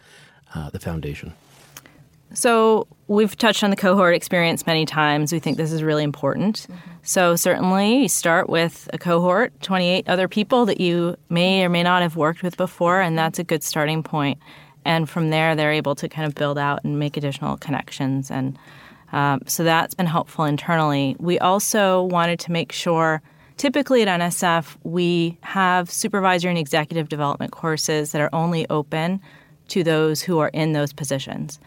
uh, 0.54 0.70
the 0.70 0.78
foundation? 0.78 1.34
So, 2.34 2.86
we've 3.08 3.36
touched 3.36 3.62
on 3.62 3.70
the 3.70 3.76
cohort 3.76 4.14
experience 4.14 4.66
many 4.66 4.86
times. 4.86 5.32
We 5.32 5.38
think 5.38 5.56
this 5.56 5.72
is 5.72 5.82
really 5.82 6.04
important. 6.04 6.66
Mm-hmm. 6.68 6.90
So, 7.02 7.36
certainly, 7.36 8.02
you 8.02 8.08
start 8.08 8.48
with 8.48 8.88
a 8.92 8.98
cohort, 8.98 9.52
28 9.62 10.08
other 10.08 10.28
people 10.28 10.66
that 10.66 10.80
you 10.80 11.16
may 11.28 11.64
or 11.64 11.68
may 11.68 11.82
not 11.82 12.02
have 12.02 12.16
worked 12.16 12.42
with 12.42 12.56
before, 12.56 13.00
and 13.00 13.18
that's 13.18 13.38
a 13.38 13.44
good 13.44 13.62
starting 13.62 14.02
point. 14.02 14.38
And 14.84 15.08
from 15.08 15.30
there, 15.30 15.54
they're 15.54 15.72
able 15.72 15.94
to 15.96 16.08
kind 16.08 16.26
of 16.26 16.34
build 16.34 16.58
out 16.58 16.82
and 16.84 16.98
make 16.98 17.16
additional 17.16 17.56
connections. 17.56 18.30
And 18.30 18.58
um, 19.12 19.42
so 19.46 19.62
that's 19.62 19.94
been 19.94 20.06
helpful 20.06 20.44
internally. 20.44 21.16
We 21.18 21.38
also 21.38 22.04
wanted 22.04 22.40
to 22.40 22.52
make 22.52 22.72
sure, 22.72 23.22
typically 23.58 24.02
at 24.02 24.20
NSF, 24.20 24.76
we 24.82 25.38
have 25.42 25.90
supervisor 25.90 26.48
and 26.48 26.58
executive 26.58 27.08
development 27.08 27.52
courses 27.52 28.12
that 28.12 28.20
are 28.20 28.30
only 28.32 28.68
open 28.70 29.20
to 29.68 29.84
those 29.84 30.22
who 30.22 30.38
are 30.38 30.48
in 30.48 30.72
those 30.72 30.92
positions. 30.92 31.60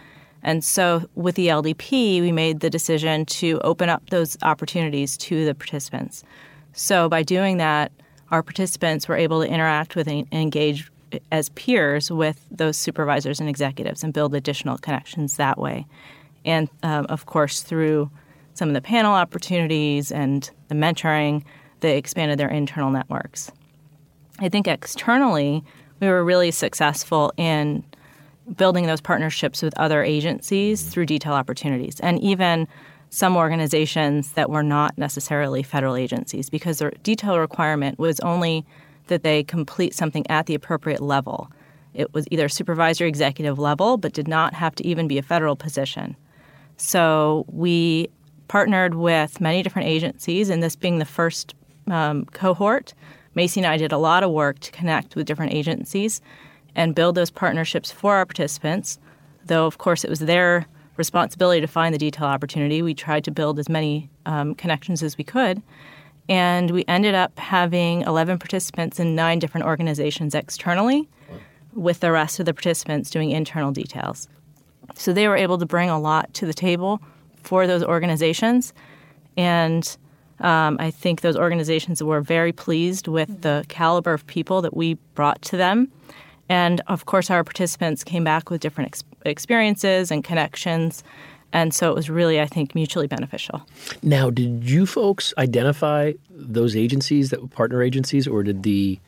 And 0.46 0.64
so 0.64 1.10
with 1.16 1.36
the 1.36 1.48
LDP, 1.48 2.22
we 2.22 2.32
made 2.32 2.60
the 2.60 2.70
decision 2.70 3.26
to 3.26 3.60
open 3.62 3.90
up 3.90 4.12
those 4.12 4.38
opportunities 4.44 5.18
to 5.18 5.44
the 5.44 5.56
participants. 5.56 6.24
So 6.72 7.10
by 7.10 7.24
doing 7.24 7.58
that, 7.58 7.92
our 8.30 8.44
participants 8.44 9.08
were 9.08 9.16
able 9.16 9.42
to 9.42 9.50
interact 9.50 9.96
with 9.96 10.08
and 10.08 10.28
engage 10.32 10.90
as 11.32 11.50
peers 11.50 12.12
with 12.12 12.46
those 12.52 12.78
supervisors 12.78 13.40
and 13.40 13.50
executives 13.50 14.04
and 14.04 14.14
build 14.14 14.36
additional 14.36 14.78
connections 14.78 15.38
that 15.38 15.58
way. 15.58 15.88
And 16.46 16.70
um, 16.84 17.08
of 17.08 17.26
course, 17.26 17.64
through 17.64 18.12
some 18.54 18.68
of 18.68 18.76
the 18.76 18.82
panel 18.82 19.14
opportunities 19.14 20.12
and 20.12 20.50
the 20.68 20.76
mentoring, 20.76 21.44
they 21.80 21.98
expanded 21.98 22.38
their 22.38 22.50
internal 22.50 22.92
networks. 22.92 23.52
I 24.38 24.50
think 24.50 24.68
externally, 24.68 25.64
we 26.00 26.08
were 26.08 26.24
really 26.24 26.52
successful 26.52 27.34
in 27.36 27.84
building 28.58 28.86
those 28.86 29.02
partnerships 29.02 29.62
with 29.62 29.78
other 29.78 30.04
agencies 30.04 30.84
through 30.84 31.06
detail 31.06 31.34
opportunities 31.34 32.00
and 32.02 32.20
even 32.20 32.68
some 33.10 33.38
organizations 33.38 34.34
that 34.34 34.50
were 34.50 34.64
not 34.64 34.98
necessarily 34.98 35.64
federal 35.64 35.96
agencies 35.96 36.50
because 36.50 36.80
the 36.80 36.92
detail 37.04 37.40
requirement 37.40 37.98
was 37.98 38.20
only 38.22 38.66
that 39.08 39.24
they 39.24 39.44
complete 39.44 39.94
something 39.94 40.26
at 40.30 40.48
the 40.48 40.56
appropriate 40.56 41.02
level. 41.02 41.50
It 41.94 42.14
was 42.14 42.26
either 42.30 42.50
supervisory 42.50 43.08
executive 43.08 43.58
level, 43.58 43.98
but 43.98 44.14
did 44.14 44.28
not 44.28 44.54
have 44.54 44.76
to 44.76 44.86
even 44.86 45.08
be 45.08 45.18
a 45.18 45.24
federal 45.24 45.56
position. 45.56 46.16
So 46.78 47.46
we 47.48 48.10
partnered 48.48 48.96
with 48.96 49.40
many 49.40 49.64
different 49.64 49.88
agencies, 49.88 50.50
and 50.50 50.62
this 50.62 50.76
being 50.76 51.00
the 51.00 51.06
first 51.06 51.56
um, 51.90 52.26
cohort, 52.26 52.94
Macey 53.34 53.62
and 53.62 53.68
I 53.68 53.78
did 53.78 53.92
a 53.92 53.98
lot 53.98 54.24
of 54.24 54.32
work 54.32 54.60
to 54.60 54.72
connect 54.72 55.16
with 55.16 55.26
different 55.26 55.54
agencies 55.54 56.22
and 56.76 56.96
build 56.96 57.16
those 57.16 57.32
partnerships 57.32 57.92
for 57.92 58.16
our 58.16 58.26
participants. 58.26 59.00
Though, 59.46 59.66
of 59.66 59.78
course, 59.78 60.04
it 60.04 60.10
was 60.10 60.20
their 60.20 60.66
responsibility 60.98 61.62
to 61.62 61.68
find 61.68 61.94
the 61.94 62.00
detail 62.00 62.28
opportunity. 62.28 62.82
We 62.82 62.94
tried 62.94 63.24
to 63.26 63.32
build 63.32 63.60
as 63.60 63.70
many 63.70 64.10
um, 64.26 64.56
connections 64.56 65.04
as 65.04 65.18
we 65.18 65.24
could. 65.24 65.62
And 66.28 66.72
we 66.72 66.86
ended 66.88 67.14
up 67.14 67.38
having 67.38 68.02
11 68.02 68.40
participants 68.40 69.00
in 69.00 69.16
nine 69.16 69.40
different 69.40 69.68
organizations 69.68 70.34
externally, 70.34 71.08
with 71.74 72.00
the 72.00 72.12
rest 72.12 72.40
of 72.40 72.46
the 72.46 72.54
participants 72.54 73.10
doing 73.10 73.32
internal 73.32 73.72
details. 73.72 74.28
So 74.96 75.14
they 75.14 75.28
were 75.28 75.36
able 75.36 75.58
to 75.58 75.66
bring 75.66 75.90
a 75.90 76.00
lot 76.00 76.34
to 76.36 76.46
the 76.46 76.54
table 76.54 77.02
for 77.44 77.68
those 77.68 77.84
organizations. 77.84 78.74
And 79.38 79.98
um, 80.40 80.78
I 80.80 80.90
think 80.90 81.22
those 81.22 81.36
organizations 81.36 82.02
were 82.02 82.22
very 82.22 82.52
pleased 82.52 83.08
with 83.08 83.42
the 83.42 83.66
caliber 83.68 84.14
of 84.14 84.26
people 84.26 84.62
that 84.62 84.76
we 84.76 84.96
brought 85.14 85.42
to 85.44 85.58
them 85.58 85.92
and 86.50 86.82
of 86.88 87.06
course, 87.06 87.30
our 87.30 87.44
participants 87.44 88.04
came 88.04 88.24
back 88.24 88.50
with 88.50 88.62
different 88.62 88.90
ex- 88.90 89.04
experiences 89.26 90.12
and 90.12 90.24
connections. 90.24 91.04
And 91.54 91.74
so 91.74 91.90
it 91.90 91.96
was 91.96 92.10
really, 92.10 92.42
I 92.42 92.48
think, 92.48 92.76
mutually 92.76 93.08
beneficial. 93.08 93.66
Now, 94.04 94.30
did 94.30 94.70
you 94.70 94.86
folks 94.86 95.34
identify 95.38 96.14
those 96.30 96.76
agencies 96.76 97.30
that 97.30 97.42
were 97.42 97.48
partner 97.48 97.82
agencies, 97.82 98.28
or 98.28 98.44
did 98.44 98.64
the 98.64 99.00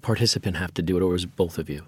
participant 0.00 0.56
have 0.56 0.72
to 0.74 0.82
do 0.82 0.96
it, 0.96 1.02
or 1.02 1.08
was 1.08 1.24
it 1.24 1.34
both 1.36 1.58
of 1.58 1.68
you? 1.68 1.82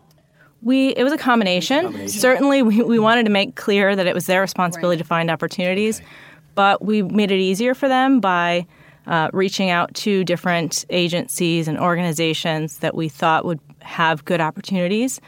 We 0.63 0.89
it 0.89 1.05
was 1.05 1.13
a 1.13 1.19
combination. 1.19 1.85
combination. 1.85 2.21
Certainly, 2.21 2.63
we, 2.63 2.83
we 2.83 2.99
wanted 2.99 3.25
to 3.27 3.31
make 3.31 3.55
clear 3.55 3.95
that 3.95 4.07
it 4.07 4.15
was 4.15 4.27
their 4.27 4.41
responsibility 4.41 4.97
right. 4.97 5.05
to 5.05 5.09
find 5.09 5.31
opportunities, 5.31 6.01
okay. 6.01 6.09
but 6.57 6.85
we 6.85 7.03
made 7.03 7.31
it 7.31 7.39
easier 7.39 7.75
for 7.75 7.89
them 7.89 8.19
by 8.19 8.67
uh, 9.09 9.31
reaching 9.33 9.71
out 9.71 9.93
to 9.95 10.23
different 10.23 10.85
agencies 10.91 11.67
and 11.67 11.79
organizations 11.79 12.79
that 12.79 12.95
we 12.95 13.09
thought 13.09 13.45
would 13.45 13.61
have 13.81 14.25
good 14.25 14.41
opportunities, 14.41 15.21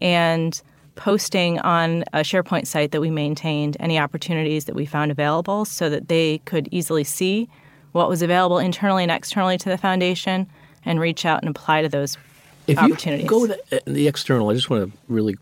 and 0.00 0.62
posting 0.94 1.58
on 1.60 2.02
a 2.12 2.20
SharePoint 2.20 2.66
site 2.66 2.90
that 2.92 3.00
we 3.00 3.10
maintained 3.10 3.76
any 3.80 3.98
opportunities 3.98 4.66
that 4.66 4.74
we 4.74 4.84
found 4.84 5.10
available, 5.10 5.64
so 5.64 5.88
that 5.88 6.08
they 6.08 6.38
could 6.44 6.68
easily 6.70 7.04
see 7.04 7.48
what 7.92 8.08
was 8.08 8.22
available 8.22 8.58
internally 8.58 9.02
and 9.02 9.10
externally 9.10 9.58
to 9.58 9.68
the 9.68 9.78
foundation, 9.78 10.46
and 10.84 11.00
reach 11.00 11.24
out 11.24 11.40
and 11.40 11.48
apply 11.48 11.82
to 11.82 11.88
those 11.88 12.18
if 12.66 12.78
opportunities. 12.78 13.24
you 13.24 13.28
go 13.28 13.46
to 13.46 13.58
the, 13.70 13.82
the 13.90 14.08
external, 14.08 14.50
I 14.50 14.54
just 14.54 14.70
want 14.70 14.92
to 14.92 14.98
really 15.08 15.36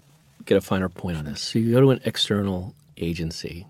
get 0.47 0.57
a 0.57 0.61
finer 0.61 0.89
point 0.89 1.17
on 1.17 1.25
this. 1.25 1.41
So 1.41 1.59
you 1.59 1.73
go 1.73 1.81
to 1.81 1.91
an 1.91 2.01
external 2.05 2.75
agency, 2.97 3.67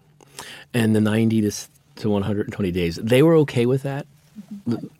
and 0.74 0.94
the 0.94 1.00
90 1.00 1.40
to, 1.42 1.52
to 1.96 2.08
120 2.08 2.70
days, 2.70 2.96
they 2.96 3.22
were 3.22 3.36
okay 3.36 3.66
with 3.66 3.82
that? 3.82 4.06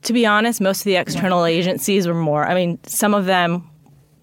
To 0.03 0.13
be 0.13 0.27
honest, 0.27 0.61
most 0.61 0.81
of 0.81 0.85
the 0.85 0.97
external 0.97 1.45
agencies 1.45 2.07
were 2.07 2.15
more. 2.15 2.47
I 2.47 2.55
mean, 2.55 2.79
some 2.85 3.15
of 3.15 3.27
them 3.27 3.69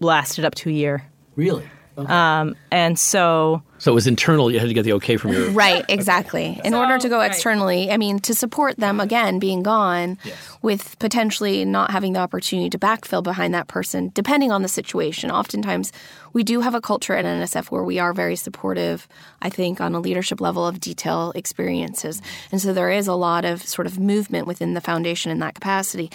lasted 0.00 0.44
up 0.44 0.54
to 0.56 0.70
a 0.70 0.72
year. 0.72 1.04
Really? 1.36 1.68
Okay. 1.96 2.12
Um, 2.12 2.56
and 2.70 2.98
so 2.98 3.62
so 3.78 3.92
it 3.92 3.94
was 3.94 4.06
internal. 4.06 4.50
You 4.50 4.58
had 4.58 4.68
to 4.68 4.74
get 4.74 4.82
the 4.82 4.92
okay 4.94 5.16
from 5.16 5.32
your 5.32 5.50
right. 5.50 5.84
Exactly. 5.88 6.50
Okay. 6.58 6.60
In 6.64 6.72
so, 6.72 6.80
order 6.80 6.98
to 6.98 7.08
go 7.08 7.20
externally, 7.20 7.86
right. 7.86 7.94
I 7.94 7.96
mean, 7.96 8.18
to 8.20 8.34
support 8.34 8.76
them 8.76 9.00
again 9.00 9.38
being 9.38 9.62
gone, 9.62 10.18
yes. 10.24 10.36
with 10.62 10.98
potentially 10.98 11.64
not 11.64 11.90
having 11.90 12.12
the 12.12 12.20
opportunity 12.20 12.70
to 12.70 12.78
backfill 12.78 13.22
behind 13.22 13.54
that 13.54 13.68
person, 13.68 14.10
depending 14.14 14.52
on 14.52 14.62
the 14.62 14.68
situation. 14.68 15.30
Oftentimes, 15.30 15.92
we 16.32 16.42
do 16.42 16.60
have 16.60 16.74
a 16.74 16.80
culture 16.80 17.14
at 17.14 17.24
NSF 17.24 17.66
where 17.70 17.84
we 17.84 17.98
are 17.98 18.12
very 18.12 18.36
supportive. 18.36 19.08
I 19.40 19.50
think 19.50 19.80
on 19.80 19.94
a 19.94 20.00
leadership 20.00 20.40
level 20.40 20.66
of 20.66 20.80
detail 20.80 21.32
experiences, 21.34 22.20
and 22.50 22.60
so 22.60 22.72
there 22.72 22.90
is 22.90 23.06
a 23.06 23.14
lot 23.14 23.44
of 23.44 23.62
sort 23.62 23.86
of 23.86 23.98
movement 23.98 24.46
within 24.46 24.74
the 24.74 24.80
foundation 24.80 25.30
in 25.30 25.38
that 25.38 25.54
capacity. 25.54 26.10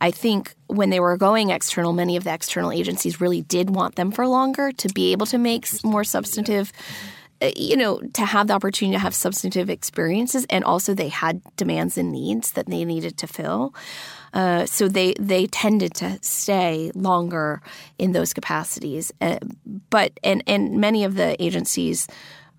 I 0.00 0.10
think 0.10 0.54
when 0.68 0.90
they 0.90 1.00
were 1.00 1.16
going 1.16 1.50
external, 1.50 1.92
many 1.92 2.16
of 2.16 2.24
the 2.24 2.32
external 2.32 2.70
agencies 2.70 3.20
really 3.20 3.42
did 3.42 3.74
want 3.74 3.96
them 3.96 4.12
for 4.12 4.26
longer 4.26 4.72
to 4.72 4.88
be 4.88 5.12
able 5.12 5.26
to 5.26 5.38
make 5.38 5.66
more 5.84 6.04
substantive 6.04 6.72
uh, 7.40 7.50
you 7.56 7.76
know, 7.76 8.00
to 8.14 8.24
have 8.24 8.48
the 8.48 8.52
opportunity 8.52 8.96
to 8.96 8.98
have 8.98 9.14
substantive 9.14 9.70
experiences, 9.70 10.44
and 10.50 10.64
also 10.64 10.92
they 10.92 11.08
had 11.08 11.40
demands 11.54 11.96
and 11.96 12.10
needs 12.10 12.52
that 12.52 12.66
they 12.66 12.84
needed 12.84 13.16
to 13.16 13.28
fill. 13.28 13.72
Uh, 14.34 14.66
so 14.66 14.88
they 14.88 15.14
they 15.20 15.46
tended 15.46 15.94
to 15.94 16.18
stay 16.20 16.90
longer 16.96 17.62
in 17.96 18.10
those 18.10 18.32
capacities. 18.32 19.12
Uh, 19.20 19.38
but 19.88 20.18
and 20.24 20.42
and 20.48 20.80
many 20.80 21.04
of 21.04 21.14
the 21.14 21.40
agencies 21.40 22.08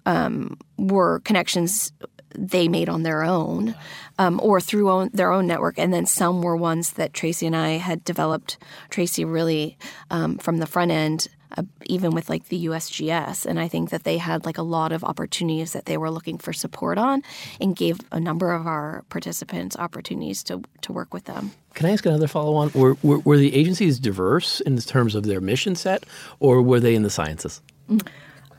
um, 0.06 0.58
were 0.78 1.20
connections 1.20 1.92
they 2.36 2.68
made 2.68 2.90
on 2.90 3.04
their 3.04 3.24
own 3.24 3.76
um, 4.18 4.40
or 4.44 4.62
through 4.62 4.90
own, 4.90 5.10
their 5.14 5.32
own 5.32 5.48
network. 5.48 5.80
And 5.80 5.94
then 5.94 6.06
some 6.06 6.42
were 6.42 6.56
ones 6.56 6.94
that 6.94 7.14
Tracy 7.14 7.46
and 7.46 7.56
I 7.56 7.72
had 7.78 8.04
developed. 8.04 8.58
Tracy 8.90 9.26
really 9.26 9.78
um, 10.12 10.38
from 10.38 10.58
the 10.58 10.68
front 10.68 10.92
end, 10.92 11.28
uh, 11.58 11.64
even 11.86 12.12
with 12.12 12.30
like 12.30 12.50
the 12.50 12.66
USGS. 12.66 13.46
And 13.46 13.60
I 13.60 13.68
think 13.68 13.90
that 13.90 14.04
they 14.04 14.18
had 14.18 14.46
like 14.46 14.58
a 14.58 14.64
lot 14.64 14.92
of 14.92 15.04
opportunities 15.04 15.74
that 15.74 15.86
they 15.86 15.98
were 15.98 16.12
looking 16.12 16.38
for 16.38 16.54
support 16.54 16.98
on 16.98 17.24
and 17.60 17.76
gave 17.76 18.00
a 18.12 18.20
number 18.20 18.52
of 18.52 18.68
our 18.68 19.04
participants 19.10 19.76
opportunities 19.78 20.44
to, 20.44 20.62
to 20.82 20.94
work 20.94 21.14
with 21.14 21.26
them. 21.26 21.52
Can 21.74 21.88
I 21.88 21.92
ask 21.92 22.06
another 22.06 22.28
follow 22.28 22.56
on? 22.56 22.72
Were, 22.74 22.98
were, 23.02 23.20
were 23.20 23.38
the 23.38 23.56
agencies 23.56 24.00
diverse 24.00 24.60
in 24.62 24.78
terms 24.78 25.16
of 25.16 25.24
their 25.26 25.42
mission 25.42 25.76
set 25.76 26.06
or 26.40 26.62
were 26.62 26.80
they 26.80 26.94
in 26.94 27.04
the 27.04 27.10
sciences? 27.10 27.62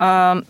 Um, 0.01 0.47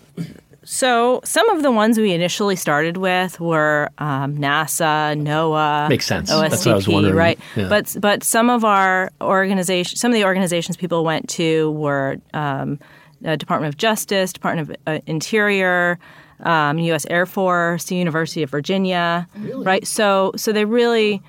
so 0.70 1.20
some 1.24 1.50
of 1.50 1.64
the 1.64 1.72
ones 1.72 1.98
we 1.98 2.12
initially 2.12 2.54
started 2.54 2.96
with 2.96 3.40
were 3.40 3.90
um, 3.98 4.38
NASA, 4.38 5.20
NOAA, 5.20 5.88
makes 5.88 6.06
sense. 6.06 6.30
OSTP, 6.30 6.50
That's 6.50 6.86
what 6.86 7.04
I 7.04 7.08
was. 7.08 7.12
Right, 7.12 7.40
yeah. 7.56 7.68
but 7.68 7.96
but 7.98 8.22
some 8.22 8.48
of 8.48 8.64
our 8.64 9.10
organization, 9.20 9.96
some 9.96 10.12
of 10.12 10.14
the 10.14 10.24
organizations 10.24 10.76
people 10.76 11.02
went 11.02 11.28
to 11.30 11.72
were 11.72 12.18
um, 12.34 12.78
Department 13.20 13.74
of 13.74 13.78
Justice, 13.78 14.32
Department 14.32 14.70
of 14.70 14.76
uh, 14.86 15.00
Interior. 15.06 15.98
Um, 16.42 16.78
U.S. 16.78 17.04
Air 17.10 17.26
Force, 17.26 17.84
the 17.84 17.96
University 17.96 18.42
of 18.42 18.48
Virginia, 18.48 19.28
really? 19.36 19.62
right? 19.62 19.86
So, 19.86 20.32
so 20.36 20.52
they 20.52 20.64
really 20.64 21.22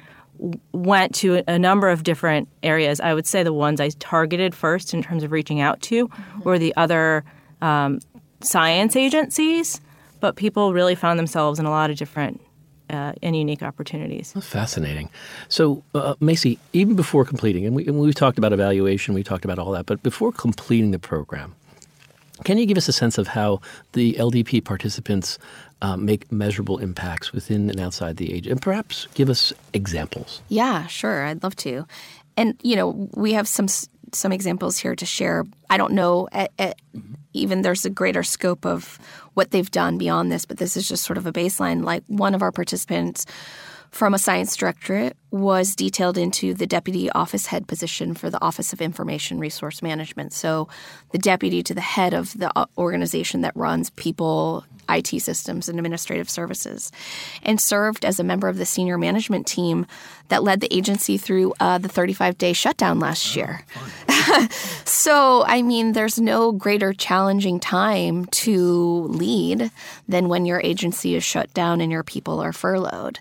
went 0.71 1.13
to 1.15 1.43
a 1.49 1.59
number 1.59 1.89
of 1.89 2.03
different 2.03 2.47
areas. 2.63 3.01
I 3.01 3.13
would 3.13 3.27
say 3.27 3.43
the 3.43 3.51
ones 3.51 3.81
I 3.81 3.89
targeted 3.99 4.55
first 4.55 4.93
in 4.93 5.03
terms 5.03 5.23
of 5.23 5.33
reaching 5.33 5.59
out 5.59 5.81
to 5.81 6.07
mm-hmm. 6.07 6.43
were 6.43 6.57
the 6.57 6.73
other 6.77 7.25
um, 7.61 7.99
science 8.43 8.95
agencies, 8.95 9.81
but 10.19 10.35
people 10.35 10.73
really 10.73 10.95
found 10.95 11.19
themselves 11.19 11.59
in 11.59 11.65
a 11.65 11.69
lot 11.69 11.89
of 11.89 11.97
different 11.97 12.41
uh, 12.89 13.13
and 13.23 13.35
unique 13.35 13.63
opportunities. 13.63 14.33
Fascinating. 14.41 15.09
So, 15.47 15.83
uh, 15.95 16.15
Macey, 16.19 16.59
even 16.73 16.95
before 16.95 17.23
completing, 17.25 17.65
and, 17.65 17.75
we, 17.75 17.87
and 17.87 17.97
we've 17.99 18.15
talked 18.15 18.37
about 18.37 18.51
evaluation, 18.53 19.13
we 19.13 19.23
talked 19.23 19.45
about 19.45 19.59
all 19.59 19.71
that, 19.71 19.85
but 19.85 20.03
before 20.03 20.31
completing 20.31 20.91
the 20.91 20.99
program, 20.99 21.55
can 22.43 22.57
you 22.57 22.65
give 22.65 22.77
us 22.77 22.87
a 22.87 22.93
sense 22.93 23.17
of 23.17 23.27
how 23.27 23.61
the 23.93 24.13
LDP 24.13 24.63
participants 24.63 25.37
um, 25.81 26.05
make 26.05 26.31
measurable 26.31 26.79
impacts 26.79 27.31
within 27.31 27.69
and 27.69 27.79
outside 27.79 28.17
the 28.17 28.33
age, 28.33 28.47
and 28.47 28.61
perhaps 28.61 29.07
give 29.13 29.29
us 29.29 29.53
examples? 29.73 30.41
Yeah, 30.49 30.87
sure. 30.87 31.25
I'd 31.25 31.43
love 31.43 31.55
to. 31.57 31.85
And 32.37 32.59
you 32.63 32.75
know, 32.75 33.09
we 33.13 33.33
have 33.33 33.47
some 33.47 33.67
some 34.14 34.32
examples 34.32 34.78
here 34.78 34.95
to 34.95 35.05
share. 35.05 35.45
I 35.70 35.78
don't 35.78 35.93
know 35.93 36.28
at, 36.32 36.51
at 36.59 36.80
even 37.34 37.62
there's 37.62 37.86
a 37.86 37.89
greater 37.89 38.24
scope 38.24 38.66
of 38.66 38.99
what 39.34 39.51
they've 39.51 39.72
done 39.72 39.97
beyond 39.97 40.32
this, 40.32 40.45
but 40.45 40.57
this 40.57 40.76
is 40.76 40.88
just 40.88 41.05
sort 41.05 41.18
of 41.18 41.26
a 41.26 41.32
baseline. 41.32 41.84
Like 41.84 42.03
one 42.07 42.36
of 42.36 42.41
our 42.41 42.51
participants 42.51 43.26
from 43.91 44.14
a 44.14 44.20
science 44.20 44.55
directorate 44.55 45.18
was 45.32 45.76
detailed 45.76 46.18
into 46.18 46.53
the 46.53 46.66
deputy 46.66 47.09
office 47.12 47.45
head 47.45 47.68
position 47.68 48.14
for 48.14 48.30
the 48.30 48.41
Office 48.41 48.72
of 48.72 48.82
Information 48.82 49.38
Resource 49.38 49.82
Management. 49.82 50.32
So, 50.32 50.70
the 51.12 51.18
deputy 51.18 51.62
to 51.64 51.74
the 51.74 51.82
head 51.82 52.14
of 52.14 52.38
the 52.38 52.51
uh, 52.57 52.66
organization 52.78 53.41
that 53.41 53.55
runs 53.55 53.89
people, 53.91 54.66
IT 54.97 55.21
systems, 55.21 55.69
and 55.69 55.79
administrative 55.79 56.29
services, 56.29 56.91
and 57.43 57.59
served 57.59 58.05
as 58.05 58.19
a 58.19 58.23
member 58.23 58.47
of 58.47 58.57
the 58.57 58.65
senior 58.65 58.97
management 58.97 59.47
team 59.47 59.85
that 60.29 60.43
led 60.43 60.61
the 60.61 60.73
agency 60.73 61.17
through 61.17 61.53
uh, 61.59 61.77
the 61.77 61.89
35 61.89 62.37
day 62.37 62.53
shutdown 62.53 62.99
last 62.99 63.35
year. 63.35 63.65
so, 64.85 65.43
I 65.45 65.61
mean, 65.61 65.91
there's 65.91 66.19
no 66.19 66.51
greater 66.51 66.93
challenging 66.93 67.59
time 67.59 68.25
to 68.25 69.07
lead 69.09 69.71
than 70.07 70.29
when 70.29 70.45
your 70.45 70.61
agency 70.61 71.15
is 71.15 71.23
shut 71.23 71.53
down 71.53 71.81
and 71.81 71.91
your 71.91 72.03
people 72.03 72.39
are 72.39 72.53
furloughed. 72.53 73.19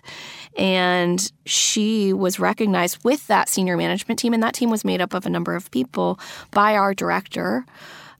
And 0.57 1.31
she 1.45 2.13
was 2.13 2.39
recognized 2.39 3.03
with 3.03 3.27
that 3.27 3.49
senior 3.49 3.77
management 3.77 4.19
team, 4.19 4.33
and 4.33 4.43
that 4.43 4.53
team 4.53 4.69
was 4.69 4.85
made 4.85 5.01
up 5.01 5.13
of 5.13 5.25
a 5.25 5.29
number 5.29 5.55
of 5.55 5.71
people 5.71 6.19
by 6.51 6.75
our 6.75 6.93
director 6.93 7.65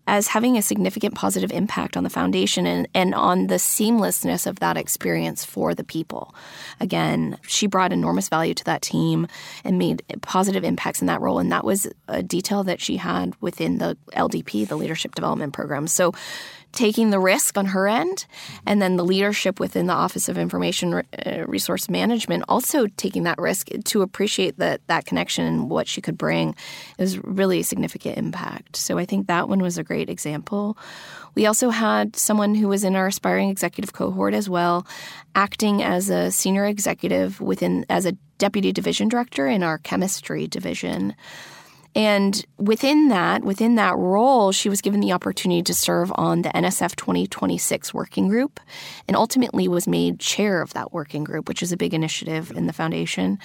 as 0.07 0.27
having 0.27 0.57
a 0.57 0.61
significant 0.61 1.15
positive 1.15 1.51
impact 1.51 1.95
on 1.95 2.03
the 2.03 2.09
foundation 2.09 2.65
and, 2.65 2.87
and 2.93 3.13
on 3.13 3.47
the 3.47 3.55
seamlessness 3.55 4.47
of 4.47 4.59
that 4.59 4.77
experience 4.77 5.45
for 5.45 5.73
the 5.75 5.83
people. 5.83 6.33
Again, 6.79 7.37
she 7.47 7.67
brought 7.67 7.93
enormous 7.93 8.27
value 8.27 8.53
to 8.53 8.63
that 8.65 8.81
team 8.81 9.27
and 9.63 9.77
made 9.77 10.03
positive 10.21 10.63
impacts 10.63 11.01
in 11.01 11.07
that 11.07 11.21
role. 11.21 11.39
And 11.39 11.51
that 11.51 11.63
was 11.63 11.87
a 12.07 12.23
detail 12.23 12.63
that 12.63 12.81
she 12.81 12.97
had 12.97 13.35
within 13.41 13.77
the 13.77 13.97
LDP, 14.13 14.67
the 14.67 14.75
Leadership 14.75 15.15
Development 15.15 15.53
Program. 15.53 15.87
So 15.87 16.13
taking 16.71 17.09
the 17.09 17.19
risk 17.19 17.57
on 17.57 17.67
her 17.67 17.87
end, 17.87 18.25
and 18.65 18.81
then 18.81 18.95
the 18.95 19.05
leadership 19.05 19.59
within 19.59 19.87
the 19.87 19.93
Office 19.93 20.29
of 20.29 20.37
Information 20.37 20.93
uh, 20.93 21.03
Resource 21.47 21.89
Management 21.89 22.43
also 22.47 22.87
taking 22.97 23.23
that 23.23 23.37
risk 23.37 23.69
to 23.85 24.01
appreciate 24.01 24.57
that 24.57 24.81
that 24.87 25.05
connection 25.05 25.45
and 25.45 25.69
what 25.69 25.87
she 25.87 26.01
could 26.01 26.17
bring 26.17 26.55
is 26.97 27.17
really 27.23 27.59
a 27.59 27.63
significant 27.63 28.17
impact. 28.17 28.75
So 28.75 28.97
I 28.97 29.05
think 29.05 29.27
that 29.27 29.49
one 29.49 29.61
was 29.61 29.77
a 29.77 29.83
great 29.83 30.09
example. 30.09 30.77
We 31.35 31.45
also 31.45 31.69
had 31.69 32.15
someone 32.15 32.55
who 32.55 32.67
was 32.67 32.83
in 32.83 32.95
our 32.95 33.07
aspiring 33.07 33.49
executive 33.49 33.93
cohort 33.93 34.33
as 34.33 34.49
well, 34.49 34.85
acting 35.35 35.81
as 35.81 36.09
a 36.09 36.31
senior 36.31 36.65
executive 36.65 37.39
within 37.39 37.85
as 37.89 38.05
a 38.05 38.13
deputy 38.37 38.71
division 38.71 39.07
director 39.07 39.47
in 39.47 39.63
our 39.63 39.77
chemistry 39.77 40.47
division 40.47 41.15
And 41.93 42.45
within 42.57 43.09
that, 43.09 43.43
within 43.43 43.75
that 43.75 43.97
role, 43.97 44.53
she 44.53 44.69
was 44.69 44.79
given 44.79 45.01
the 45.01 45.11
opportunity 45.11 45.61
to 45.63 45.73
serve 45.73 46.11
on 46.15 46.41
the 46.41 46.49
NSF 46.49 46.95
2026 46.95 47.93
working 47.93 48.29
group 48.29 48.61
and 49.07 49.17
ultimately 49.17 49.67
was 49.67 49.87
made 49.87 50.19
chair 50.19 50.61
of 50.61 50.73
that 50.73 50.93
working 50.93 51.25
group, 51.25 51.49
which 51.49 51.61
is 51.61 51.73
a 51.73 51.77
big 51.77 51.93
initiative 51.93 52.51
in 52.51 52.67
the 52.67 52.73
foundation. 52.73 53.39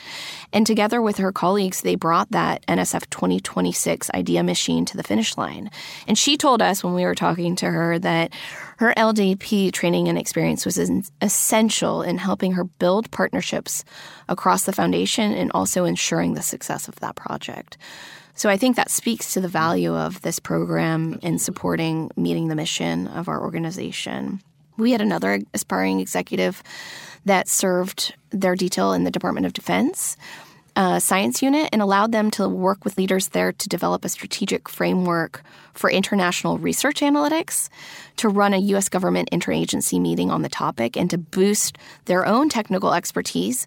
And 0.52 0.64
together 0.64 1.02
with 1.02 1.16
her 1.16 1.32
colleagues, 1.32 1.80
they 1.82 1.96
brought 1.96 2.30
that 2.30 2.64
NSF 2.66 3.10
2026 3.10 4.10
idea 4.14 4.44
machine 4.44 4.84
to 4.84 4.96
the 4.96 5.02
finish 5.02 5.36
line. 5.36 5.68
And 6.06 6.16
she 6.16 6.36
told 6.36 6.62
us 6.62 6.84
when 6.84 6.94
we 6.94 7.04
were 7.04 7.16
talking 7.16 7.56
to 7.56 7.66
her 7.66 7.98
that 7.98 8.32
her 8.78 8.94
LDP 8.96 9.72
training 9.72 10.08
and 10.08 10.18
experience 10.18 10.64
was 10.64 10.78
essential 11.20 12.02
in 12.02 12.18
helping 12.18 12.52
her 12.52 12.64
build 12.64 13.10
partnerships 13.10 13.84
across 14.28 14.64
the 14.64 14.72
foundation 14.72 15.32
and 15.32 15.50
also 15.52 15.84
ensuring 15.84 16.34
the 16.34 16.42
success 16.42 16.86
of 16.86 16.96
that 16.96 17.16
project. 17.16 17.76
So 18.36 18.50
I 18.50 18.58
think 18.58 18.76
that 18.76 18.90
speaks 18.90 19.32
to 19.32 19.40
the 19.40 19.48
value 19.48 19.94
of 19.94 20.20
this 20.20 20.38
program 20.38 21.18
in 21.22 21.38
supporting 21.38 22.10
meeting 22.16 22.48
the 22.48 22.54
mission 22.54 23.08
of 23.08 23.28
our 23.28 23.40
organization. 23.42 24.42
We 24.76 24.92
had 24.92 25.00
another 25.00 25.40
aspiring 25.54 26.00
executive 26.00 26.62
that 27.24 27.48
served 27.48 28.14
their 28.30 28.54
detail 28.54 28.92
in 28.92 29.04
the 29.04 29.10
Department 29.10 29.46
of 29.46 29.54
Defense 29.54 30.18
uh, 30.76 30.98
science 30.98 31.42
unit 31.42 31.70
and 31.72 31.80
allowed 31.80 32.12
them 32.12 32.30
to 32.30 32.46
work 32.48 32.84
with 32.84 32.98
leaders 32.98 33.28
there 33.28 33.50
to 33.50 33.68
develop 33.68 34.04
a 34.04 34.10
strategic 34.10 34.68
framework 34.68 35.42
for 35.72 35.90
international 35.90 36.58
research 36.58 37.00
analytics, 37.00 37.70
to 38.16 38.28
run 38.28 38.52
a 38.52 38.58
U.S. 38.58 38.88
government 38.88 39.30
interagency 39.32 40.00
meeting 40.00 40.30
on 40.30 40.42
the 40.42 40.48
topic, 40.48 40.96
and 40.96 41.08
to 41.10 41.18
boost 41.18 41.78
their 42.04 42.26
own 42.26 42.48
technical 42.48 42.92
expertise 42.92 43.66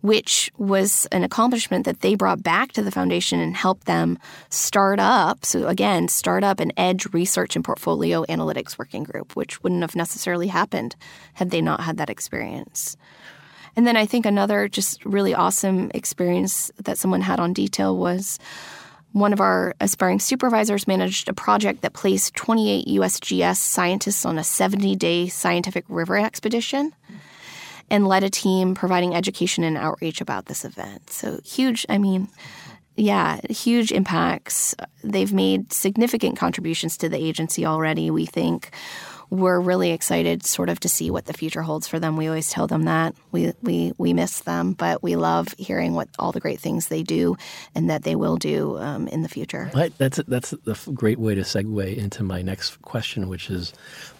which 0.00 0.50
was 0.58 1.06
an 1.12 1.24
accomplishment 1.24 1.84
that 1.84 2.00
they 2.00 2.14
brought 2.14 2.42
back 2.42 2.72
to 2.72 2.82
the 2.82 2.90
foundation 2.90 3.40
and 3.40 3.56
helped 3.56 3.86
them 3.86 4.18
start 4.48 5.00
up. 5.00 5.44
So, 5.44 5.66
again, 5.66 6.08
start 6.08 6.44
up 6.44 6.60
an 6.60 6.72
edge 6.76 7.06
research 7.12 7.56
and 7.56 7.64
portfolio 7.64 8.24
analytics 8.26 8.78
working 8.78 9.04
group, 9.04 9.34
which 9.36 9.62
wouldn't 9.62 9.82
have 9.82 9.96
necessarily 9.96 10.48
happened 10.48 10.96
had 11.34 11.50
they 11.50 11.60
not 11.60 11.80
had 11.80 11.96
that 11.96 12.10
experience. 12.10 12.96
And 13.76 13.86
then 13.86 13.96
I 13.96 14.06
think 14.06 14.26
another 14.26 14.68
just 14.68 15.04
really 15.04 15.34
awesome 15.34 15.90
experience 15.94 16.70
that 16.82 16.98
someone 16.98 17.20
had 17.20 17.38
on 17.38 17.52
detail 17.52 17.96
was 17.96 18.38
one 19.12 19.32
of 19.32 19.40
our 19.40 19.74
aspiring 19.80 20.20
supervisors 20.20 20.86
managed 20.86 21.28
a 21.28 21.32
project 21.32 21.82
that 21.82 21.92
placed 21.92 22.34
28 22.34 22.86
USGS 22.86 23.56
scientists 23.56 24.24
on 24.24 24.38
a 24.38 24.44
70 24.44 24.96
day 24.96 25.28
scientific 25.28 25.84
river 25.88 26.18
expedition 26.18 26.92
and 27.90 28.06
led 28.06 28.24
a 28.24 28.30
team 28.30 28.74
providing 28.74 29.14
education 29.14 29.64
and 29.64 29.76
outreach 29.76 30.20
about 30.20 30.46
this 30.46 30.64
event. 30.64 31.10
So 31.10 31.40
huge, 31.44 31.86
I 31.88 31.98
mean, 31.98 32.28
yeah, 32.96 33.40
huge 33.48 33.92
impacts. 33.92 34.74
They've 35.04 35.32
made 35.32 35.72
significant 35.72 36.36
contributions 36.36 36.96
to 36.98 37.08
the 37.08 37.16
agency 37.16 37.64
already, 37.64 38.10
we 38.10 38.26
think. 38.26 38.70
We're 39.30 39.60
really 39.60 39.90
excited 39.90 40.44
sort 40.46 40.70
of 40.70 40.80
to 40.80 40.88
see 40.88 41.10
what 41.10 41.26
the 41.26 41.34
future 41.34 41.60
holds 41.60 41.86
for 41.86 42.00
them. 42.00 42.16
We 42.16 42.28
always 42.28 42.50
tell 42.50 42.66
them 42.66 42.84
that. 42.84 43.14
We 43.30 43.52
we 43.62 43.92
we 43.98 44.14
miss 44.14 44.40
them, 44.40 44.72
but 44.72 45.02
we 45.02 45.16
love 45.16 45.54
hearing 45.58 45.92
what 45.92 46.08
all 46.18 46.32
the 46.32 46.40
great 46.40 46.60
things 46.60 46.88
they 46.88 47.02
do 47.02 47.36
and 47.74 47.90
that 47.90 48.04
they 48.04 48.16
will 48.16 48.36
do 48.38 48.78
um, 48.78 49.06
in 49.06 49.22
the 49.22 49.28
future. 49.28 49.70
That's 49.98 50.16
that's 50.26 50.54
a 50.54 50.92
great 50.92 51.18
way 51.18 51.34
to 51.34 51.42
segue 51.42 51.96
into 51.96 52.22
my 52.22 52.40
next 52.40 52.80
question, 52.80 53.28
which 53.28 53.50
is 53.50 53.74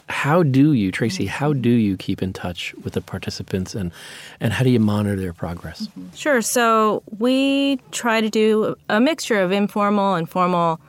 how 0.09 0.43
do 0.43 0.73
you, 0.73 0.91
Tracy, 0.91 1.27
how 1.27 1.53
do 1.53 1.71
you 1.71 1.97
keep 1.97 2.23
in 2.23 2.33
touch 2.33 2.75
with 2.83 2.95
the 2.95 3.01
participants 3.01 3.75
and, 3.75 3.93
and 4.41 4.53
how 4.53 4.65
do 4.65 4.71
you 4.71 4.81
monitor 4.81 5.21
their 5.21 5.33
progress? 5.33 5.87
Mm-hmm. 5.87 6.15
Sure. 6.15 6.43
So 6.43 7.03
we 7.19 7.79
try 7.91 8.21
to 8.21 8.31
do 8.31 8.77
a 8.89 9.01
mixture 9.01 9.41
of 9.41 9.53
informal 9.53 10.15
and 10.15 10.29
formal 10.29 10.81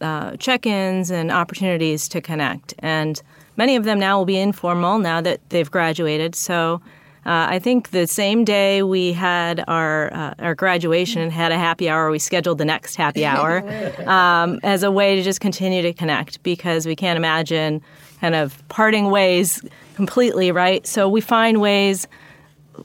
uh, 0.00 0.36
check 0.36 0.66
ins 0.66 1.10
and 1.10 1.30
opportunities 1.30 2.08
to 2.08 2.20
connect. 2.20 2.74
And 2.78 3.20
many 3.56 3.76
of 3.76 3.84
them 3.84 3.98
now 3.98 4.18
will 4.18 4.24
be 4.24 4.38
informal 4.38 4.98
now 4.98 5.20
that 5.20 5.40
they've 5.50 5.70
graduated. 5.70 6.34
So 6.34 6.80
uh, 7.26 7.46
I 7.48 7.58
think 7.58 7.90
the 7.90 8.06
same 8.06 8.44
day 8.44 8.82
we 8.82 9.14
had 9.14 9.64
our 9.66 10.12
uh, 10.12 10.34
our 10.40 10.54
graduation 10.54 11.22
and 11.22 11.32
had 11.32 11.52
a 11.52 11.58
happy 11.58 11.88
hour, 11.88 12.10
we 12.10 12.18
scheduled 12.18 12.58
the 12.58 12.66
next 12.66 12.96
happy 12.96 13.24
hour 13.24 13.64
um, 14.06 14.60
as 14.62 14.82
a 14.82 14.90
way 14.90 15.16
to 15.16 15.22
just 15.22 15.40
continue 15.40 15.80
to 15.80 15.94
connect 15.94 16.42
because 16.42 16.84
we 16.84 16.94
can't 16.94 17.16
imagine 17.16 17.82
kind 18.24 18.34
of 18.34 18.66
parting 18.68 19.10
ways 19.10 19.60
completely, 19.96 20.50
right? 20.50 20.86
So 20.86 21.10
we 21.10 21.20
find 21.20 21.60
ways 21.60 22.08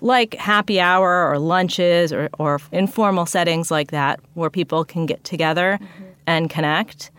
like 0.01 0.33
happy 0.33 0.81
hour 0.81 1.31
or 1.31 1.39
lunches 1.39 2.11
or, 2.11 2.27
or 2.37 2.59
informal 2.73 3.25
settings 3.25 3.71
like 3.71 3.91
that 3.91 4.19
where 4.33 4.49
people 4.49 4.83
can 4.83 5.05
get 5.05 5.23
together 5.23 5.79
mm-hmm. 5.81 6.03
and 6.27 6.49
connect. 6.49 7.09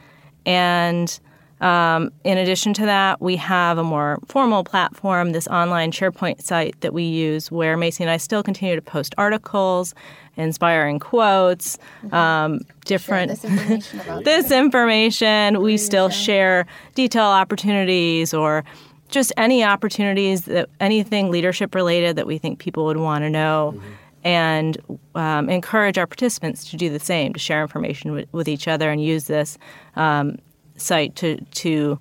And 0.44 1.18
um, 1.62 2.12
in 2.22 2.36
addition 2.36 2.74
to 2.74 2.84
that, 2.84 3.22
we 3.22 3.36
have 3.36 3.78
a 3.78 3.84
more 3.84 4.18
formal 4.26 4.64
platform, 4.64 5.32
this 5.32 5.48
online 5.48 5.90
SharePoint 5.90 6.42
site 6.42 6.78
that 6.82 6.92
we 6.92 7.04
use, 7.04 7.50
where 7.50 7.74
Macy 7.78 8.04
and 8.04 8.10
I 8.10 8.18
still 8.18 8.42
continue 8.42 8.76
to 8.76 8.82
post 8.82 9.14
articles, 9.16 9.94
inspiring 10.36 10.98
quotes, 10.98 11.76
mm-hmm. 12.02 12.14
um, 12.14 12.60
different 12.84 13.30
this 13.30 13.44
information. 13.44 14.00
this 14.24 14.50
information. 14.50 15.60
We 15.60 15.76
still 15.76 16.08
share 16.08 16.66
detail 16.94 17.24
opportunities 17.24 18.32
or 18.32 18.64
just 19.08 19.32
any 19.36 19.64
opportunities 19.64 20.44
that 20.44 20.68
anything 20.78 21.30
leadership 21.30 21.74
related 21.74 22.16
that 22.16 22.26
we 22.26 22.38
think 22.38 22.58
people 22.58 22.84
would 22.86 22.96
want 22.96 23.22
to 23.22 23.30
know. 23.30 23.74
Mm-hmm. 23.76 23.90
And 24.22 24.76
um, 25.14 25.48
encourage 25.48 25.96
our 25.96 26.06
participants 26.06 26.70
to 26.72 26.76
do 26.76 26.90
the 26.90 26.98
same, 26.98 27.32
to 27.32 27.38
share 27.38 27.62
information 27.62 28.12
with, 28.12 28.28
with 28.32 28.48
each 28.48 28.68
other 28.68 28.90
and 28.90 29.02
use 29.02 29.24
this 29.24 29.56
um, 29.96 30.36
site 30.76 31.16
to, 31.16 31.40
to 31.40 31.98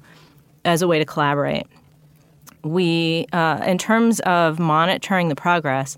as 0.66 0.82
a 0.82 0.88
way 0.88 1.00
to 1.00 1.06
collaborate. 1.06 1.66
We, 2.64 3.26
uh, 3.32 3.64
in 3.66 3.78
terms 3.78 4.20
of 4.22 4.60
monitoring 4.60 5.30
the 5.30 5.36
progress, 5.36 5.98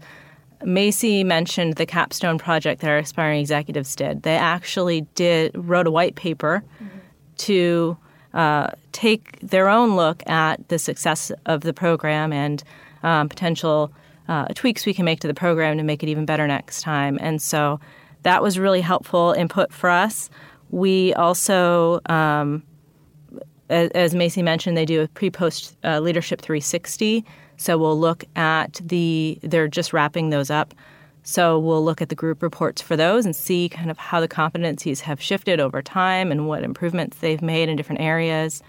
Macy 0.63 1.23
mentioned 1.23 1.75
the 1.75 1.85
capstone 1.85 2.37
project 2.37 2.81
that 2.81 2.89
our 2.89 2.97
aspiring 2.97 3.39
executives 3.39 3.95
did. 3.95 4.23
They 4.23 4.35
actually 4.35 5.01
did 5.15 5.51
wrote 5.55 5.87
a 5.87 5.91
white 5.91 6.15
paper 6.15 6.63
mm-hmm. 6.75 6.97
to 7.37 7.97
uh, 8.33 8.71
take 8.91 9.39
their 9.39 9.67
own 9.67 9.95
look 9.95 10.27
at 10.27 10.67
the 10.69 10.79
success 10.79 11.31
of 11.45 11.61
the 11.61 11.73
program 11.73 12.31
and 12.31 12.63
um, 13.03 13.29
potential 13.29 13.91
uh, 14.27 14.45
tweaks 14.55 14.85
we 14.85 14.93
can 14.93 15.03
make 15.03 15.19
to 15.19 15.27
the 15.27 15.33
program 15.33 15.77
to 15.77 15.83
make 15.83 16.03
it 16.03 16.09
even 16.09 16.25
better 16.25 16.47
next 16.47 16.81
time. 16.81 17.17
And 17.21 17.41
so 17.41 17.79
that 18.23 18.41
was 18.41 18.57
really 18.57 18.81
helpful 18.81 19.33
input 19.37 19.73
for 19.73 19.89
us. 19.89 20.29
We 20.69 21.13
also 21.15 21.99
um, 22.05 22.63
as, 23.71 24.13
Macy 24.13 24.41
mentioned, 24.41 24.75
they 24.75 24.85
do 24.85 25.01
a 25.01 25.07
pre-post 25.07 25.77
uh, 25.83 25.99
leadership 25.99 26.41
360. 26.41 27.25
So 27.61 27.77
we'll 27.77 27.99
look 27.99 28.25
at 28.35 28.81
the. 28.83 29.39
They're 29.41 29.67
just 29.67 29.93
wrapping 29.93 30.29
those 30.29 30.49
up. 30.49 30.73
So 31.23 31.59
we'll 31.59 31.85
look 31.85 32.01
at 32.01 32.09
the 32.09 32.15
group 32.15 32.41
reports 32.41 32.81
for 32.81 32.95
those 32.95 33.25
and 33.25 33.35
see 33.35 33.69
kind 33.69 33.91
of 33.91 33.97
how 33.99 34.19
the 34.19 34.27
competencies 34.27 35.01
have 35.01 35.21
shifted 35.21 35.59
over 35.59 35.83
time 35.83 36.31
and 36.31 36.47
what 36.47 36.63
improvements 36.63 37.17
they've 37.19 37.41
made 37.41 37.69
in 37.69 37.75
different 37.75 38.01
areas. 38.01 38.63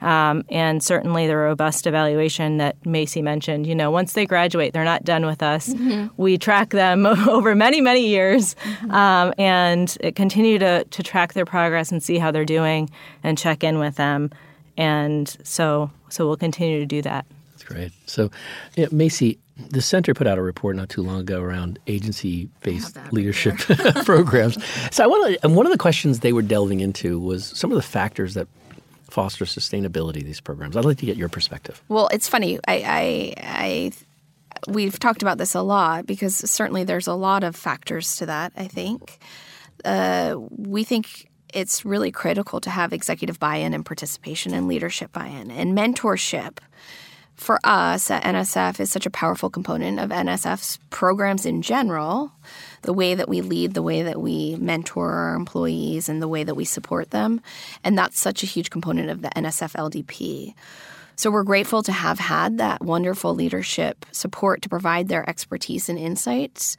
Um, 0.00 0.44
and 0.48 0.82
certainly 0.82 1.26
the 1.26 1.36
robust 1.36 1.86
evaluation 1.86 2.56
that 2.58 2.86
Macy 2.86 3.20
mentioned. 3.20 3.66
You 3.66 3.74
know, 3.74 3.90
once 3.90 4.14
they 4.14 4.24
graduate, 4.24 4.72
they're 4.72 4.84
not 4.84 5.04
done 5.04 5.26
with 5.26 5.42
us. 5.42 5.68
Mm-hmm. 5.68 6.06
We 6.16 6.38
track 6.38 6.70
them 6.70 7.04
over 7.28 7.54
many, 7.54 7.82
many 7.82 8.06
years 8.06 8.54
mm-hmm. 8.54 8.90
um, 8.92 9.34
and 9.36 9.94
continue 10.14 10.58
to, 10.60 10.84
to 10.84 11.02
track 11.02 11.34
their 11.34 11.44
progress 11.44 11.92
and 11.92 12.02
see 12.02 12.16
how 12.16 12.30
they're 12.30 12.46
doing 12.46 12.88
and 13.22 13.36
check 13.36 13.62
in 13.62 13.78
with 13.78 13.96
them 13.96 14.30
and 14.78 15.36
so 15.42 15.90
so 16.08 16.26
we'll 16.26 16.38
continue 16.38 16.78
to 16.78 16.86
do 16.86 17.02
that. 17.02 17.26
Great. 17.68 17.92
So, 18.06 18.30
yeah, 18.76 18.86
Macey, 18.90 19.38
the 19.68 19.82
center 19.82 20.14
put 20.14 20.26
out 20.26 20.38
a 20.38 20.42
report 20.42 20.74
not 20.74 20.88
too 20.88 21.02
long 21.02 21.20
ago 21.20 21.42
around 21.42 21.78
agency-based 21.86 22.96
leadership 23.12 23.56
programs. 24.06 24.56
So, 24.90 25.04
I 25.04 25.06
want 25.06 25.34
to, 25.34 25.44
and 25.44 25.54
one 25.54 25.66
of 25.66 25.72
the 25.72 25.78
questions 25.78 26.20
they 26.20 26.32
were 26.32 26.40
delving 26.40 26.80
into 26.80 27.18
was 27.18 27.44
some 27.44 27.70
of 27.70 27.76
the 27.76 27.82
factors 27.82 28.32
that 28.34 28.48
foster 29.10 29.44
sustainability 29.44 30.20
of 30.20 30.24
these 30.24 30.40
programs. 30.40 30.78
I'd 30.78 30.86
like 30.86 30.96
to 30.98 31.06
get 31.06 31.18
your 31.18 31.28
perspective. 31.28 31.82
Well, 31.88 32.08
it's 32.08 32.26
funny. 32.26 32.58
I, 32.66 32.74
I, 32.86 33.34
I 33.38 33.92
we've 34.66 34.98
talked 34.98 35.20
about 35.20 35.36
this 35.36 35.54
a 35.54 35.60
lot 35.60 36.06
because 36.06 36.36
certainly 36.50 36.84
there's 36.84 37.06
a 37.06 37.14
lot 37.14 37.44
of 37.44 37.54
factors 37.54 38.16
to 38.16 38.26
that. 38.26 38.52
I 38.56 38.66
think 38.66 39.18
uh, 39.84 40.36
we 40.56 40.84
think 40.84 41.28
it's 41.52 41.84
really 41.84 42.12
critical 42.12 42.60
to 42.62 42.70
have 42.70 42.94
executive 42.94 43.38
buy 43.38 43.56
in 43.56 43.74
and 43.74 43.84
participation 43.84 44.54
and 44.54 44.68
leadership 44.68 45.12
buy 45.12 45.26
in. 45.26 45.50
And 45.50 45.76
mentorship 45.76 46.58
for 47.38 47.60
us 47.64 48.10
at 48.10 48.24
NSF 48.24 48.80
is 48.80 48.90
such 48.90 49.06
a 49.06 49.10
powerful 49.10 49.48
component 49.48 50.00
of 50.00 50.10
NSF's 50.10 50.78
programs 50.90 51.46
in 51.46 51.62
general. 51.62 52.32
The 52.82 52.92
way 52.92 53.14
that 53.14 53.28
we 53.28 53.40
lead, 53.40 53.74
the 53.74 53.82
way 53.82 54.02
that 54.02 54.20
we 54.20 54.56
mentor 54.56 55.12
our 55.12 55.34
employees, 55.34 56.08
and 56.08 56.20
the 56.20 56.28
way 56.28 56.44
that 56.44 56.56
we 56.56 56.64
support 56.64 57.10
them. 57.10 57.40
And 57.84 57.96
that's 57.96 58.18
such 58.18 58.42
a 58.42 58.46
huge 58.46 58.70
component 58.70 59.08
of 59.08 59.22
the 59.22 59.30
NSF 59.30 59.74
LDP. 59.74 60.54
So 61.14 61.30
we're 61.30 61.44
grateful 61.44 61.82
to 61.84 61.92
have 61.92 62.18
had 62.18 62.58
that 62.58 62.82
wonderful 62.82 63.34
leadership 63.34 64.04
support 64.12 64.62
to 64.62 64.68
provide 64.68 65.08
their 65.08 65.28
expertise 65.28 65.88
and 65.88 65.98
insights 65.98 66.76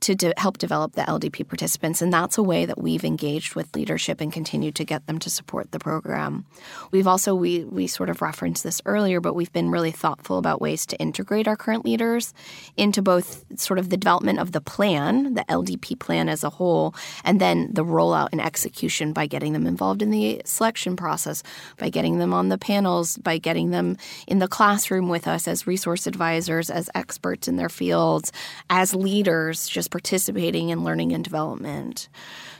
to 0.00 0.14
de- 0.14 0.34
help 0.36 0.58
develop 0.58 0.92
the 0.92 1.02
LDP 1.02 1.46
participants. 1.46 2.02
And 2.02 2.12
that's 2.12 2.38
a 2.38 2.42
way 2.42 2.66
that 2.66 2.80
we've 2.80 3.04
engaged 3.04 3.54
with 3.54 3.74
leadership 3.74 4.20
and 4.20 4.32
continued 4.32 4.74
to 4.76 4.84
get 4.84 5.06
them 5.06 5.18
to 5.20 5.30
support 5.30 5.72
the 5.72 5.78
program. 5.78 6.44
We've 6.90 7.06
also, 7.06 7.34
we, 7.34 7.64
we 7.64 7.86
sort 7.86 8.10
of 8.10 8.22
referenced 8.22 8.62
this 8.62 8.80
earlier, 8.86 9.20
but 9.20 9.34
we've 9.34 9.52
been 9.52 9.70
really 9.70 9.90
thoughtful 9.90 10.38
about 10.38 10.60
ways 10.60 10.86
to 10.86 10.96
integrate 10.98 11.48
our 11.48 11.56
current 11.56 11.84
leaders 11.84 12.32
into 12.76 13.02
both 13.02 13.44
sort 13.58 13.78
of 13.78 13.90
the 13.90 13.96
development 13.96 14.38
of 14.38 14.52
the 14.52 14.60
plan, 14.60 15.34
the 15.34 15.44
LDP 15.48 15.98
plan 15.98 16.28
as 16.28 16.44
a 16.44 16.50
whole, 16.50 16.94
and 17.24 17.40
then 17.40 17.68
the 17.72 17.84
rollout 17.84 18.28
and 18.32 18.40
execution 18.40 19.12
by 19.12 19.26
getting 19.26 19.52
them 19.52 19.66
involved 19.66 20.02
in 20.02 20.10
the 20.10 20.40
selection 20.44 20.96
process, 20.96 21.42
by 21.76 21.88
getting 21.88 22.18
them 22.18 22.32
on 22.32 22.48
the 22.48 22.58
panels, 22.58 23.16
by 23.18 23.38
getting 23.38 23.70
them 23.70 23.96
in 24.26 24.38
the 24.38 24.48
classroom 24.48 25.08
with 25.08 25.26
us 25.26 25.48
as 25.48 25.66
resource 25.66 26.06
advisors, 26.06 26.70
as 26.70 26.90
experts 26.94 27.48
in 27.48 27.56
their 27.56 27.68
fields, 27.68 28.32
as 28.70 28.94
leaders, 28.94 29.68
just 29.68 29.87
participating 29.90 30.68
in 30.68 30.84
learning 30.84 31.12
and 31.12 31.24
development. 31.24 32.08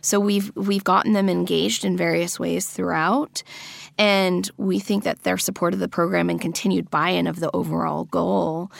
So 0.00 0.20
we've 0.20 0.54
we've 0.54 0.84
gotten 0.84 1.12
them 1.12 1.28
engaged 1.28 1.84
in 1.84 1.96
various 1.96 2.38
ways 2.38 2.68
throughout, 2.68 3.42
and 3.98 4.50
we 4.56 4.78
think 4.78 5.04
that 5.04 5.22
their 5.22 5.38
support 5.38 5.74
of 5.74 5.80
the 5.80 5.88
program 5.88 6.30
and 6.30 6.40
continued 6.40 6.90
buy-in 6.90 7.26
of 7.26 7.40
the 7.40 7.50
overall 7.54 8.04
goal 8.04 8.70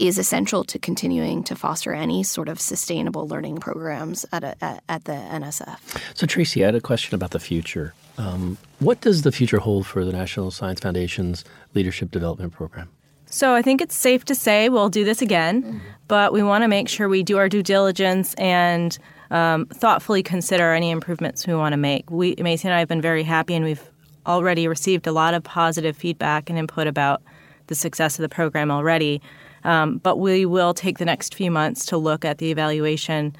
is 0.00 0.16
essential 0.16 0.64
to 0.64 0.78
continuing 0.78 1.44
to 1.44 1.54
foster 1.54 1.92
any 1.92 2.22
sort 2.22 2.48
of 2.48 2.58
sustainable 2.58 3.28
learning 3.28 3.58
programs 3.58 4.24
at, 4.32 4.42
a, 4.42 4.64
at, 4.64 4.82
at 4.88 5.04
the 5.04 5.12
NSF. 5.12 5.78
So, 6.16 6.26
Tracy, 6.26 6.62
I 6.62 6.66
had 6.66 6.74
a 6.74 6.80
question 6.80 7.14
about 7.14 7.32
the 7.32 7.38
future. 7.38 7.92
Um, 8.16 8.56
what 8.78 9.02
does 9.02 9.22
the 9.22 9.30
future 9.30 9.58
hold 9.58 9.86
for 9.86 10.04
the 10.04 10.12
National 10.12 10.50
Science 10.50 10.80
Foundation's 10.80 11.44
Leadership 11.74 12.10
Development 12.10 12.50
Program? 12.50 12.88
So 13.30 13.54
I 13.54 13.62
think 13.62 13.80
it's 13.80 13.94
safe 13.94 14.24
to 14.26 14.34
say 14.34 14.68
we'll 14.68 14.88
do 14.88 15.04
this 15.04 15.22
again, 15.22 15.62
mm-hmm. 15.62 15.78
but 16.08 16.32
we 16.32 16.42
want 16.42 16.62
to 16.62 16.68
make 16.68 16.88
sure 16.88 17.08
we 17.08 17.22
do 17.22 17.38
our 17.38 17.48
due 17.48 17.62
diligence 17.62 18.34
and 18.34 18.98
um, 19.30 19.66
thoughtfully 19.66 20.22
consider 20.22 20.72
any 20.72 20.90
improvements 20.90 21.46
we 21.46 21.54
want 21.54 21.72
to 21.72 21.76
make. 21.76 22.10
We, 22.10 22.34
Macy 22.38 22.66
and 22.66 22.74
I 22.74 22.80
have 22.80 22.88
been 22.88 23.00
very 23.00 23.22
happy, 23.22 23.54
and 23.54 23.64
we've 23.64 23.88
already 24.26 24.66
received 24.66 25.06
a 25.06 25.12
lot 25.12 25.34
of 25.34 25.44
positive 25.44 25.96
feedback 25.96 26.50
and 26.50 26.58
input 26.58 26.88
about 26.88 27.22
the 27.68 27.76
success 27.76 28.18
of 28.18 28.22
the 28.22 28.28
program 28.28 28.70
already. 28.70 29.22
Um, 29.62 29.98
but 29.98 30.16
we 30.16 30.44
will 30.44 30.74
take 30.74 30.98
the 30.98 31.04
next 31.04 31.34
few 31.34 31.50
months 31.50 31.86
to 31.86 31.96
look 31.96 32.24
at 32.24 32.38
the 32.38 32.50
evaluation 32.50 33.36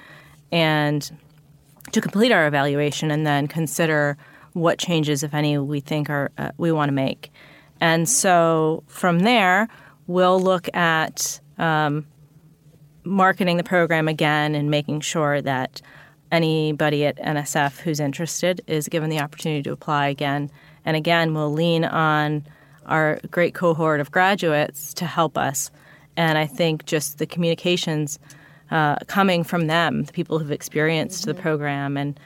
and 0.52 1.10
to 1.92 2.00
complete 2.00 2.30
our 2.30 2.46
evaluation, 2.46 3.10
and 3.10 3.26
then 3.26 3.48
consider 3.48 4.16
what 4.52 4.78
changes, 4.78 5.24
if 5.24 5.34
any, 5.34 5.58
we 5.58 5.80
think 5.80 6.08
are 6.08 6.30
uh, 6.38 6.52
we 6.58 6.70
want 6.70 6.88
to 6.88 6.92
make. 6.92 7.32
And 7.80 8.08
so 8.08 8.82
from 8.86 9.20
there, 9.20 9.68
we'll 10.06 10.40
look 10.40 10.74
at 10.74 11.40
um, 11.58 12.06
marketing 13.04 13.56
the 13.56 13.64
program 13.64 14.08
again 14.08 14.54
and 14.54 14.70
making 14.70 15.00
sure 15.00 15.40
that 15.42 15.80
anybody 16.32 17.04
at 17.06 17.16
NSF 17.18 17.78
who's 17.80 18.00
interested 18.00 18.60
is 18.66 18.88
given 18.88 19.10
the 19.10 19.20
opportunity 19.20 19.62
to 19.62 19.72
apply 19.72 20.08
again. 20.08 20.50
And 20.84 20.96
again, 20.96 21.34
we'll 21.34 21.52
lean 21.52 21.84
on 21.84 22.44
our 22.86 23.20
great 23.30 23.54
cohort 23.54 24.00
of 24.00 24.10
graduates 24.10 24.94
to 24.94 25.06
help 25.06 25.36
us. 25.36 25.70
And 26.16 26.38
I 26.38 26.46
think 26.46 26.84
just 26.86 27.18
the 27.18 27.26
communications 27.26 28.18
uh, 28.70 28.96
coming 29.06 29.44
from 29.44 29.66
them, 29.66 30.04
the 30.04 30.12
people 30.12 30.38
who've 30.38 30.50
experienced 30.50 31.22
mm-hmm. 31.22 31.36
the 31.36 31.42
program, 31.42 31.96
and 31.96 32.20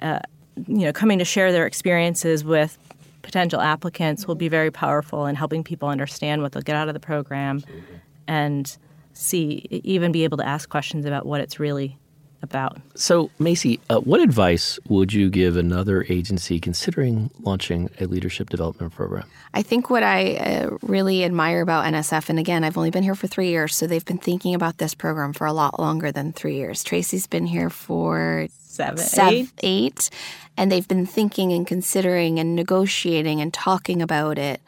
uh, 0.00 0.20
you 0.66 0.78
know, 0.78 0.92
coming 0.92 1.18
to 1.18 1.24
share 1.24 1.52
their 1.52 1.66
experiences 1.66 2.44
with 2.44 2.78
potential 3.24 3.60
applicants 3.60 4.28
will 4.28 4.36
be 4.36 4.48
very 4.48 4.70
powerful 4.70 5.26
in 5.26 5.34
helping 5.34 5.64
people 5.64 5.88
understand 5.88 6.42
what 6.42 6.52
they'll 6.52 6.62
get 6.62 6.76
out 6.76 6.88
of 6.88 6.94
the 6.94 7.00
program 7.00 7.56
Absolutely. 7.56 8.00
and 8.28 8.76
see, 9.14 9.66
even 9.70 10.12
be 10.12 10.24
able 10.24 10.36
to 10.36 10.46
ask 10.46 10.68
questions 10.68 11.06
about 11.06 11.26
what 11.26 11.40
it's 11.40 11.58
really 11.58 11.98
about. 12.42 12.78
So, 12.94 13.30
Macey, 13.40 13.80
uh, 13.88 14.00
what 14.00 14.20
advice 14.20 14.78
would 14.88 15.12
you 15.12 15.30
give 15.30 15.56
another 15.56 16.04
agency 16.08 16.60
considering 16.60 17.30
launching 17.40 17.88
a 18.00 18.06
leadership 18.06 18.50
development 18.50 18.94
program? 18.94 19.24
I 19.54 19.62
think 19.62 19.88
what 19.88 20.02
I 20.02 20.36
uh, 20.36 20.76
really 20.82 21.24
admire 21.24 21.62
about 21.62 21.86
NSF, 21.86 22.28
and 22.28 22.38
again, 22.38 22.62
I've 22.62 22.76
only 22.76 22.90
been 22.90 23.02
here 23.02 23.14
for 23.14 23.26
three 23.26 23.48
years, 23.48 23.74
so 23.74 23.86
they've 23.86 24.04
been 24.04 24.18
thinking 24.18 24.54
about 24.54 24.78
this 24.78 24.94
program 24.94 25.32
for 25.32 25.46
a 25.46 25.52
lot 25.52 25.80
longer 25.80 26.12
than 26.12 26.32
three 26.32 26.56
years. 26.56 26.84
Tracy's 26.84 27.26
been 27.26 27.46
here 27.46 27.70
for 27.70 28.46
seven, 28.74 28.98
seven 28.98 29.34
eight. 29.34 29.50
eight 29.62 30.10
and 30.56 30.70
they've 30.70 30.88
been 30.88 31.06
thinking 31.06 31.52
and 31.52 31.66
considering 31.66 32.38
and 32.38 32.54
negotiating 32.54 33.40
and 33.40 33.52
talking 33.52 34.02
about 34.02 34.38
it 34.38 34.60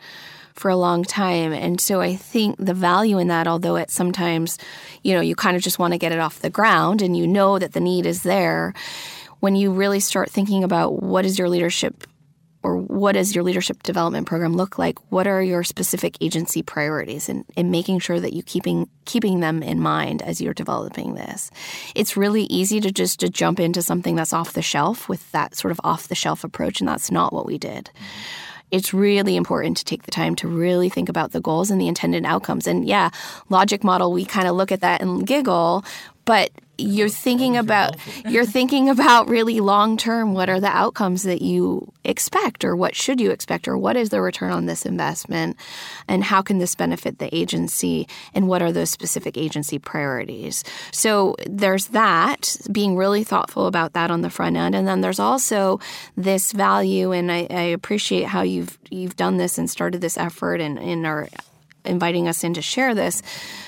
for 0.55 0.71
a 0.71 0.77
long 0.77 1.05
time. 1.05 1.53
And 1.53 1.81
so 1.81 2.01
I 2.01 2.17
think 2.17 2.57
the 2.59 2.75
value 2.75 3.19
in 3.19 3.29
that, 3.29 3.47
although 3.47 3.77
it 3.77 3.91
sometimes, 3.91 4.59
you 5.03 5.15
know, 5.15 5.21
you 5.21 5.37
kind 5.37 5.57
of 5.57 5.63
just 5.63 5.79
want 5.79 5.93
to 5.93 5.99
get 5.99 6.13
it 6.13 6.19
off 6.19 6.41
the 6.41 6.51
ground 6.51 7.03
and 7.03 7.17
you 7.17 7.27
know 7.27 7.59
that 7.59 7.73
the 7.73 7.81
need 7.81 8.07
is 8.07 8.23
there, 8.23 8.73
when 9.41 9.55
you 9.55 9.71
really 9.71 10.01
start 10.01 10.31
thinking 10.31 10.65
about 10.65 11.03
what 11.03 11.25
is 11.25 11.39
your 11.39 11.49
leadership 11.49 12.07
or 12.63 12.77
what 12.77 13.13
does 13.13 13.35
your 13.35 13.45
leadership 13.45 13.83
development 13.83 14.27
program 14.27 14.55
look 14.55 14.79
like? 14.79 14.99
What 15.11 15.27
are 15.27 15.43
your 15.43 15.65
specific 15.65 16.17
agency 16.21 16.63
priorities 16.63 17.29
and, 17.29 17.45
and 17.57 17.71
making 17.71 18.01
sure 18.01 18.19
that 18.21 18.33
you 18.33 18.43
keeping 18.43 18.89
keeping 19.07 19.41
them 19.41 19.63
in 19.63 19.81
mind 19.81 20.21
as 20.21 20.41
you're 20.41 20.53
developing 20.53 21.15
this. 21.15 21.51
It's 21.95 22.17
really 22.17 22.43
easy 22.45 22.81
to 22.81 22.93
just 22.93 23.21
to 23.21 23.31
jump 23.31 23.59
into 23.59 23.81
something 23.81 24.17
that's 24.17 24.35
off 24.35 24.53
the 24.53 24.63
shelf 24.63 25.09
with 25.09 25.31
that 25.33 25.55
sort 25.55 25.73
of 25.73 25.81
off 25.83 26.09
the 26.09 26.15
shelf 26.15 26.45
approach, 26.45 26.81
and 26.81 26.89
that's 26.89 27.11
not 27.11 27.33
what 27.33 27.47
we 27.47 27.57
did. 27.57 27.91
It's 28.73 28.93
really 28.93 29.37
important 29.37 29.77
to 29.77 29.85
take 29.85 30.03
the 30.03 30.11
time 30.11 30.35
to 30.37 30.49
really 30.49 30.89
think 30.89 31.09
about 31.09 31.31
the 31.31 31.41
goals 31.41 31.71
and 31.71 31.81
the 31.81 31.87
intended 31.87 32.25
outcomes. 32.25 32.67
And 32.67 32.85
yeah, 32.85 33.11
logic 33.49 33.85
model, 33.85 34.13
we 34.13 34.25
kind 34.25 34.49
of 34.49 34.57
look 34.57 34.73
at 34.73 34.81
that 34.81 35.01
and 35.01 35.25
giggle, 35.25 35.85
but 36.27 36.51
you're 36.79 37.09
thinking 37.09 37.57
about 37.57 37.97
you're 38.29 38.45
thinking 38.45 38.89
about 38.89 39.29
really 39.29 39.61
long 39.61 39.97
term 39.97 40.35
what 40.35 40.51
are 40.51 40.61
the 40.61 40.69
outcomes 40.69 41.23
that 41.23 41.41
you 41.41 41.91
expect 42.05 42.65
or 42.65 42.77
what 42.77 42.95
should 42.95 43.21
you 43.21 43.31
expect 43.31 43.67
or 43.67 43.79
what 43.79 43.97
is 43.97 44.11
the 44.11 44.21
return 44.21 44.53
on 44.53 44.67
this 44.67 44.85
investment? 44.85 45.57
And 46.07 46.23
how 46.23 46.43
can 46.43 46.59
this 46.59 46.75
benefit 46.75 47.19
the 47.19 47.35
agency? 47.35 48.07
And 48.35 48.47
what 48.47 48.63
are 48.63 48.73
those 48.73 48.91
specific 48.91 49.37
agency 49.37 49.79
priorities? 49.79 50.65
So 50.93 51.35
there's 51.47 51.87
that 51.89 52.57
being 52.71 52.97
really 52.97 53.25
thoughtful 53.25 53.67
about 53.67 53.95
that 53.95 54.11
on 54.11 54.21
the 54.21 54.31
front 54.31 54.57
end. 54.57 54.75
And 54.75 54.87
then 54.87 55.01
there's 55.01 55.21
also 55.21 55.81
this 56.17 56.53
value 56.53 57.13
and 57.13 57.33
I, 57.33 57.47
I 57.49 57.63
appreciate 57.63 58.27
how 58.27 58.43
you've 58.43 58.79
you've 58.91 59.17
done 59.17 59.39
this 59.39 59.59
and 59.59 59.71
started 59.71 60.01
this 60.01 60.19
effort 60.19 60.61
and, 60.61 60.79
and 60.79 61.07
are 61.07 61.29
inviting 61.85 62.29
us 62.29 62.45
in 62.45 62.53
to 62.55 62.63
share 62.63 62.95
this 62.95 63.23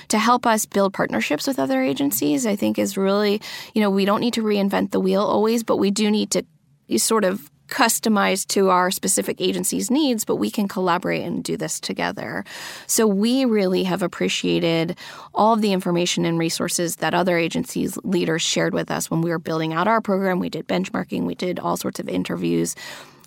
to 0.08 0.18
help 0.18 0.46
us 0.46 0.66
build 0.66 0.92
partnerships 0.94 1.46
with 1.46 1.58
other 1.58 1.82
agencies, 1.82 2.46
I 2.46 2.56
think 2.56 2.78
is 2.78 2.96
really, 2.96 3.40
you 3.74 3.80
know, 3.80 3.90
we 3.90 4.04
don't 4.04 4.20
need 4.20 4.34
to 4.34 4.42
reinvent 4.42 4.90
the 4.90 5.00
wheel 5.00 5.22
always, 5.22 5.62
but 5.62 5.76
we 5.76 5.90
do 5.90 6.10
need 6.10 6.30
to 6.30 6.44
sort 6.98 7.24
of 7.24 7.50
customize 7.68 8.46
to 8.46 8.70
our 8.70 8.90
specific 8.90 9.42
agency's 9.42 9.90
needs, 9.90 10.24
but 10.24 10.36
we 10.36 10.50
can 10.50 10.66
collaborate 10.66 11.22
and 11.22 11.44
do 11.44 11.54
this 11.54 11.78
together. 11.78 12.42
So 12.86 13.06
we 13.06 13.44
really 13.44 13.84
have 13.84 14.02
appreciated 14.02 14.96
all 15.34 15.52
of 15.52 15.60
the 15.60 15.74
information 15.74 16.24
and 16.24 16.38
resources 16.38 16.96
that 16.96 17.12
other 17.12 17.36
agencies 17.36 17.98
leaders 18.04 18.40
shared 18.40 18.72
with 18.72 18.90
us 18.90 19.10
when 19.10 19.20
we 19.20 19.28
were 19.28 19.38
building 19.38 19.74
out 19.74 19.86
our 19.86 20.00
program. 20.00 20.40
We 20.40 20.48
did 20.48 20.66
benchmarking, 20.66 21.24
we 21.24 21.34
did 21.34 21.58
all 21.58 21.76
sorts 21.76 22.00
of 22.00 22.08
interviews. 22.08 22.74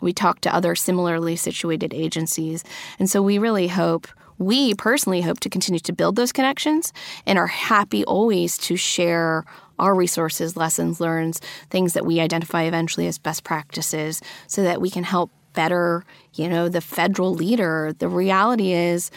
We 0.01 0.11
talked 0.11 0.41
to 0.41 0.55
other 0.55 0.73
similarly 0.73 1.35
situated 1.35 1.93
agencies. 1.93 2.63
And 2.97 3.07
so 3.07 3.21
we 3.21 3.37
really 3.37 3.67
hope 3.67 4.07
we 4.41 4.73
personally 4.73 5.21
hope 5.21 5.39
to 5.41 5.49
continue 5.49 5.79
to 5.79 5.93
build 5.93 6.15
those 6.15 6.31
connections 6.31 6.91
and 7.27 7.37
are 7.37 7.47
happy 7.47 8.03
always 8.05 8.57
to 8.57 8.75
share 8.75 9.45
our 9.77 9.93
resources, 9.95 10.57
lessons 10.57 10.99
learned, 10.99 11.39
things 11.69 11.93
that 11.93 12.05
we 12.05 12.19
identify 12.19 12.63
eventually 12.63 13.07
as 13.07 13.17
best 13.17 13.43
practices 13.43 14.21
so 14.47 14.63
that 14.63 14.81
we 14.81 14.89
can 14.89 15.03
help 15.03 15.31
better, 15.53 16.03
you 16.33 16.49
know, 16.49 16.69
the 16.69 16.81
federal 16.81 17.33
leader. 17.33 17.93
The 17.97 18.07
reality 18.07 18.71
is 18.73 19.11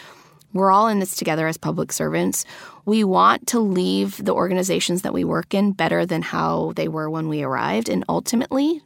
we're 0.53 0.71
all 0.71 0.87
in 0.87 0.99
this 0.99 1.15
together 1.15 1.47
as 1.47 1.57
public 1.57 1.91
servants. 1.91 2.45
We 2.85 3.03
want 3.03 3.47
to 3.47 3.59
leave 3.59 4.23
the 4.23 4.33
organizations 4.33 5.01
that 5.01 5.13
we 5.13 5.23
work 5.23 5.53
in 5.53 5.71
better 5.71 6.05
than 6.05 6.21
how 6.21 6.73
they 6.75 6.87
were 6.87 7.09
when 7.09 7.29
we 7.29 7.43
arrived. 7.43 7.89
And 7.89 8.05
ultimately, 8.07 8.81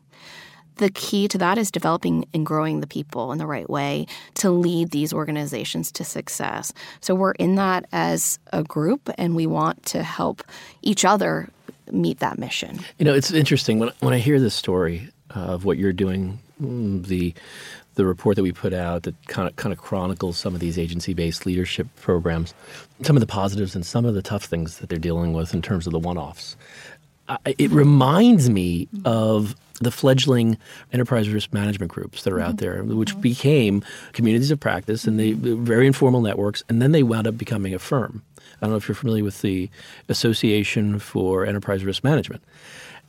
the 0.80 0.90
key 0.90 1.28
to 1.28 1.38
that 1.38 1.58
is 1.58 1.70
developing 1.70 2.26
and 2.34 2.46
growing 2.46 2.80
the 2.80 2.88
people 2.88 3.32
in 3.32 3.38
the 3.38 3.46
right 3.46 3.70
way 3.70 4.08
to 4.36 4.50
lead 4.50 4.92
these 4.92 5.14
organizations 5.14 5.92
to 5.92 6.04
success. 6.04 6.74
So 7.02 7.14
we're 7.14 7.34
in 7.34 7.56
that 7.56 7.86
as 7.92 8.40
a 8.52 8.64
group 8.64 9.10
and 9.18 9.36
we 9.36 9.46
want 9.46 9.86
to 9.88 10.04
help 10.04 10.44
each 10.82 11.06
other 11.06 11.50
meet 11.92 12.20
that 12.20 12.38
mission. 12.40 12.80
You 12.98 13.06
know, 13.06 13.14
it's 13.14 13.32
interesting 13.32 13.80
when 13.80 13.92
when 14.00 14.14
I 14.14 14.20
hear 14.20 14.40
this 14.40 14.56
story 14.56 15.10
of 15.32 15.66
what 15.66 15.78
you're 15.78 15.94
doing, 15.94 16.40
mm, 16.62 17.06
the 17.06 17.34
the 17.96 18.06
report 18.06 18.38
that 18.38 18.44
we 18.44 18.54
put 18.54 18.74
out 18.74 19.04
that 19.04 19.16
kind 19.28 19.48
of 19.50 19.56
kind 19.58 19.74
of 19.74 19.80
chronicles 19.80 20.38
some 20.38 20.54
of 20.54 20.62
these 20.62 20.80
agency-based 20.80 21.46
leadership 21.46 21.88
programs, 21.98 22.54
some 23.04 23.16
of 23.16 23.20
the 23.20 23.28
positives 23.28 23.76
and 23.76 23.86
some 23.86 24.06
of 24.06 24.14
the 24.14 24.22
tough 24.22 24.46
things 24.46 24.78
that 24.78 24.90
they're 24.90 24.98
dealing 24.98 25.34
with 25.34 25.54
in 25.54 25.62
terms 25.62 25.86
of 25.86 25.92
the 25.92 26.00
one-offs. 26.00 26.56
it 27.46 27.70
reminds 27.72 28.50
me 28.50 28.88
of 29.04 29.56
the 29.80 29.92
fledgling 29.92 30.58
enterprise 30.94 31.30
risk 31.30 31.54
management 31.54 31.92
groups 31.92 32.24
that 32.24 32.34
are 32.34 32.40
out 32.40 32.58
mm-hmm. 32.58 32.66
there, 32.66 32.84
which 32.84 33.12
mm-hmm. 33.12 33.22
became 33.22 33.84
communities 34.14 34.52
of 34.52 34.60
practice 34.60 35.06
and 35.06 35.20
they 35.20 35.32
mm-hmm. 35.32 35.64
very 35.64 35.88
informal 35.88 36.22
networks, 36.22 36.64
and 36.70 36.82
then 36.82 36.92
they 36.92 37.04
wound 37.04 37.28
up 37.28 37.38
becoming 37.38 37.74
a 37.74 37.80
firm. 37.80 38.22
I 38.38 38.66
don't 38.66 38.72
know 38.72 38.78
if 38.78 38.88
you're 38.88 38.96
familiar 38.96 39.24
with 39.24 39.42
the 39.42 39.70
Association 40.10 41.00
for 41.00 41.46
Enterprise 41.46 41.86
Risk 41.86 42.04
Management, 42.04 42.44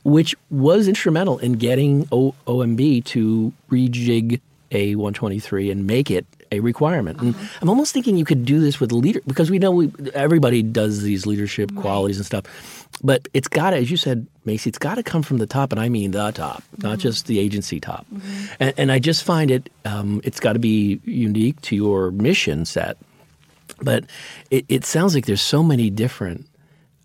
which 0.03 0.33
was 0.49 0.87
instrumental 0.87 1.39
in 1.39 1.53
getting 1.53 2.07
o- 2.11 2.35
OMB 2.47 3.03
to 3.05 3.51
rejig 3.69 4.39
A123 4.71 5.71
and 5.71 5.85
make 5.85 6.09
it 6.09 6.25
a 6.51 6.59
requirement. 6.59 7.19
And 7.21 7.33
uh-huh. 7.33 7.47
I'm 7.61 7.69
almost 7.69 7.93
thinking 7.93 8.17
you 8.17 8.25
could 8.25 8.45
do 8.45 8.59
this 8.59 8.79
with 8.79 8.91
leader 8.91 9.21
because 9.25 9.49
we 9.49 9.59
know 9.59 9.71
we, 9.71 9.91
everybody 10.13 10.61
does 10.61 11.01
these 11.01 11.25
leadership 11.25 11.71
right. 11.73 11.81
qualities 11.81 12.17
and 12.17 12.25
stuff. 12.25 12.87
But 13.03 13.27
it's 13.33 13.47
got 13.47 13.71
to, 13.71 13.77
as 13.77 13.89
you 13.89 13.97
said, 13.97 14.27
Macey, 14.45 14.69
it's 14.69 14.77
got 14.77 14.95
to 14.95 15.03
come 15.03 15.23
from 15.23 15.37
the 15.37 15.47
top, 15.47 15.71
and 15.71 15.79
I 15.79 15.87
mean 15.89 16.11
the 16.11 16.31
top, 16.31 16.63
mm-hmm. 16.63 16.87
not 16.87 16.99
just 16.99 17.27
the 17.27 17.39
agency 17.39 17.79
top. 17.79 18.05
Mm-hmm. 18.13 18.45
And, 18.59 18.73
and, 18.77 18.91
I 18.91 18.99
just 18.99 19.23
find 19.23 19.49
it, 19.49 19.69
um, 19.85 20.21
it's 20.23 20.39
got 20.39 20.53
to 20.53 20.59
be 20.59 20.99
unique 21.05 21.61
to 21.63 21.75
your 21.75 22.11
mission 22.11 22.65
set. 22.65 22.97
But 23.81 24.05
it, 24.51 24.65
it 24.67 24.85
sounds 24.85 25.15
like 25.15 25.25
there's 25.25 25.41
so 25.41 25.63
many 25.63 25.89
different 25.89 26.47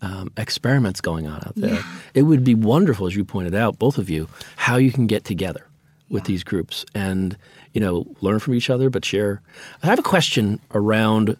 um, 0.01 0.31
experiments 0.37 1.01
going 1.01 1.25
on 1.25 1.37
out 1.37 1.53
there. 1.55 1.75
Yeah. 1.75 1.95
It 2.13 2.21
would 2.23 2.43
be 2.43 2.53
wonderful, 2.53 3.07
as 3.07 3.15
you 3.15 3.23
pointed 3.23 3.55
out, 3.55 3.79
both 3.79 3.97
of 3.97 4.09
you, 4.09 4.27
how 4.57 4.75
you 4.75 4.91
can 4.91 5.07
get 5.07 5.23
together 5.23 5.67
with 6.09 6.23
yeah. 6.23 6.27
these 6.27 6.43
groups 6.43 6.85
and 6.95 7.37
you 7.73 7.81
know 7.81 8.05
learn 8.21 8.39
from 8.39 8.53
each 8.53 8.69
other, 8.69 8.89
but 8.89 9.05
share. 9.05 9.41
I 9.83 9.87
have 9.87 9.99
a 9.99 10.03
question 10.03 10.59
around 10.73 11.37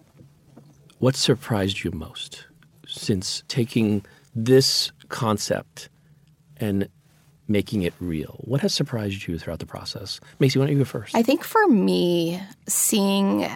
what 1.00 1.16
surprised 1.16 1.84
you 1.84 1.92
most 1.92 2.46
since 2.88 3.44
taking 3.48 4.04
this 4.36 4.92
concept 5.10 5.90
and 6.58 6.90
making 7.48 7.84
it 7.84 7.94
real. 8.00 8.42
What 8.42 8.62
has 8.62 8.74
surprised 8.74 9.28
you 9.28 9.38
throughout 9.38 9.60
the 9.60 9.66
process? 9.66 10.20
Macey, 10.40 10.60
why 10.60 10.66
don't 10.66 10.74
you 10.74 10.80
go 10.80 10.86
first? 10.86 11.16
I 11.16 11.24
think 11.24 11.44
for 11.44 11.66
me, 11.68 12.42
seeing 12.68 13.50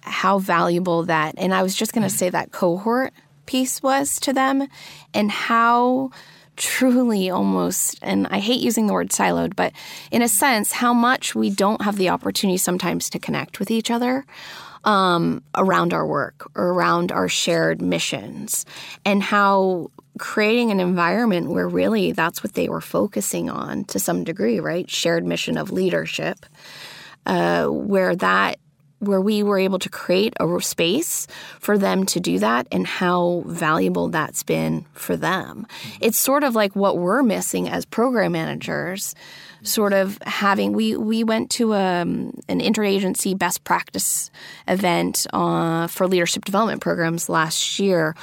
how 0.00 0.38
valuable 0.38 1.04
that, 1.04 1.34
and 1.36 1.54
I 1.54 1.62
was 1.62 1.74
just 1.74 1.92
going 1.92 2.06
to 2.06 2.12
mm. 2.12 2.18
say 2.18 2.30
that 2.30 2.52
cohort 2.52 3.12
piece 3.46 3.82
was 3.82 4.18
to 4.20 4.32
them, 4.32 4.66
and 5.14 5.30
how 5.30 6.10
truly 6.56 7.30
almost, 7.30 7.98
and 8.02 8.26
I 8.28 8.38
hate 8.38 8.60
using 8.60 8.86
the 8.86 8.92
word 8.92 9.10
siloed, 9.10 9.56
but 9.56 9.72
in 10.10 10.22
a 10.22 10.28
sense, 10.28 10.72
how 10.72 10.92
much 10.92 11.34
we 11.34 11.50
don't 11.50 11.82
have 11.82 11.96
the 11.96 12.08
opportunity 12.08 12.56
sometimes 12.56 13.10
to 13.10 13.18
connect 13.18 13.58
with 13.58 13.70
each 13.70 13.90
other. 13.90 14.24
Um, 14.84 15.42
around 15.56 15.92
our 15.92 16.06
work 16.06 16.48
or 16.54 16.68
around 16.68 17.10
our 17.10 17.28
shared 17.28 17.82
missions, 17.82 18.64
and 19.04 19.20
how 19.20 19.90
creating 20.18 20.70
an 20.70 20.78
environment 20.78 21.50
where 21.50 21.68
really 21.68 22.12
that's 22.12 22.44
what 22.44 22.54
they 22.54 22.68
were 22.68 22.80
focusing 22.80 23.50
on 23.50 23.84
to 23.86 23.98
some 23.98 24.22
degree, 24.22 24.60
right? 24.60 24.88
Shared 24.88 25.24
mission 25.26 25.58
of 25.58 25.72
leadership, 25.72 26.46
uh, 27.26 27.66
where 27.66 28.14
that 28.14 28.60
where 28.98 29.20
we 29.20 29.42
were 29.42 29.58
able 29.58 29.78
to 29.78 29.88
create 29.88 30.32
a 30.40 30.60
space 30.60 31.26
for 31.60 31.76
them 31.76 32.06
to 32.06 32.20
do 32.20 32.38
that 32.38 32.66
and 32.72 32.86
how 32.86 33.42
valuable 33.46 34.08
that's 34.08 34.42
been 34.42 34.86
for 34.92 35.16
them. 35.16 35.66
It's 36.00 36.18
sort 36.18 36.44
of 36.44 36.54
like 36.54 36.74
what 36.74 36.96
we're 36.96 37.22
missing 37.22 37.68
as 37.68 37.84
program 37.84 38.32
managers 38.32 39.14
sort 39.62 39.92
of 39.92 40.18
having 40.22 40.72
we 40.72 40.96
we 40.96 41.24
went 41.24 41.50
to 41.50 41.72
a, 41.72 42.02
um, 42.02 42.38
an 42.48 42.60
interagency 42.60 43.36
best 43.36 43.64
practice 43.64 44.30
event 44.68 45.26
uh, 45.32 45.86
for 45.88 46.06
leadership 46.06 46.44
development 46.44 46.80
programs 46.80 47.28
last 47.28 47.78
year 47.78 48.14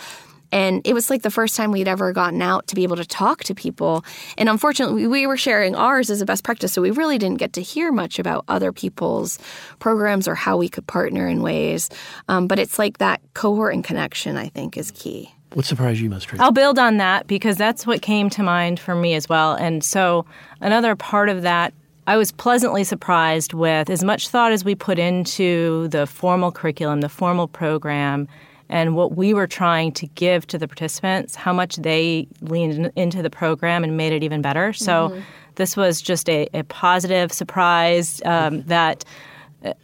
and 0.53 0.85
it 0.85 0.93
was 0.93 1.09
like 1.09 1.23
the 1.23 1.31
first 1.31 1.55
time 1.55 1.71
we'd 1.71 1.87
ever 1.87 2.13
gotten 2.13 2.39
out 2.39 2.67
to 2.67 2.75
be 2.75 2.83
able 2.83 2.95
to 2.97 3.05
talk 3.05 3.43
to 3.45 3.55
people. 3.55 4.05
And 4.37 4.47
unfortunately, 4.47 5.07
we 5.07 5.25
were 5.25 5.35
sharing 5.35 5.73
ours 5.73 6.11
as 6.11 6.21
a 6.21 6.25
best 6.25 6.43
practice. 6.43 6.71
So 6.71 6.81
we 6.81 6.91
really 6.91 7.17
didn't 7.17 7.39
get 7.39 7.53
to 7.53 7.61
hear 7.61 7.91
much 7.91 8.19
about 8.19 8.45
other 8.47 8.71
people's 8.71 9.39
programs 9.79 10.27
or 10.27 10.35
how 10.35 10.55
we 10.55 10.69
could 10.69 10.85
partner 10.85 11.27
in 11.27 11.41
ways. 11.41 11.89
Um, 12.29 12.45
but 12.45 12.59
it's 12.59 12.77
like 12.77 12.99
that 12.99 13.19
cohort 13.33 13.73
and 13.73 13.83
connection, 13.83 14.37
I 14.37 14.49
think, 14.49 14.77
is 14.77 14.91
key. 14.91 15.33
What 15.53 15.65
surprised 15.65 15.99
you 15.99 16.09
most, 16.09 16.25
Tracy? 16.25 16.43
I'll 16.43 16.51
build 16.51 16.77
on 16.77 16.97
that 16.97 17.25
because 17.25 17.57
that's 17.57 17.87
what 17.87 18.03
came 18.03 18.29
to 18.31 18.43
mind 18.43 18.79
for 18.79 18.93
me 18.93 19.15
as 19.15 19.27
well. 19.27 19.55
And 19.55 19.83
so 19.83 20.27
another 20.61 20.95
part 20.95 21.29
of 21.29 21.41
that 21.41 21.73
I 22.05 22.17
was 22.17 22.31
pleasantly 22.31 22.83
surprised 22.83 23.53
with 23.53 23.89
as 23.89 24.03
much 24.03 24.27
thought 24.27 24.51
as 24.51 24.65
we 24.65 24.75
put 24.75 24.99
into 24.99 25.87
the 25.87 26.05
formal 26.05 26.51
curriculum, 26.51 26.99
the 26.99 27.09
formal 27.09 27.47
program, 27.47 28.27
and 28.73 28.95
what 28.95 29.15
we 29.15 29.35
were 29.35 29.45
trying 29.45 29.91
to 29.91 30.07
give 30.07 30.47
to 30.47 30.57
the 30.57 30.67
participants, 30.67 31.35
how 31.35 31.53
much 31.53 31.75
they 31.75 32.27
leaned 32.41 32.91
into 32.95 33.21
the 33.21 33.29
program 33.29 33.83
and 33.83 33.95
made 33.95 34.11
it 34.11 34.23
even 34.23 34.41
better. 34.41 34.73
So 34.73 35.09
mm-hmm. 35.09 35.19
this 35.55 35.77
was 35.77 36.01
just 36.01 36.27
a, 36.27 36.49
a 36.55 36.63
positive 36.63 37.31
surprise 37.31 38.19
um, 38.25 38.63
that 38.63 39.05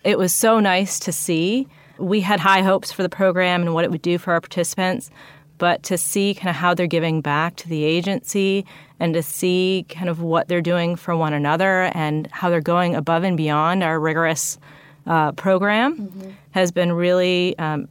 it 0.04 0.18
was 0.18 0.34
so 0.34 0.60
nice 0.60 0.98
to 1.02 1.12
see. 1.12 1.68
We 2.00 2.20
had 2.22 2.40
high 2.40 2.64
hopes 2.64 2.92
for 2.92 3.04
the 3.04 3.10
program 3.10 3.62
and 3.62 3.76
what 3.76 3.86
it 3.86 3.92
would 3.92 4.02
do 4.02 4.18
for 4.18 4.34
our 4.34 4.42
participants, 4.42 5.12
but 5.60 5.84
to 5.84 5.96
see 5.96 6.34
kind 6.34 6.50
of 6.50 6.56
how 6.56 6.74
they're 6.74 6.88
giving 6.88 7.22
back 7.22 7.58
to 7.58 7.70
the 7.70 7.84
agency 7.84 8.66
and 9.00 9.14
to 9.14 9.22
see 9.22 9.86
kind 9.90 10.10
of 10.10 10.24
what 10.24 10.48
they're 10.48 10.62
doing 10.62 10.96
for 10.96 11.16
one 11.16 11.34
another 11.34 11.92
and 11.94 12.28
how 12.32 12.50
they're 12.50 12.60
going 12.60 12.96
above 12.96 13.24
and 13.24 13.38
beyond 13.38 13.84
our 13.84 14.00
rigorous 14.00 14.58
uh, 15.06 15.32
program 15.34 15.96
mm-hmm. 15.96 16.32
has 16.52 16.72
been 16.72 16.92
really 16.92 17.56
um, 17.60 17.88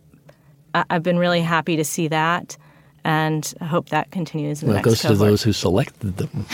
I've 0.91 1.03
been 1.03 1.18
really 1.18 1.41
happy 1.41 1.76
to 1.76 1.85
see 1.85 2.09
that. 2.09 2.57
And 3.05 3.55
I 3.61 3.64
hope 3.64 3.89
that 3.89 4.11
continues. 4.11 4.62
In 4.62 4.68
well, 4.68 4.76
it 4.76 4.83
goes 4.83 5.01
cohort. 5.01 5.18
to 5.18 5.24
those 5.24 5.43
who 5.43 5.53
selected 5.53 6.18
them, 6.18 6.29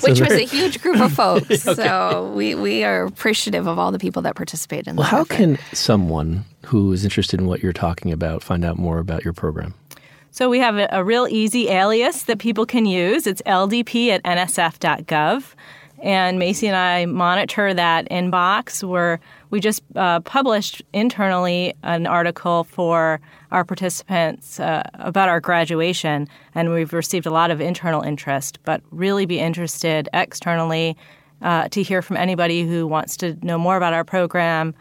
which 0.00 0.18
so 0.18 0.24
was 0.24 0.32
a 0.32 0.46
huge 0.46 0.80
group 0.80 1.00
of 1.00 1.12
folks. 1.14 1.66
okay. 1.66 1.82
So 1.82 2.30
we, 2.36 2.54
we 2.54 2.84
are 2.84 3.04
appreciative 3.04 3.66
of 3.66 3.78
all 3.78 3.90
the 3.90 3.98
people 3.98 4.22
that 4.22 4.36
participated 4.36 4.88
in 4.88 4.96
well, 4.96 5.06
that. 5.06 5.12
Well, 5.12 5.24
how 5.24 5.34
effort. 5.34 5.58
can 5.58 5.58
someone 5.74 6.44
who 6.66 6.92
is 6.92 7.04
interested 7.04 7.40
in 7.40 7.46
what 7.46 7.62
you're 7.62 7.72
talking 7.72 8.12
about 8.12 8.44
find 8.44 8.64
out 8.64 8.78
more 8.78 8.98
about 8.98 9.24
your 9.24 9.32
program? 9.32 9.74
So 10.30 10.48
we 10.48 10.60
have 10.60 10.76
a, 10.76 10.88
a 10.92 11.02
real 11.02 11.26
easy 11.28 11.68
alias 11.68 12.24
that 12.24 12.38
people 12.38 12.66
can 12.66 12.86
use. 12.86 13.26
It's 13.26 13.42
ldp 13.42 14.08
at 14.08 14.22
nsf.gov. 14.22 15.54
And 16.02 16.38
Macy 16.38 16.66
and 16.66 16.76
I 16.76 17.04
monitor 17.06 17.74
that 17.74 18.08
inbox. 18.08 18.82
We're 18.82 19.18
we 19.50 19.60
just 19.60 19.82
uh, 19.96 20.20
published 20.20 20.82
internally 20.92 21.74
an 21.82 22.06
article 22.06 22.64
for 22.64 23.20
our 23.50 23.64
participants 23.64 24.60
uh, 24.60 24.82
about 24.94 25.28
our 25.28 25.40
graduation, 25.40 26.28
and 26.54 26.72
we've 26.72 26.92
received 26.92 27.26
a 27.26 27.30
lot 27.30 27.50
of 27.50 27.60
internal 27.60 28.00
interest, 28.02 28.60
but 28.64 28.80
really 28.90 29.26
be 29.26 29.38
interested 29.38 30.08
externally 30.14 30.96
uh, 31.42 31.68
to 31.68 31.82
hear 31.82 32.00
from 32.00 32.16
anybody 32.16 32.66
who 32.66 32.86
wants 32.86 33.16
to 33.18 33.36
know 33.44 33.58
more 33.58 33.76
about 33.76 33.92
our 33.92 34.04
program 34.04 34.74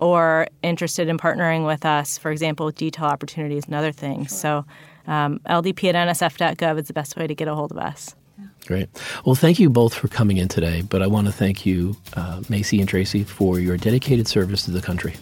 or 0.00 0.46
interested 0.62 1.08
in 1.08 1.18
partnering 1.18 1.66
with 1.66 1.84
us, 1.84 2.18
for 2.18 2.30
example, 2.30 2.66
with 2.66 2.76
detail 2.76 3.06
opportunities 3.06 3.66
and 3.66 3.74
other 3.74 3.92
things. 3.92 4.30
Sure. 4.30 4.64
So, 4.66 4.66
um, 5.06 5.38
ldp 5.46 5.94
at 5.94 6.08
nsf.gov 6.08 6.80
is 6.80 6.86
the 6.88 6.94
best 6.94 7.16
way 7.16 7.26
to 7.26 7.34
get 7.34 7.46
a 7.46 7.54
hold 7.54 7.70
of 7.70 7.78
us. 7.78 8.16
Great. 8.66 8.88
Well, 9.26 9.34
thank 9.34 9.58
you 9.58 9.68
both 9.68 9.94
for 9.94 10.08
coming 10.08 10.38
in 10.38 10.48
today, 10.48 10.82
but 10.82 11.02
I 11.02 11.06
want 11.06 11.26
to 11.26 11.32
thank 11.32 11.66
you, 11.66 11.96
uh, 12.14 12.42
Macey 12.48 12.80
and 12.80 12.88
Tracy, 12.88 13.22
for 13.22 13.58
your 13.58 13.76
dedicated 13.76 14.26
service 14.26 14.64
to 14.64 14.70
the 14.70 14.80
country. 14.80 15.14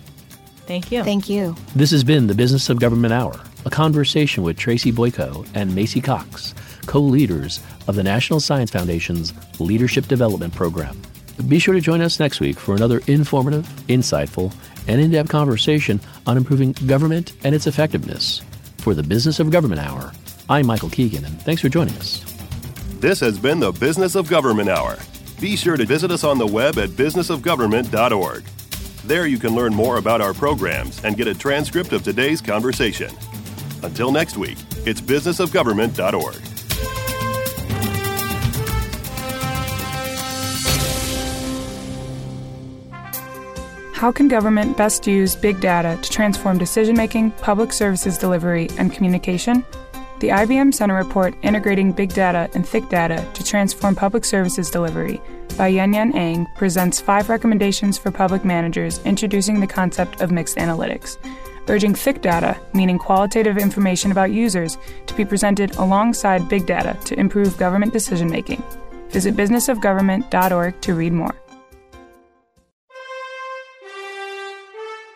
Thank 0.67 0.93
you. 0.93 1.03
Thank 1.03 1.29
you. 1.29 1.57
This 1.75 1.91
has 1.91 2.05
been 2.05 2.29
the 2.29 2.35
Business 2.35 2.71
of 2.71 2.79
Government 2.79 3.13
Hour, 3.13 3.39
a 3.65 3.71
conversation 3.71 4.45
with 4.45 4.57
Tracy 4.57 4.93
Bojko 4.93 5.47
and 5.55 5.75
Macey 5.75 6.01
Cox, 6.01 6.55
co 6.87 7.01
leaders 7.01 7.61
of 7.89 7.97
the 7.97 8.03
National 8.05 8.39
Science 8.39 8.71
Foundation's 8.71 9.33
Leadership 9.59 10.07
Development 10.07 10.55
Program. 10.55 11.01
Be 11.49 11.59
sure 11.59 11.75
to 11.75 11.81
join 11.81 12.01
us 12.01 12.21
next 12.21 12.39
week 12.39 12.59
for 12.59 12.77
another 12.77 13.01
informative, 13.09 13.67
insightful, 13.89 14.55
and 14.87 15.01
in 15.01 15.11
depth 15.11 15.31
conversation 15.31 16.01
on 16.27 16.37
improving 16.37 16.73
government 16.87 17.33
and 17.43 17.55
its 17.55 17.67
effectiveness. 17.67 18.43
For 18.79 18.95
the 18.95 19.03
Business 19.03 19.41
of 19.41 19.51
Government 19.51 19.81
Hour, 19.81 20.13
I'm 20.49 20.67
Michael 20.67 20.91
Keegan, 20.91 21.25
and 21.25 21.41
thanks 21.43 21.63
for 21.63 21.69
joining 21.69 21.95
us. 21.97 22.32
This 23.03 23.19
has 23.19 23.37
been 23.37 23.59
the 23.59 23.73
Business 23.73 24.15
of 24.15 24.29
Government 24.29 24.69
Hour. 24.69 24.97
Be 25.41 25.57
sure 25.57 25.77
to 25.77 25.85
visit 25.85 26.13
us 26.13 26.23
on 26.23 26.39
the 26.39 26.47
web 26.47 26.79
at 26.79 26.91
businessofgovernment.org. 26.91 28.45
There 29.05 29.27
you 29.27 29.39
can 29.41 29.57
learn 29.57 29.75
more 29.75 29.97
about 29.97 30.21
our 30.21 30.33
programs 30.33 31.03
and 31.03 31.17
get 31.17 31.27
a 31.27 31.35
transcript 31.35 31.93
of 31.93 32.05
today's 32.05 32.41
conversation. 32.41 33.13
Until 33.83 34.13
next 34.13 34.37
week, 34.37 34.57
it's 34.87 35.01
businessofgovernment.org. 35.01 36.37
How 43.95 44.13
can 44.13 44.29
government 44.29 44.77
best 44.77 45.09
use 45.09 45.35
big 45.35 45.59
data 45.59 45.99
to 46.01 46.09
transform 46.09 46.57
decision 46.57 46.97
making, 46.97 47.33
public 47.33 47.73
services 47.73 48.17
delivery, 48.17 48.69
and 48.79 48.93
communication? 48.93 49.65
The 50.23 50.29
IBM 50.29 50.73
Center 50.73 50.95
report 50.95 51.35
Integrating 51.43 51.91
Big 51.91 52.15
Data 52.15 52.49
and 52.55 52.65
Thick 52.65 52.89
Data 52.89 53.29
to 53.35 53.43
Transform 53.43 53.97
Public 53.97 54.25
Services 54.25 54.71
Delivery 54.71 55.21
by 55.59 55.67
Yuen 55.67 55.93
Yuen 55.95 56.15
Ang 56.15 56.47
presents 56.55 57.01
five 57.01 57.29
recommendations 57.29 57.99
for 57.99 58.13
public 58.13 58.45
managers 58.45 59.01
introducing 59.05 59.59
the 59.59 59.67
concept 59.67 60.21
of 60.21 60.31
mixed 60.31 60.59
analytics. 60.59 61.17
urging 61.69 61.93
thick 61.93 62.23
data, 62.23 62.57
meaning 62.73 62.99
qualitative 63.01 63.59
information 63.59 64.13
about 64.13 64.31
users, 64.31 64.79
to 65.07 65.15
be 65.15 65.25
presented 65.25 65.75
alongside 65.75 66.49
big 66.49 66.67
data 66.67 66.97
to 67.05 67.19
improve 67.19 67.59
government 67.59 67.93
decision 67.93 68.31
making. 68.31 68.63
Visit 69.09 69.35
businessofgovernment.org 69.35 70.81
to 70.83 70.95
read 70.95 71.13
more. 71.13 71.42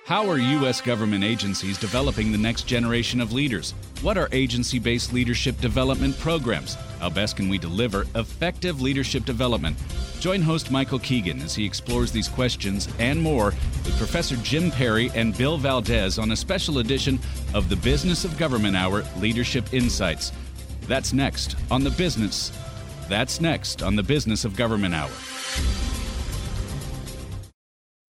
How 0.06 0.30
are 0.30 0.38
U.S. 0.38 0.80
government 0.80 1.24
agencies 1.24 1.78
developing 1.78 2.30
the 2.30 2.38
next 2.38 2.68
generation 2.68 3.20
of 3.20 3.32
leaders? 3.32 3.74
What 4.02 4.16
are 4.16 4.28
agency 4.30 4.78
based 4.78 5.12
leadership 5.12 5.60
development 5.60 6.16
programs? 6.20 6.76
How 7.00 7.10
best 7.10 7.36
can 7.36 7.48
we 7.48 7.58
deliver 7.58 8.06
effective 8.14 8.80
leadership 8.80 9.24
development? 9.24 9.76
Join 10.20 10.42
host 10.42 10.70
Michael 10.70 11.00
Keegan 11.00 11.42
as 11.42 11.56
he 11.56 11.66
explores 11.66 12.12
these 12.12 12.28
questions 12.28 12.88
and 13.00 13.20
more 13.20 13.46
with 13.84 13.98
Professor 13.98 14.36
Jim 14.36 14.70
Perry 14.70 15.10
and 15.16 15.36
Bill 15.36 15.58
Valdez 15.58 16.20
on 16.20 16.30
a 16.30 16.36
special 16.36 16.78
edition 16.78 17.18
of 17.52 17.68
the 17.68 17.74
Business 17.74 18.24
of 18.24 18.38
Government 18.38 18.76
Hour 18.76 19.02
Leadership 19.16 19.74
Insights. 19.74 20.30
That's 20.82 21.12
next 21.14 21.56
on 21.68 21.82
the 21.82 21.90
business. 21.90 22.52
That's 23.08 23.40
next 23.40 23.82
on 23.82 23.96
the 23.96 24.04
Business 24.04 24.44
of 24.44 24.54
Government 24.54 24.94
Hour. 24.94 25.10